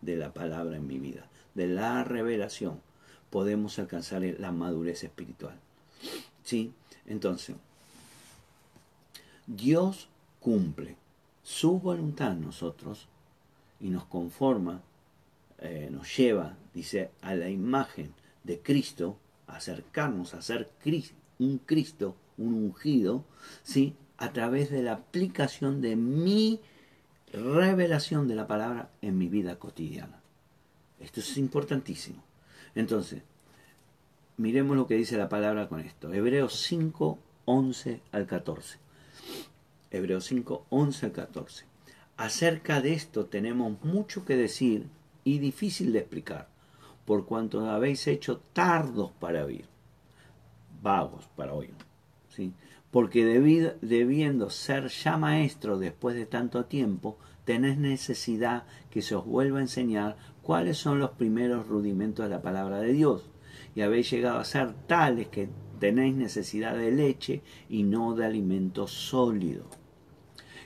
de 0.00 0.16
la 0.16 0.32
palabra 0.32 0.76
en 0.76 0.86
mi 0.86 0.98
vida, 0.98 1.28
de 1.54 1.66
la 1.66 2.04
revelación, 2.04 2.80
podemos 3.32 3.78
alcanzar 3.78 4.22
la 4.38 4.52
madurez 4.52 5.02
espiritual. 5.04 5.58
¿Sí? 6.44 6.72
Entonces, 7.06 7.56
Dios 9.46 10.08
cumple 10.38 10.96
su 11.42 11.80
voluntad 11.80 12.32
en 12.32 12.42
nosotros 12.42 13.08
y 13.80 13.88
nos 13.88 14.04
conforma, 14.04 14.82
eh, 15.58 15.88
nos 15.90 16.14
lleva, 16.14 16.56
dice, 16.74 17.10
a 17.22 17.34
la 17.34 17.48
imagen 17.48 18.12
de 18.44 18.60
Cristo, 18.60 19.16
acercarnos 19.46 20.34
a 20.34 20.42
ser 20.42 20.68
un 21.38 21.58
Cristo, 21.58 22.14
un 22.36 22.52
ungido, 22.52 23.24
¿sí? 23.62 23.94
a 24.18 24.32
través 24.32 24.70
de 24.70 24.82
la 24.82 24.92
aplicación 24.92 25.80
de 25.80 25.96
mi 25.96 26.60
revelación 27.32 28.28
de 28.28 28.34
la 28.34 28.46
palabra 28.46 28.90
en 29.00 29.16
mi 29.16 29.28
vida 29.28 29.58
cotidiana. 29.58 30.20
Esto 31.00 31.20
es 31.20 31.38
importantísimo. 31.38 32.22
Entonces, 32.74 33.22
miremos 34.36 34.76
lo 34.76 34.86
que 34.86 34.96
dice 34.96 35.16
la 35.16 35.28
palabra 35.28 35.68
con 35.68 35.80
esto. 35.80 36.12
Hebreos 36.12 36.54
5, 36.62 37.18
11 37.44 38.00
al 38.12 38.26
14. 38.26 38.78
Hebreos 39.90 40.24
5, 40.24 40.66
11 40.70 41.06
al 41.06 41.12
14. 41.12 41.64
Acerca 42.16 42.80
de 42.80 42.94
esto 42.94 43.26
tenemos 43.26 43.82
mucho 43.82 44.24
que 44.24 44.36
decir 44.36 44.86
y 45.24 45.38
difícil 45.38 45.92
de 45.92 46.00
explicar, 46.00 46.48
por 47.04 47.26
cuanto 47.26 47.68
habéis 47.68 48.06
hecho 48.06 48.38
tardos 48.52 49.12
para 49.18 49.44
oír, 49.44 49.66
vagos 50.82 51.28
para 51.36 51.54
oír. 51.54 51.74
¿sí? 52.28 52.52
Porque 52.90 53.24
debiendo 53.24 54.50
ser 54.50 54.88
ya 54.88 55.16
maestro 55.16 55.78
después 55.78 56.14
de 56.14 56.26
tanto 56.26 56.64
tiempo, 56.66 57.18
tenéis 57.44 57.78
necesidad 57.78 58.64
que 58.90 59.02
se 59.02 59.14
os 59.14 59.24
vuelva 59.24 59.58
a 59.58 59.62
enseñar 59.62 60.16
cuáles 60.42 60.76
son 60.76 60.98
los 60.98 61.10
primeros 61.10 61.66
rudimentos 61.68 62.24
de 62.24 62.30
la 62.30 62.42
palabra 62.42 62.80
de 62.80 62.92
Dios. 62.92 63.30
Y 63.74 63.80
habéis 63.80 64.10
llegado 64.10 64.38
a 64.38 64.44
ser 64.44 64.74
tales 64.86 65.28
que 65.28 65.48
tenéis 65.78 66.14
necesidad 66.14 66.76
de 66.76 66.90
leche 66.90 67.42
y 67.68 67.84
no 67.84 68.14
de 68.14 68.26
alimento 68.26 68.86
sólido. 68.86 69.64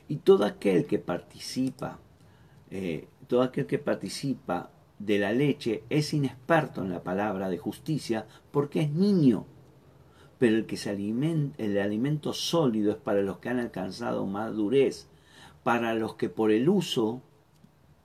Y 0.08 0.16
todo 0.16 0.44
aquel 0.44 0.86
que 0.86 0.98
participa, 0.98 2.00
eh, 2.70 3.08
todo 3.26 3.42
aquel 3.42 3.66
que 3.66 3.78
participa 3.78 4.70
de 4.98 5.18
la 5.18 5.32
leche 5.32 5.84
es 5.90 6.14
inexperto 6.14 6.82
en 6.82 6.90
la 6.90 7.02
palabra 7.02 7.48
de 7.48 7.58
justicia 7.58 8.26
porque 8.50 8.82
es 8.82 8.90
niño. 8.90 9.46
Pero 10.38 10.56
el 10.56 10.66
que 10.66 10.76
se 10.76 10.90
alimenta, 10.90 11.62
el 11.62 11.78
alimento 11.78 12.32
sólido 12.32 12.92
es 12.92 12.98
para 12.98 13.22
los 13.22 13.38
que 13.38 13.48
han 13.48 13.58
alcanzado 13.58 14.26
madurez, 14.26 15.08
para 15.62 15.94
los 15.94 16.14
que 16.14 16.28
por 16.28 16.50
el 16.50 16.68
uso 16.68 17.22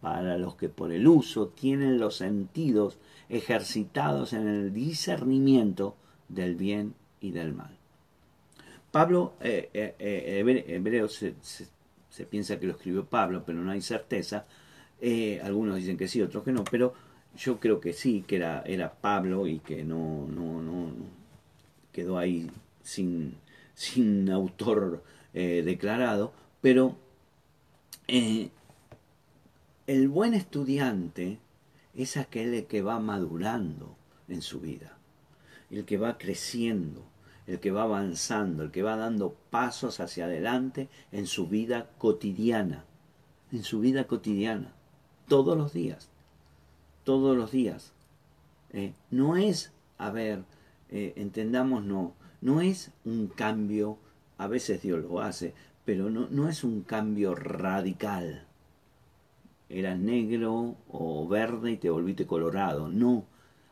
para 0.02 0.38
los 0.38 0.56
que 0.56 0.68
por 0.68 0.92
el 0.92 1.08
uso 1.08 1.48
tienen 1.50 2.00
los 2.00 2.18
sentidos 2.18 2.98
ejercitados 3.30 4.34
en 4.34 4.48
el 4.48 4.74
discernimiento 4.74 5.96
del 6.28 6.56
bien 6.56 6.96
y 7.22 7.32
del 7.32 7.54
mal. 7.54 7.78
Pablo, 8.92 9.34
eh, 9.40 9.70
eh, 9.74 9.96
eh 10.00 10.66
hebreo, 10.68 11.08
se, 11.08 11.36
piensa 12.30 12.60
que 12.60 12.66
lo 12.66 12.74
escribió 12.74 13.06
Pablo, 13.06 13.44
pero 13.46 13.62
no 13.62 13.72
hay 13.72 13.82
certeza. 13.82 14.46
Eh, 15.00 15.40
algunos 15.44 15.78
dicen 15.78 15.98
que 15.98 16.08
sí, 16.08 16.22
otros 16.22 16.44
que 16.44 16.52
no, 16.52 16.64
pero 16.64 16.94
yo 17.38 17.60
creo 17.60 17.80
que 17.80 17.94
sí, 17.94 18.26
que 18.28 18.36
era, 18.36 18.94
Pablo 19.00 19.48
y 19.48 19.60
que 19.60 19.84
no, 19.84 20.28
quedó 21.94 22.18
ahí 22.18 22.50
sin, 22.84 23.36
sin 23.76 24.30
autor 24.30 25.04
declarado, 25.34 26.34
pero 26.60 26.98
el 29.92 30.08
buen 30.08 30.34
estudiante 30.34 31.38
es 31.94 32.16
aquel 32.16 32.66
que 32.68 32.82
va 32.82 33.02
madurando 33.02 33.98
en 34.30 34.42
su 34.42 34.62
vida, 34.62 34.98
el 35.70 35.84
que 35.84 35.98
va 35.98 36.18
creciendo, 36.18 37.04
el 37.46 37.60
que 37.60 37.72
va 37.72 37.84
avanzando, 37.84 38.64
el 38.64 38.72
que 38.72 38.84
va 38.84 38.96
dando 38.96 39.36
pasos 39.50 40.00
hacia 40.00 40.26
adelante 40.26 40.88
en 41.12 41.28
su 41.28 41.48
vida 41.48 41.90
cotidiana, 41.98 42.86
en 43.52 43.64
su 43.64 43.82
vida 43.82 44.08
cotidiana, 44.08 44.72
todos 45.28 45.58
los 45.58 45.74
días, 45.74 46.08
todos 47.04 47.36
los 47.36 47.52
días. 47.52 47.92
Eh, 48.72 48.94
no 49.10 49.36
es, 49.36 49.74
a 49.98 50.10
ver, 50.10 50.46
eh, 50.90 51.12
entendamos, 51.18 51.84
no, 51.84 52.14
no 52.40 52.62
es 52.62 52.92
un 53.04 53.28
cambio, 53.28 53.98
a 54.38 54.48
veces 54.48 54.84
Dios 54.84 55.04
lo 55.04 55.20
hace, 55.20 55.54
pero 55.84 56.10
no, 56.10 56.30
no 56.30 56.48
es 56.48 56.64
un 56.64 56.84
cambio 56.84 57.36
radical 57.36 58.48
eras 59.74 60.00
negro 60.00 60.76
o 60.90 61.28
verde 61.28 61.72
y 61.72 61.78
te 61.78 61.90
volviste 61.90 62.26
colorado. 62.26 62.90
No, 62.90 63.26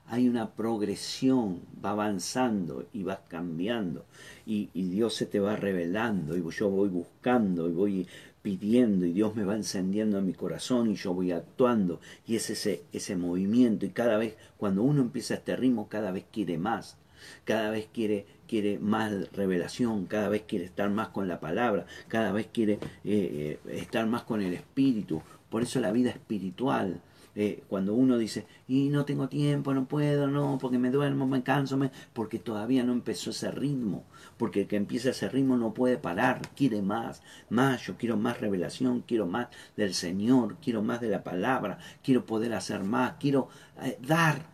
hay 0.10 0.28
una 0.28 0.56
progresión, 0.56 1.62
va 1.84 1.92
avanzando 1.92 2.88
y 2.94 3.04
vas 3.04 3.20
cambiando. 3.28 4.06
Y, 4.46 4.70
Dios 4.74 5.14
se 5.14 5.28
te 5.28 5.40
va 5.40 5.56
revelando 5.56 6.36
y 6.36 6.44
yo 6.52 6.70
voy 6.70 6.90
buscando 6.90 7.70
y 7.70 7.74
voy 7.74 8.08
pidiendo 8.42 9.06
y 9.06 9.14
Dios 9.14 9.36
me 9.36 9.44
va 9.44 9.56
encendiendo 9.56 10.18
en 10.18 10.26
mi 10.26 10.34
corazón 10.34 10.90
y 10.90 10.96
yo 10.96 11.14
voy 11.14 11.32
actuando. 11.32 12.00
Y 12.26 12.36
es 12.36 12.50
ese, 12.50 12.84
ese 12.92 13.16
movimiento 13.16 13.86
y 13.86 13.90
cada 13.90 14.18
vez 14.18 14.36
cuando 14.58 14.82
uno 14.82 15.02
empieza 15.02 15.36
este 15.36 15.56
ritmo 15.56 15.90
cada 15.90 16.12
vez 16.12 16.26
quiere 16.32 16.58
más, 16.58 16.98
cada 17.44 17.70
vez 17.70 17.88
quiere, 17.94 18.26
quiere 18.48 18.80
más 18.80 19.32
revelación, 19.34 20.06
cada 20.06 20.30
vez 20.30 20.44
quiere 20.48 20.66
estar 20.66 20.90
más 20.90 21.10
con 21.10 21.28
la 21.28 21.40
palabra, 21.40 21.86
cada 22.08 22.32
vez 22.32 22.48
quiere 22.52 22.74
eh, 23.04 23.60
eh, 23.66 23.78
estar 23.78 24.08
más 24.08 24.24
con 24.24 24.42
el 24.42 24.54
Espíritu, 24.54 25.22
por 25.50 25.64
eso 25.64 25.80
la 25.80 25.92
vida 25.92 26.10
espiritual, 26.12 27.02
eh, 27.36 27.64
cuando 27.70 27.94
uno 27.94 28.18
dice, 28.18 28.48
y 28.68 28.90
no 28.90 29.06
tengo 29.06 29.30
tiempo, 29.30 29.74
no 29.74 29.88
puedo, 29.88 30.28
no, 30.28 30.58
porque 30.60 30.78
me 30.78 30.90
duermo, 30.90 31.28
me 31.28 31.44
canso, 31.44 31.78
me... 31.78 31.92
porque 32.12 32.40
todavía 32.40 32.84
no 32.84 32.92
empezó 32.92 33.30
ese 33.30 33.52
ritmo, 33.52 34.04
porque 34.38 34.62
el 34.62 34.68
que 34.68 34.76
empieza 34.76 35.12
ese 35.12 35.30
ritmo 35.30 35.56
no 35.56 35.74
puede 35.74 35.98
parar, 35.98 36.42
quiere 36.56 36.82
más, 36.82 37.22
más, 37.50 37.86
yo 37.86 37.96
quiero 37.98 38.18
más 38.18 38.42
revelación, 38.42 39.04
quiero 39.08 39.28
más 39.28 39.48
del 39.78 39.94
Señor, 39.94 40.58
quiero 40.62 40.82
más 40.82 41.02
de 41.02 41.10
la 41.10 41.24
palabra, 41.24 41.78
quiero 42.04 42.26
poder 42.26 42.54
hacer 42.54 42.84
más, 42.84 43.14
quiero 43.20 43.50
eh, 43.82 43.98
dar, 44.02 44.48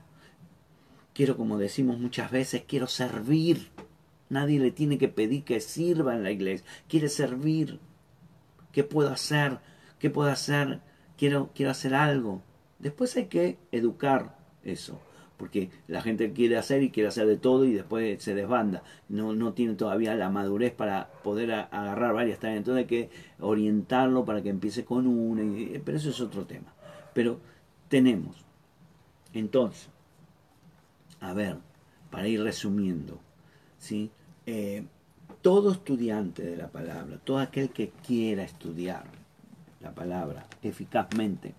quiero, 1.13 1.37
como 1.37 1.57
decimos 1.57 1.97
muchas 1.97 2.29
veces, 2.29 2.63
quiero 2.67 2.87
servir. 2.87 3.71
Nadie 4.29 4.59
le 4.59 4.71
tiene 4.71 4.97
que 4.97 5.07
pedir 5.07 5.43
que 5.43 5.59
sirva 5.59 6.15
en 6.15 6.23
la 6.23 6.31
iglesia, 6.31 6.67
quiere 6.87 7.09
servir. 7.09 7.79
¿Qué 8.71 8.83
puedo 8.83 9.09
hacer? 9.09 9.59
¿Qué 9.97 10.09
puedo 10.09 10.29
hacer? 10.29 10.81
Quiero, 11.17 11.49
quiero 11.55 11.71
hacer 11.71 11.93
algo. 11.93 12.41
Después 12.79 13.15
hay 13.15 13.25
que 13.25 13.57
educar 13.71 14.37
eso, 14.63 14.99
porque 15.37 15.69
la 15.87 16.01
gente 16.01 16.33
quiere 16.33 16.57
hacer 16.57 16.83
y 16.83 16.91
quiere 16.91 17.09
hacer 17.09 17.27
de 17.27 17.37
todo 17.37 17.65
y 17.65 17.73
después 17.73 18.21
se 18.21 18.35
desbanda. 18.35 18.83
No, 19.09 19.33
no 19.33 19.53
tiene 19.53 19.75
todavía 19.75 20.15
la 20.15 20.29
madurez 20.29 20.73
para 20.73 21.09
poder 21.23 21.51
agarrar 21.51 22.13
varias 22.13 22.39
tareas. 22.39 22.57
Entonces 22.57 22.83
hay 22.83 22.87
que 22.87 23.09
orientarlo 23.39 24.25
para 24.25 24.41
que 24.41 24.49
empiece 24.49 24.83
con 24.85 25.07
una, 25.07 25.43
pero 25.83 25.97
eso 25.97 26.09
es 26.09 26.19
otro 26.21 26.45
tema. 26.45 26.73
Pero 27.13 27.39
tenemos, 27.87 28.45
entonces, 29.33 29.89
a 31.21 31.33
ver, 31.33 31.57
para 32.09 32.27
ir 32.27 32.41
resumiendo, 32.41 33.19
¿sí? 33.77 34.11
Eh, 34.45 34.85
todo 35.41 35.71
estudiante 35.71 36.43
de 36.43 36.57
la 36.57 36.69
palabra, 36.69 37.17
todo 37.23 37.39
aquel 37.39 37.69
que 37.69 37.91
quiera 38.05 38.43
estudiar, 38.43 39.05
la 39.81 39.93
palabra, 39.93 40.47
eficazmente, 40.61 41.53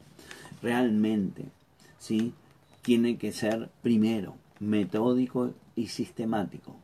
realmente, 0.62 1.46
¿sí? 1.98 2.32
Tiene 2.82 3.18
que 3.18 3.32
ser 3.32 3.68
primero 3.82 4.36
metódico 4.60 5.52
y 5.74 5.88
sistemático. 5.88 6.76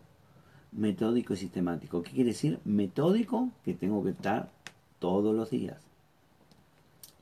Metódico 0.72 1.34
y 1.34 1.36
sistemático. 1.36 2.02
¿Qué 2.02 2.12
quiere 2.12 2.30
decir? 2.30 2.60
Metódico, 2.64 3.50
que 3.64 3.74
tengo 3.74 4.02
que 4.02 4.10
estar 4.10 4.50
todos 4.98 5.34
los 5.34 5.50
días. 5.50 5.80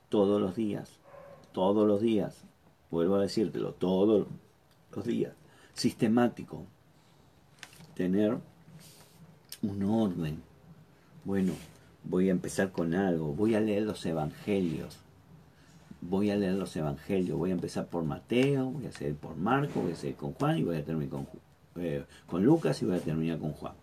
Todos 0.09 0.41
los 0.41 0.55
días. 0.55 0.99
Todos 1.51 1.87
los 1.87 2.01
días. 2.01 2.43
Vuelvo 2.89 3.15
a 3.15 3.21
decírtelo, 3.21 3.73
todos 3.73 4.27
los 4.95 5.05
días. 5.05 5.33
Sistemático. 5.73 6.65
Tener 7.95 8.37
un 9.61 9.83
orden. 9.83 10.41
Bueno, 11.23 11.53
voy 12.03 12.29
a 12.29 12.31
empezar 12.31 12.71
con 12.71 12.93
algo, 12.93 13.33
voy 13.33 13.55
a 13.55 13.59
leer 13.59 13.83
los 13.83 14.05
evangelios, 14.05 14.99
voy 16.01 16.31
a 16.31 16.35
leer 16.35 16.53
los 16.53 16.75
evangelios, 16.75 17.37
voy 17.37 17.51
a 17.51 17.53
empezar 17.53 17.87
por 17.87 18.03
Mateo, 18.03 18.65
voy 18.65 18.87
a 18.87 18.91
seguir 18.91 19.15
por 19.15 19.35
Marco, 19.35 19.81
voy 19.81 19.93
a 19.93 19.95
seguir 19.95 20.15
con 20.15 20.33
Juan 20.33 20.57
y 20.57 20.63
voy 20.63 20.77
a 20.77 20.83
terminar 20.83 21.11
con, 21.11 21.27
eh, 21.75 22.03
con 22.25 22.43
Lucas 22.43 22.81
y 22.81 22.85
voy 22.85 22.97
a 22.97 22.99
terminar 22.99 23.37
con 23.37 23.53
Juan. 23.53 23.73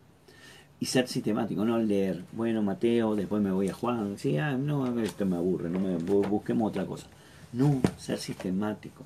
Y 0.81 0.87
ser 0.87 1.09
sistemático, 1.09 1.65
no 1.65 1.79
leer, 1.79 2.23
bueno, 2.33 2.63
Mateo, 2.63 3.17
después 3.17 3.43
me 3.43 3.51
voy 3.51 3.69
a 3.69 3.75
Juan, 3.75 4.17
sí, 4.17 4.39
ah, 4.39 4.57
no, 4.57 5.01
esto 5.01 5.27
me 5.27 5.37
aburre, 5.37 5.71
no 5.71 5.81
me, 5.81 5.97
busquemos 5.97 6.69
otra 6.69 6.87
cosa. 6.87 7.07
No, 7.53 7.81
ser 7.97 8.19
sistemático. 8.19 9.03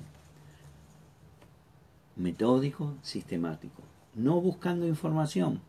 Metódico, 2.15 2.93
sistemático. 3.01 3.81
No 4.13 4.39
buscando 4.39 4.85
información, 4.85 5.61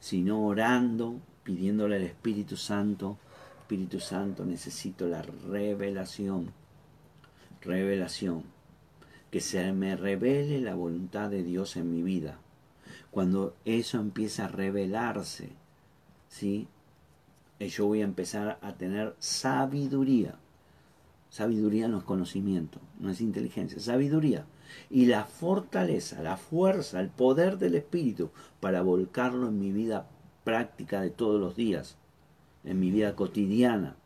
sino 0.00 0.44
orando, 0.44 1.20
pidiéndole 1.44 1.96
al 1.96 2.02
Espíritu 2.02 2.56
Santo, 2.56 3.18
Espíritu 3.60 4.00
Santo, 4.00 4.44
necesito 4.44 5.06
la 5.06 5.22
revelación. 5.22 6.52
Revelación. 7.60 8.44
Que 9.30 9.40
se 9.40 9.72
me 9.72 9.96
revele 9.96 10.60
la 10.60 10.74
voluntad 10.74 11.30
de 11.30 11.42
Dios 11.42 11.76
en 11.76 11.90
mi 11.90 12.02
vida. 12.02 12.38
Cuando 13.10 13.54
eso 13.64 13.98
empieza 14.00 14.46
a 14.46 14.48
revelarse, 14.48 15.50
¿sí? 16.28 16.66
Eh, 17.58 17.68
yo 17.68 17.86
voy 17.86 18.00
a 18.00 18.04
empezar 18.04 18.58
a 18.60 18.74
tener 18.74 19.14
sabiduría. 19.18 20.36
Sabiduría 21.30 21.88
no 21.88 21.98
es 21.98 22.04
conocimiento, 22.04 22.80
no 23.00 23.10
es 23.10 23.20
inteligencia, 23.20 23.80
sabiduría. 23.80 24.46
Y 24.90 25.06
la 25.06 25.24
fortaleza, 25.24 26.22
la 26.22 26.36
fuerza, 26.36 27.00
el 27.00 27.08
poder 27.08 27.58
del 27.58 27.74
Espíritu 27.74 28.30
para 28.60 28.82
volcarlo 28.82 29.48
en 29.48 29.58
mi 29.58 29.72
vida 29.72 30.06
práctica 30.44 31.00
de 31.00 31.10
todos 31.10 31.40
los 31.40 31.56
días, 31.56 31.96
en 32.62 32.78
mi 32.78 32.90
vida 32.90 33.16
cotidiana. 33.16 33.96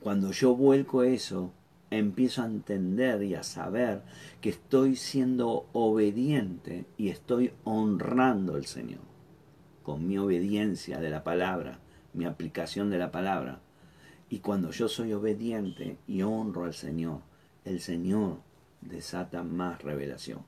Cuando 0.00 0.30
yo 0.30 0.54
vuelco 0.56 1.02
eso, 1.02 1.52
empiezo 1.90 2.42
a 2.42 2.46
entender 2.46 3.22
y 3.24 3.34
a 3.34 3.42
saber 3.42 4.02
que 4.40 4.50
estoy 4.50 4.96
siendo 4.96 5.68
obediente 5.72 6.86
y 6.96 7.08
estoy 7.08 7.52
honrando 7.64 8.54
al 8.54 8.64
Señor 8.64 9.00
con 9.82 10.06
mi 10.06 10.18
obediencia 10.18 11.00
de 11.00 11.10
la 11.10 11.24
palabra, 11.24 11.80
mi 12.12 12.24
aplicación 12.24 12.90
de 12.90 12.98
la 12.98 13.10
palabra. 13.10 13.60
Y 14.28 14.38
cuando 14.38 14.70
yo 14.70 14.88
soy 14.88 15.12
obediente 15.12 15.98
y 16.06 16.22
honro 16.22 16.64
al 16.64 16.74
Señor, 16.74 17.22
el 17.64 17.80
Señor 17.80 18.38
desata 18.80 19.42
más 19.42 19.82
revelación. 19.82 20.44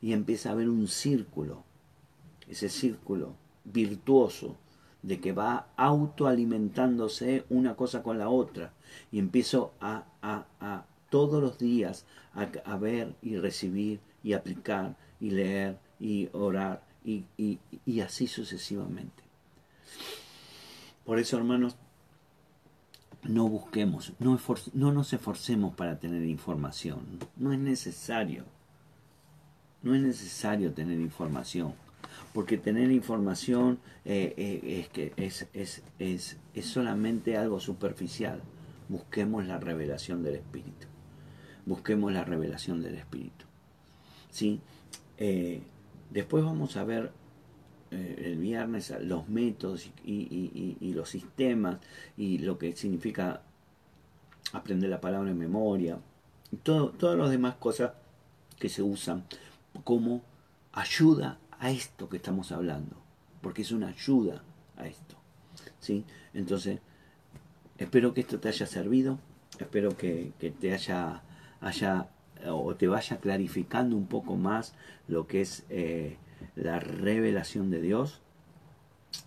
Y 0.00 0.12
empieza 0.14 0.48
a 0.48 0.52
haber 0.52 0.68
un 0.68 0.88
círculo, 0.88 1.64
ese 2.48 2.68
círculo 2.68 3.34
virtuoso 3.72 4.56
de 5.02 5.20
que 5.20 5.32
va 5.32 5.68
autoalimentándose 5.76 7.44
una 7.48 7.76
cosa 7.76 8.02
con 8.02 8.18
la 8.18 8.28
otra. 8.28 8.72
Y 9.12 9.18
empiezo 9.18 9.72
a, 9.80 10.04
a, 10.22 10.46
a 10.60 10.84
todos 11.10 11.42
los 11.42 11.58
días 11.58 12.06
a, 12.34 12.48
a, 12.64 12.76
ver 12.76 13.14
y 13.22 13.36
recibir 13.36 14.00
y 14.22 14.32
aplicar 14.32 14.96
y 15.20 15.30
leer 15.30 15.78
y 16.00 16.28
orar 16.32 16.82
y, 17.04 17.24
y, 17.36 17.60
y 17.84 18.00
así 18.00 18.26
sucesivamente. 18.26 19.22
Por 21.04 21.20
eso, 21.20 21.36
hermanos, 21.36 21.76
no 23.22 23.48
busquemos, 23.48 24.12
no, 24.18 24.38
no, 24.74 24.92
nos 24.92 25.12
esforcemos 25.12 25.74
para 25.74 25.98
tener 25.98 26.24
información. 26.24 27.20
No 27.36 27.52
es 27.52 27.58
necesario. 27.58 28.44
No 29.82 29.94
es 29.94 30.02
necesario 30.02 30.72
tener 30.72 30.98
información 30.98 31.74
porque 32.36 32.58
tener 32.58 32.90
información 32.90 33.78
eh, 34.04 34.34
eh, 34.36 34.80
es, 34.80 34.88
que 34.90 35.14
es, 35.16 35.46
es, 35.54 35.82
es, 35.98 36.36
es 36.52 36.66
solamente 36.66 37.38
algo 37.38 37.60
superficial. 37.60 38.42
Busquemos 38.90 39.46
la 39.46 39.58
revelación 39.58 40.22
del 40.22 40.34
Espíritu. 40.34 40.86
Busquemos 41.64 42.12
la 42.12 42.24
revelación 42.24 42.82
del 42.82 42.96
Espíritu. 42.96 43.46
¿Sí? 44.28 44.60
Eh, 45.16 45.62
después 46.10 46.44
vamos 46.44 46.76
a 46.76 46.84
ver 46.84 47.10
el 47.90 48.36
viernes 48.36 48.92
los 49.00 49.30
métodos 49.30 49.90
y, 50.04 50.12
y, 50.12 50.76
y, 50.78 50.92
los 50.92 51.08
sistemas 51.08 51.78
y 52.18 52.36
lo 52.36 52.58
que 52.58 52.76
significa 52.76 53.40
aprender 54.52 54.90
la 54.90 55.00
palabra 55.00 55.30
en 55.30 55.38
memoria. 55.38 55.98
Todo, 56.62 56.90
todas 56.90 57.16
las 57.16 57.30
demás 57.30 57.54
cosas 57.54 57.92
que 58.58 58.68
se 58.68 58.82
usan 58.82 59.24
como 59.84 60.20
ayuda 60.74 61.38
a 61.58 61.70
esto 61.70 62.08
que 62.08 62.16
estamos 62.16 62.52
hablando, 62.52 62.96
porque 63.40 63.62
es 63.62 63.72
una 63.72 63.88
ayuda 63.88 64.42
a 64.76 64.86
esto. 64.86 65.16
¿sí? 65.80 66.04
Entonces, 66.34 66.80
espero 67.78 68.14
que 68.14 68.20
esto 68.22 68.38
te 68.38 68.48
haya 68.48 68.66
servido, 68.66 69.18
espero 69.58 69.96
que, 69.96 70.32
te 70.60 70.72
haya, 70.72 71.22
haya 71.60 72.08
o 72.46 72.74
te 72.74 72.88
vaya 72.88 73.18
clarificando 73.18 73.96
un 73.96 74.06
poco 74.06 74.36
más 74.36 74.74
lo 75.08 75.26
que 75.26 75.40
es 75.40 75.64
eh, 75.70 76.16
la 76.54 76.78
revelación 76.78 77.70
de 77.70 77.80
Dios. 77.80 78.20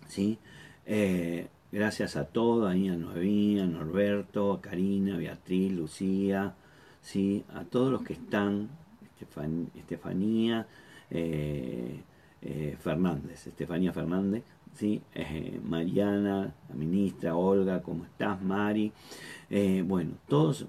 ¿sí? 0.08 0.38
Eh, 0.86 1.48
gracias 1.72 2.16
a 2.16 2.24
todos, 2.26 2.70
a 2.70 2.76
Ina 2.76 2.94
a 2.94 3.66
Norberto, 3.66 4.52
a 4.52 4.60
Karina, 4.60 5.16
Beatriz, 5.16 5.72
Lucía, 5.72 6.54
¿sí? 7.02 7.44
a 7.54 7.64
todos 7.64 7.90
los 7.90 8.02
que 8.02 8.14
están, 8.14 8.68
Estefanía, 9.74 10.66
eh, 11.10 12.00
eh, 12.42 12.74
Fernández, 12.80 13.46
Estefanía 13.46 13.92
Fernández, 13.92 14.44
¿sí? 14.72 15.02
Eh, 15.14 15.60
Mariana, 15.62 16.54
la 16.70 16.74
ministra, 16.74 17.36
Olga, 17.36 17.82
¿cómo 17.82 18.04
estás, 18.06 18.40
Mari? 18.40 18.92
Eh, 19.50 19.84
bueno, 19.86 20.12
todos, 20.26 20.66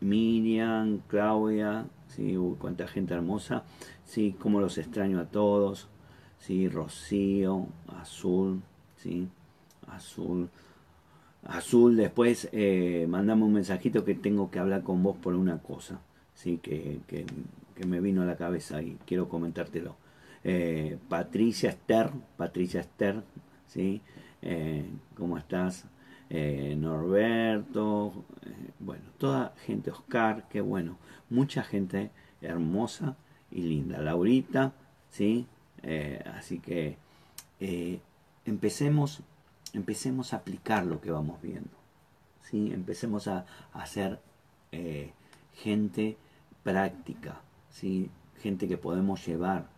Miriam, 0.00 1.00
Claudia, 1.08 1.86
¿sí? 2.06 2.38
cuánta 2.60 2.86
gente 2.86 3.14
hermosa, 3.14 3.64
¿sí? 4.04 4.36
Cómo 4.38 4.60
los 4.60 4.78
extraño 4.78 5.18
a 5.18 5.24
todos, 5.24 5.88
¿sí? 6.38 6.68
Rocío, 6.68 7.66
Azul, 7.88 8.62
¿sí? 8.96 9.26
Azul. 9.88 10.48
Azul, 11.42 11.96
después 11.96 12.48
mandame 13.08 13.42
un 13.42 13.54
mensajito 13.54 14.04
que 14.04 14.14
tengo 14.14 14.52
que 14.52 14.60
hablar 14.60 14.84
con 14.84 15.02
vos 15.02 15.16
por 15.16 15.34
una 15.34 15.58
cosa, 15.58 16.00
¿sí? 16.32 16.58
que, 16.58 17.00
que 17.08 17.86
me 17.86 18.00
vino 18.00 18.22
a 18.22 18.26
la 18.26 18.36
cabeza 18.36 18.80
y 18.82 18.96
quiero 19.04 19.28
comentártelo. 19.28 19.96
Eh, 20.46 20.98
Patricia 21.08 21.70
Esther, 21.70 22.10
Patricia 22.36 22.80
Esther, 22.80 23.22
¿sí? 23.66 24.02
Eh, 24.42 24.84
¿Cómo 25.16 25.38
estás? 25.38 25.86
Eh, 26.28 26.76
Norberto, 26.78 28.24
bueno, 28.78 29.04
toda 29.16 29.54
gente, 29.64 29.90
Oscar, 29.90 30.46
qué 30.50 30.60
bueno, 30.60 30.98
mucha 31.30 31.62
gente 31.62 32.10
hermosa 32.42 33.16
y 33.50 33.62
linda. 33.62 33.98
Laurita, 33.98 34.72
¿sí? 35.10 35.46
así 36.34 36.60
que 36.60 36.96
empecemos, 38.46 39.20
empecemos 39.74 40.32
a 40.32 40.38
aplicar 40.38 40.86
lo 40.86 41.00
que 41.00 41.10
vamos 41.10 41.40
viendo, 41.42 41.76
¿sí? 42.42 42.72
Empecemos 42.72 43.28
a, 43.28 43.44
a 43.74 43.82
hacer 43.82 44.18
gente 45.52 46.16
práctica, 46.62 47.40
¿sí? 47.70 48.10
Gente 48.40 48.66
que 48.66 48.78
podemos 48.78 49.26
llevar 49.26 49.73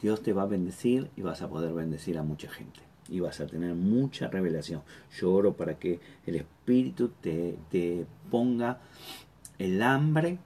Dios 0.00 0.22
te 0.22 0.32
va 0.32 0.42
a 0.42 0.46
bendecir 0.46 1.10
y 1.16 1.22
vas 1.22 1.42
a 1.42 1.48
poder 1.48 1.72
bendecir 1.72 2.18
a 2.18 2.22
mucha 2.22 2.48
gente. 2.48 2.80
Y 3.08 3.20
vas 3.20 3.40
a 3.40 3.46
tener 3.46 3.74
mucha 3.74 4.28
revelación. 4.28 4.82
Yo 5.18 5.32
oro 5.32 5.54
para 5.54 5.78
que 5.78 5.98
el 6.26 6.36
Espíritu 6.36 7.10
te, 7.20 8.06
ponga 8.30 8.80
el 9.58 9.82
hambre 9.82 10.38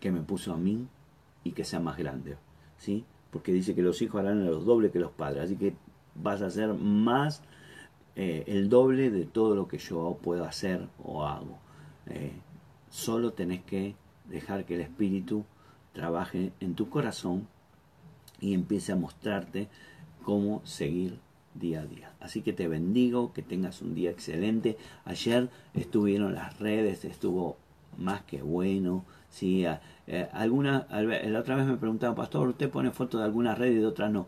que 0.00 0.12
me 0.12 0.20
puso 0.20 0.52
a 0.52 0.56
mí 0.56 0.86
y 1.44 1.52
que 1.52 1.64
sea 1.64 1.80
más 1.80 1.96
grande. 1.96 2.36
¿sí? 2.76 3.04
Porque 3.30 3.52
dice 3.52 3.74
que 3.74 3.82
los 3.82 4.00
hijos 4.02 4.20
harán 4.20 4.44
los 4.44 4.64
dobles 4.64 4.92
que 4.92 5.00
los 5.00 5.12
padres. 5.12 5.44
Así 5.44 5.56
que 5.56 5.74
vas 6.14 6.42
a 6.42 6.46
hacer 6.46 6.74
más 6.74 7.42
eh, 8.16 8.44
el 8.46 8.68
doble 8.68 9.10
de 9.10 9.24
todo 9.24 9.56
lo 9.56 9.66
que 9.66 9.78
yo 9.78 10.18
puedo 10.22 10.44
hacer 10.44 10.86
o 11.02 11.24
hago. 11.26 11.58
Eh, 12.06 12.32
solo 12.90 13.32
tenés 13.32 13.62
que 13.62 13.96
dejar 14.28 14.64
que 14.66 14.74
el 14.74 14.82
Espíritu 14.82 15.44
trabaje 15.94 16.52
en 16.60 16.74
tu 16.74 16.88
corazón 16.90 17.48
y 18.40 18.54
empiece 18.54 18.92
a 18.92 18.96
mostrarte 18.96 19.68
cómo 20.22 20.60
seguir 20.64 21.18
día 21.54 21.80
a 21.80 21.86
día. 21.86 22.12
Así 22.20 22.42
que 22.42 22.52
te 22.52 22.68
bendigo, 22.68 23.32
que 23.32 23.42
tengas 23.42 23.82
un 23.82 23.94
día 23.94 24.10
excelente. 24.10 24.76
Ayer 25.04 25.48
estuvieron 25.74 26.34
las 26.34 26.58
redes, 26.58 27.04
estuvo 27.04 27.56
más 27.96 28.22
que 28.22 28.42
bueno. 28.42 29.04
¿sí? 29.30 29.64
Eh, 30.06 30.28
alguna, 30.32 30.86
la 30.90 31.40
otra 31.40 31.56
vez 31.56 31.66
me 31.66 31.76
preguntaban, 31.76 32.14
pastor, 32.14 32.48
¿usted 32.48 32.70
pone 32.70 32.90
fotos 32.90 33.20
de 33.20 33.26
algunas 33.26 33.58
redes 33.58 33.76
y 33.76 33.80
de 33.80 33.86
otras 33.86 34.10
no? 34.10 34.26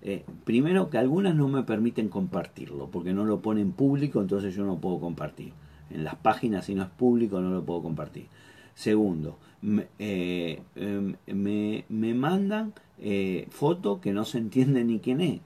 Eh, 0.00 0.24
primero 0.44 0.90
que 0.90 0.98
algunas 0.98 1.34
no 1.34 1.48
me 1.48 1.64
permiten 1.64 2.08
compartirlo, 2.08 2.88
porque 2.88 3.12
no 3.12 3.24
lo 3.24 3.40
ponen 3.40 3.72
público, 3.72 4.20
entonces 4.20 4.54
yo 4.54 4.64
no 4.64 4.78
puedo 4.78 5.00
compartir. 5.00 5.52
En 5.90 6.04
las 6.04 6.14
páginas, 6.16 6.66
si 6.66 6.74
no 6.74 6.84
es 6.84 6.90
público, 6.90 7.40
no 7.40 7.50
lo 7.50 7.64
puedo 7.64 7.82
compartir. 7.82 8.26
Segundo, 8.74 9.38
me, 9.60 9.88
eh, 9.98 10.62
em, 10.76 11.16
me, 11.26 11.84
me 11.88 12.14
mandan 12.14 12.74
eh, 13.00 13.46
foto 13.50 14.00
que 14.00 14.12
no 14.12 14.24
se 14.24 14.38
entiende 14.38 14.84
ni 14.84 15.00
quién 15.00 15.20
es. 15.20 15.40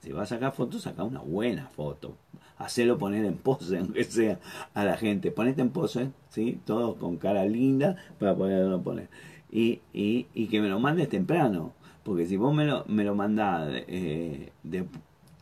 Si 0.00 0.12
vas 0.12 0.30
a 0.30 0.36
sacar 0.36 0.52
fotos, 0.52 0.82
saca 0.82 1.04
una 1.04 1.20
buena 1.20 1.68
foto. 1.68 2.16
Hacelo 2.58 2.98
poner 2.98 3.24
en 3.24 3.36
pose, 3.36 3.78
aunque 3.80 4.04
sea 4.04 4.38
a 4.74 4.84
la 4.84 4.96
gente. 4.96 5.30
Ponete 5.30 5.62
en 5.62 5.70
pose, 5.70 6.10
¿sí? 6.28 6.60
Todos 6.64 6.96
con 6.96 7.16
cara 7.16 7.44
linda 7.46 7.96
para 8.18 8.34
poderlo 8.36 8.82
poner. 8.82 9.08
Y, 9.50 9.80
y, 9.92 10.26
y 10.34 10.48
que 10.48 10.60
me 10.60 10.68
lo 10.68 10.78
mandes 10.80 11.08
temprano. 11.08 11.72
Porque 12.02 12.26
si 12.26 12.36
vos 12.36 12.54
me 12.54 12.66
lo, 12.66 12.84
me 12.86 13.02
lo 13.02 13.14
mandás 13.14 13.70
eh, 13.88 14.52
de, 14.62 14.86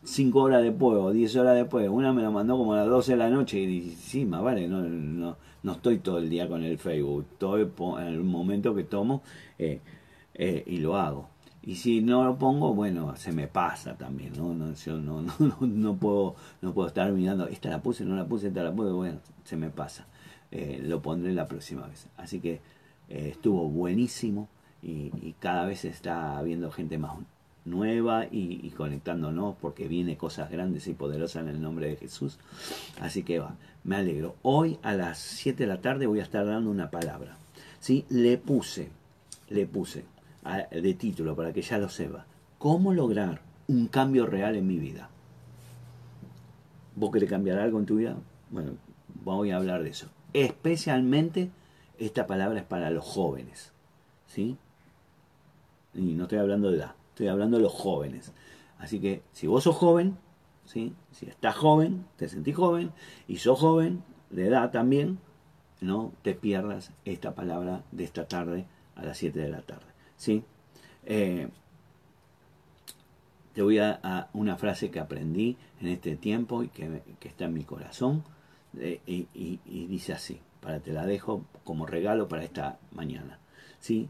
5 0.05 0.39
horas 0.39 0.63
después 0.63 0.97
o 0.97 1.11
10 1.11 1.35
horas 1.37 1.55
después, 1.55 1.87
una 1.89 2.11
me 2.13 2.21
lo 2.21 2.31
mandó 2.31 2.57
como 2.57 2.73
a 2.73 2.77
las 2.77 2.87
12 2.87 3.13
de 3.13 3.17
la 3.17 3.29
noche 3.29 3.59
y 3.59 3.65
dije, 3.65 3.95
sí, 3.95 4.25
más 4.25 4.41
vale, 4.43 4.67
no, 4.67 4.81
no, 4.81 5.37
no 5.63 5.71
estoy 5.71 5.99
todo 5.99 6.17
el 6.17 6.29
día 6.29 6.47
con 6.47 6.63
el 6.63 6.77
Facebook, 6.77 7.25
estoy 7.31 7.69
en 7.99 8.07
el 8.07 8.23
momento 8.23 8.75
que 8.75 8.83
tomo 8.83 9.23
eh, 9.57 9.79
eh, 10.33 10.63
y 10.65 10.77
lo 10.77 10.97
hago. 10.97 11.29
Y 11.65 11.75
si 11.75 12.01
no 12.01 12.25
lo 12.25 12.37
pongo, 12.37 12.73
bueno, 12.73 13.15
se 13.15 13.31
me 13.31 13.47
pasa 13.47 13.95
también, 13.95 14.33
¿no? 14.35 14.53
no 14.53 14.73
yo 14.73 14.97
no, 14.99 15.21
no, 15.21 15.57
no, 15.61 15.95
puedo, 15.95 16.35
no 16.61 16.73
puedo 16.73 16.89
estar 16.89 17.11
mirando, 17.11 17.47
esta 17.47 17.69
la 17.69 17.81
puse, 17.81 18.03
no 18.03 18.15
la 18.15 18.25
puse, 18.25 18.49
esta 18.49 18.63
la 18.63 18.73
puse, 18.73 18.91
bueno, 18.91 19.19
se 19.43 19.55
me 19.55 19.69
pasa. 19.69 20.05
Eh, 20.51 20.81
lo 20.83 21.01
pondré 21.01 21.33
la 21.33 21.47
próxima 21.47 21.87
vez. 21.87 22.07
Así 22.17 22.39
que 22.39 22.61
estuvo 23.09 23.67
buenísimo 23.69 24.47
y, 24.81 25.11
y, 25.21 25.35
cada 25.39 25.65
vez 25.65 25.85
está 25.85 26.37
habiendo 26.37 26.71
gente 26.71 26.97
más 26.97 27.13
nueva 27.65 28.25
y, 28.29 28.69
conectándonos 28.71 29.55
porque 29.61 29.87
viene 29.87 30.17
cosas 30.17 30.49
grandes 30.49 30.87
y 30.87 30.93
poderosas 30.93 31.43
en 31.43 31.49
el 31.49 31.61
nombre 31.61 31.87
de 31.87 31.95
Jesús. 31.95 32.37
Así 32.99 33.23
que 33.23 33.39
va, 33.39 33.55
me 33.83 33.95
alegro. 33.95 34.35
Hoy 34.41 34.79
a 34.83 34.93
las 34.93 35.19
7 35.19 35.63
de 35.63 35.67
la 35.67 35.81
tarde 35.81 36.07
voy 36.07 36.19
a 36.19 36.23
estar 36.23 36.45
dando 36.45 36.69
una 36.69 36.91
palabra. 36.91 37.37
¿sí? 37.79 38.05
Le 38.09 38.37
puse, 38.37 38.89
le 39.49 39.65
puse 39.65 40.05
de 40.71 40.93
título 40.93 41.35
para 41.35 41.53
que 41.53 41.61
ya 41.61 41.77
lo 41.77 41.89
sepa. 41.89 42.25
¿Cómo 42.57 42.93
lograr 42.93 43.41
un 43.67 43.87
cambio 43.87 44.25
real 44.25 44.55
en 44.55 44.67
mi 44.67 44.77
vida? 44.77 45.09
¿Vos 46.95 47.11
querés 47.11 47.29
cambiar 47.29 47.59
algo 47.59 47.79
en 47.79 47.85
tu 47.85 47.95
vida? 47.95 48.15
Bueno, 48.51 48.73
voy 49.23 49.51
a 49.51 49.57
hablar 49.57 49.83
de 49.83 49.89
eso. 49.89 50.07
Especialmente 50.33 51.49
esta 51.97 52.27
palabra 52.27 52.59
es 52.59 52.65
para 52.65 52.89
los 52.89 53.05
jóvenes. 53.05 53.71
¿Sí? 54.27 54.57
Y 55.93 56.01
no 56.13 56.23
estoy 56.23 56.39
hablando 56.39 56.71
de 56.71 56.77
edad 56.77 56.95
Estoy 57.13 57.27
hablando 57.27 57.57
de 57.57 57.63
los 57.63 57.73
jóvenes. 57.73 58.33
Así 58.79 58.99
que 58.99 59.21
si 59.33 59.45
vos 59.45 59.63
sos 59.63 59.75
joven, 59.75 60.17
¿sí? 60.65 60.95
si 61.11 61.27
estás 61.27 61.55
joven, 61.55 62.05
te 62.17 62.27
sentís 62.27 62.55
joven, 62.55 62.91
y 63.27 63.37
sos 63.37 63.59
joven, 63.59 64.03
de 64.31 64.47
edad 64.47 64.71
también, 64.71 65.19
no 65.79 66.11
te 66.23 66.33
pierdas 66.33 66.91
esta 67.05 67.35
palabra 67.35 67.83
de 67.91 68.03
esta 68.03 68.27
tarde 68.27 68.65
a 68.95 69.03
las 69.03 69.19
7 69.19 69.39
de 69.39 69.49
la 69.49 69.61
tarde. 69.61 69.92
¿Sí? 70.23 70.41
Eh, 71.05 71.49
te 73.53 73.61
voy 73.61 73.77
a, 73.79 74.29
una 74.31 74.55
frase 74.55 74.89
que 74.89 75.01
aprendí 75.01 75.57
en 75.81 75.87
este 75.87 76.15
tiempo 76.15 76.63
y 76.63 76.69
que, 76.69 77.01
está 77.21 77.45
en 77.45 77.53
mi 77.53 77.65
corazón, 77.65 78.23
eh, 78.79 79.01
y, 79.05 79.27
y, 79.33 79.85
dice 79.87 80.13
así, 80.13 80.39
para 80.61 80.79
te 80.79 80.93
la 80.93 81.05
dejo 81.05 81.43
como 81.65 81.85
regalo 81.85 82.29
para 82.29 82.43
esta 82.43 82.79
mañana. 82.91 83.39
¿sí? 83.79 84.09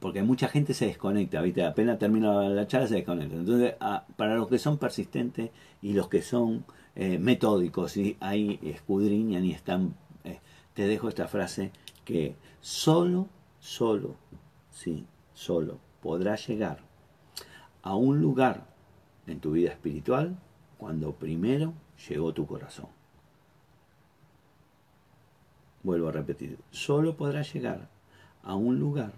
porque 0.00 0.22
mucha 0.22 0.48
gente 0.48 0.72
se 0.72 0.86
desconecta, 0.86 1.42
¿viste? 1.42 1.62
Apenas 1.62 1.98
termina 1.98 2.48
la 2.48 2.66
charla 2.66 2.86
se 2.86 2.94
desconecta. 2.94 3.36
Entonces, 3.36 3.74
para 4.16 4.34
los 4.34 4.48
que 4.48 4.58
son 4.58 4.78
persistentes 4.78 5.50
y 5.82 5.92
los 5.92 6.08
que 6.08 6.22
son 6.22 6.64
eh, 6.96 7.18
metódicos 7.18 7.98
y 7.98 8.16
ahí 8.18 8.58
escudriñan 8.62 9.44
y 9.44 9.52
están, 9.52 9.94
te 10.72 10.86
dejo 10.86 11.10
esta 11.10 11.28
frase 11.28 11.70
que 12.06 12.34
solo, 12.62 13.28
solo, 13.58 14.14
sí, 14.70 15.04
solo 15.40 15.78
podrás 16.02 16.46
llegar 16.46 16.80
a 17.82 17.94
un 17.94 18.20
lugar 18.20 18.66
en 19.26 19.40
tu 19.40 19.52
vida 19.52 19.70
espiritual 19.70 20.38
cuando 20.76 21.14
primero 21.14 21.72
llegó 22.08 22.34
tu 22.34 22.46
corazón. 22.46 22.88
Vuelvo 25.82 26.08
a 26.08 26.12
repetir, 26.12 26.58
solo 26.70 27.16
podrás 27.16 27.54
llegar 27.54 27.88
a 28.42 28.54
un 28.54 28.78
lugar 28.78 29.14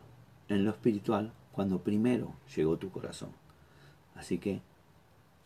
en 0.48 0.64
lo 0.64 0.70
espiritual 0.70 1.32
cuando 1.50 1.82
primero 1.82 2.34
llegó 2.54 2.76
tu 2.76 2.92
corazón. 2.92 3.30
Así 4.14 4.38
que 4.38 4.60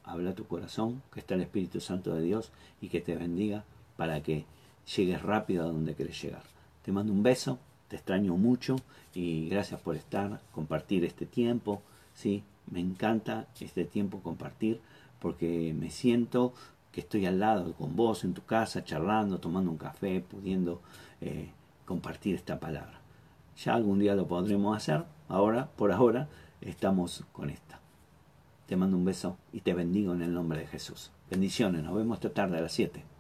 habla 0.05 0.35
tu 0.35 0.47
corazón, 0.47 1.03
que 1.11 1.20
está 1.20 1.37
el 1.37 1.41
Espíritu 1.41 1.81
Santo 1.81 2.14
de 2.14 2.20
Dios 2.20 2.53
y 2.83 2.91
que 2.91 3.01
te 3.01 3.16
bendiga 3.16 3.64
para 3.97 4.22
que 4.22 4.45
llegues 4.95 5.22
rápido 5.22 5.64
a 5.64 5.72
donde 5.72 5.95
quieres 5.95 6.20
llegar. 6.20 6.43
Te 6.83 6.93
mando 6.93 7.14
un 7.14 7.22
beso, 7.22 7.59
te 7.89 7.97
extraño 7.97 8.37
mucho 8.37 8.76
y 9.14 9.49
gracias 9.49 9.80
por 9.80 9.97
estar, 9.97 10.41
compartir 10.53 11.05
este 11.05 11.26
tiempo. 11.26 11.82
Sí, 12.14 12.43
me 12.70 12.80
encanta 12.80 13.47
este 13.61 13.84
tiempo 13.84 14.20
compartir 14.20 14.80
porque 15.20 15.74
me 15.78 15.91
siento 15.91 16.53
que 16.93 17.01
estoy 17.01 17.26
al 17.26 17.41
lado 17.41 17.74
con 17.74 17.95
vos 17.95 18.24
en 18.24 18.34
tu 18.34 18.45
casa, 18.45 18.84
charlando, 18.84 19.39
tomando 19.39 19.70
un 19.70 19.76
café, 19.76 20.20
pudiendo 20.20 20.80
eh, 21.20 21.51
compartir 21.84 22.34
esta 22.34 22.59
palabra. 22.59 23.01
Ya 23.57 23.74
algún 23.74 23.99
día 23.99 24.14
lo 24.14 24.26
podremos 24.26 24.76
hacer. 24.76 25.05
Ahora, 25.28 25.68
por 25.76 25.93
ahora, 25.93 26.28
estamos 26.61 27.24
con 27.32 27.51
esta. 27.51 27.80
Te 28.66 28.76
mando 28.76 28.97
un 28.97 29.05
beso 29.05 29.37
y 29.53 29.61
te 29.61 29.74
bendigo 29.74 30.12
en 30.14 30.22
el 30.22 30.34
nombre 30.34 30.61
de 30.61 30.66
Jesús. 30.66 31.11
Bendiciones. 31.30 31.82
Nos 31.82 31.95
vemos 31.95 32.16
esta 32.16 32.32
tarde 32.32 32.59
a 32.59 32.62
las 32.62 32.72
7. 32.72 33.15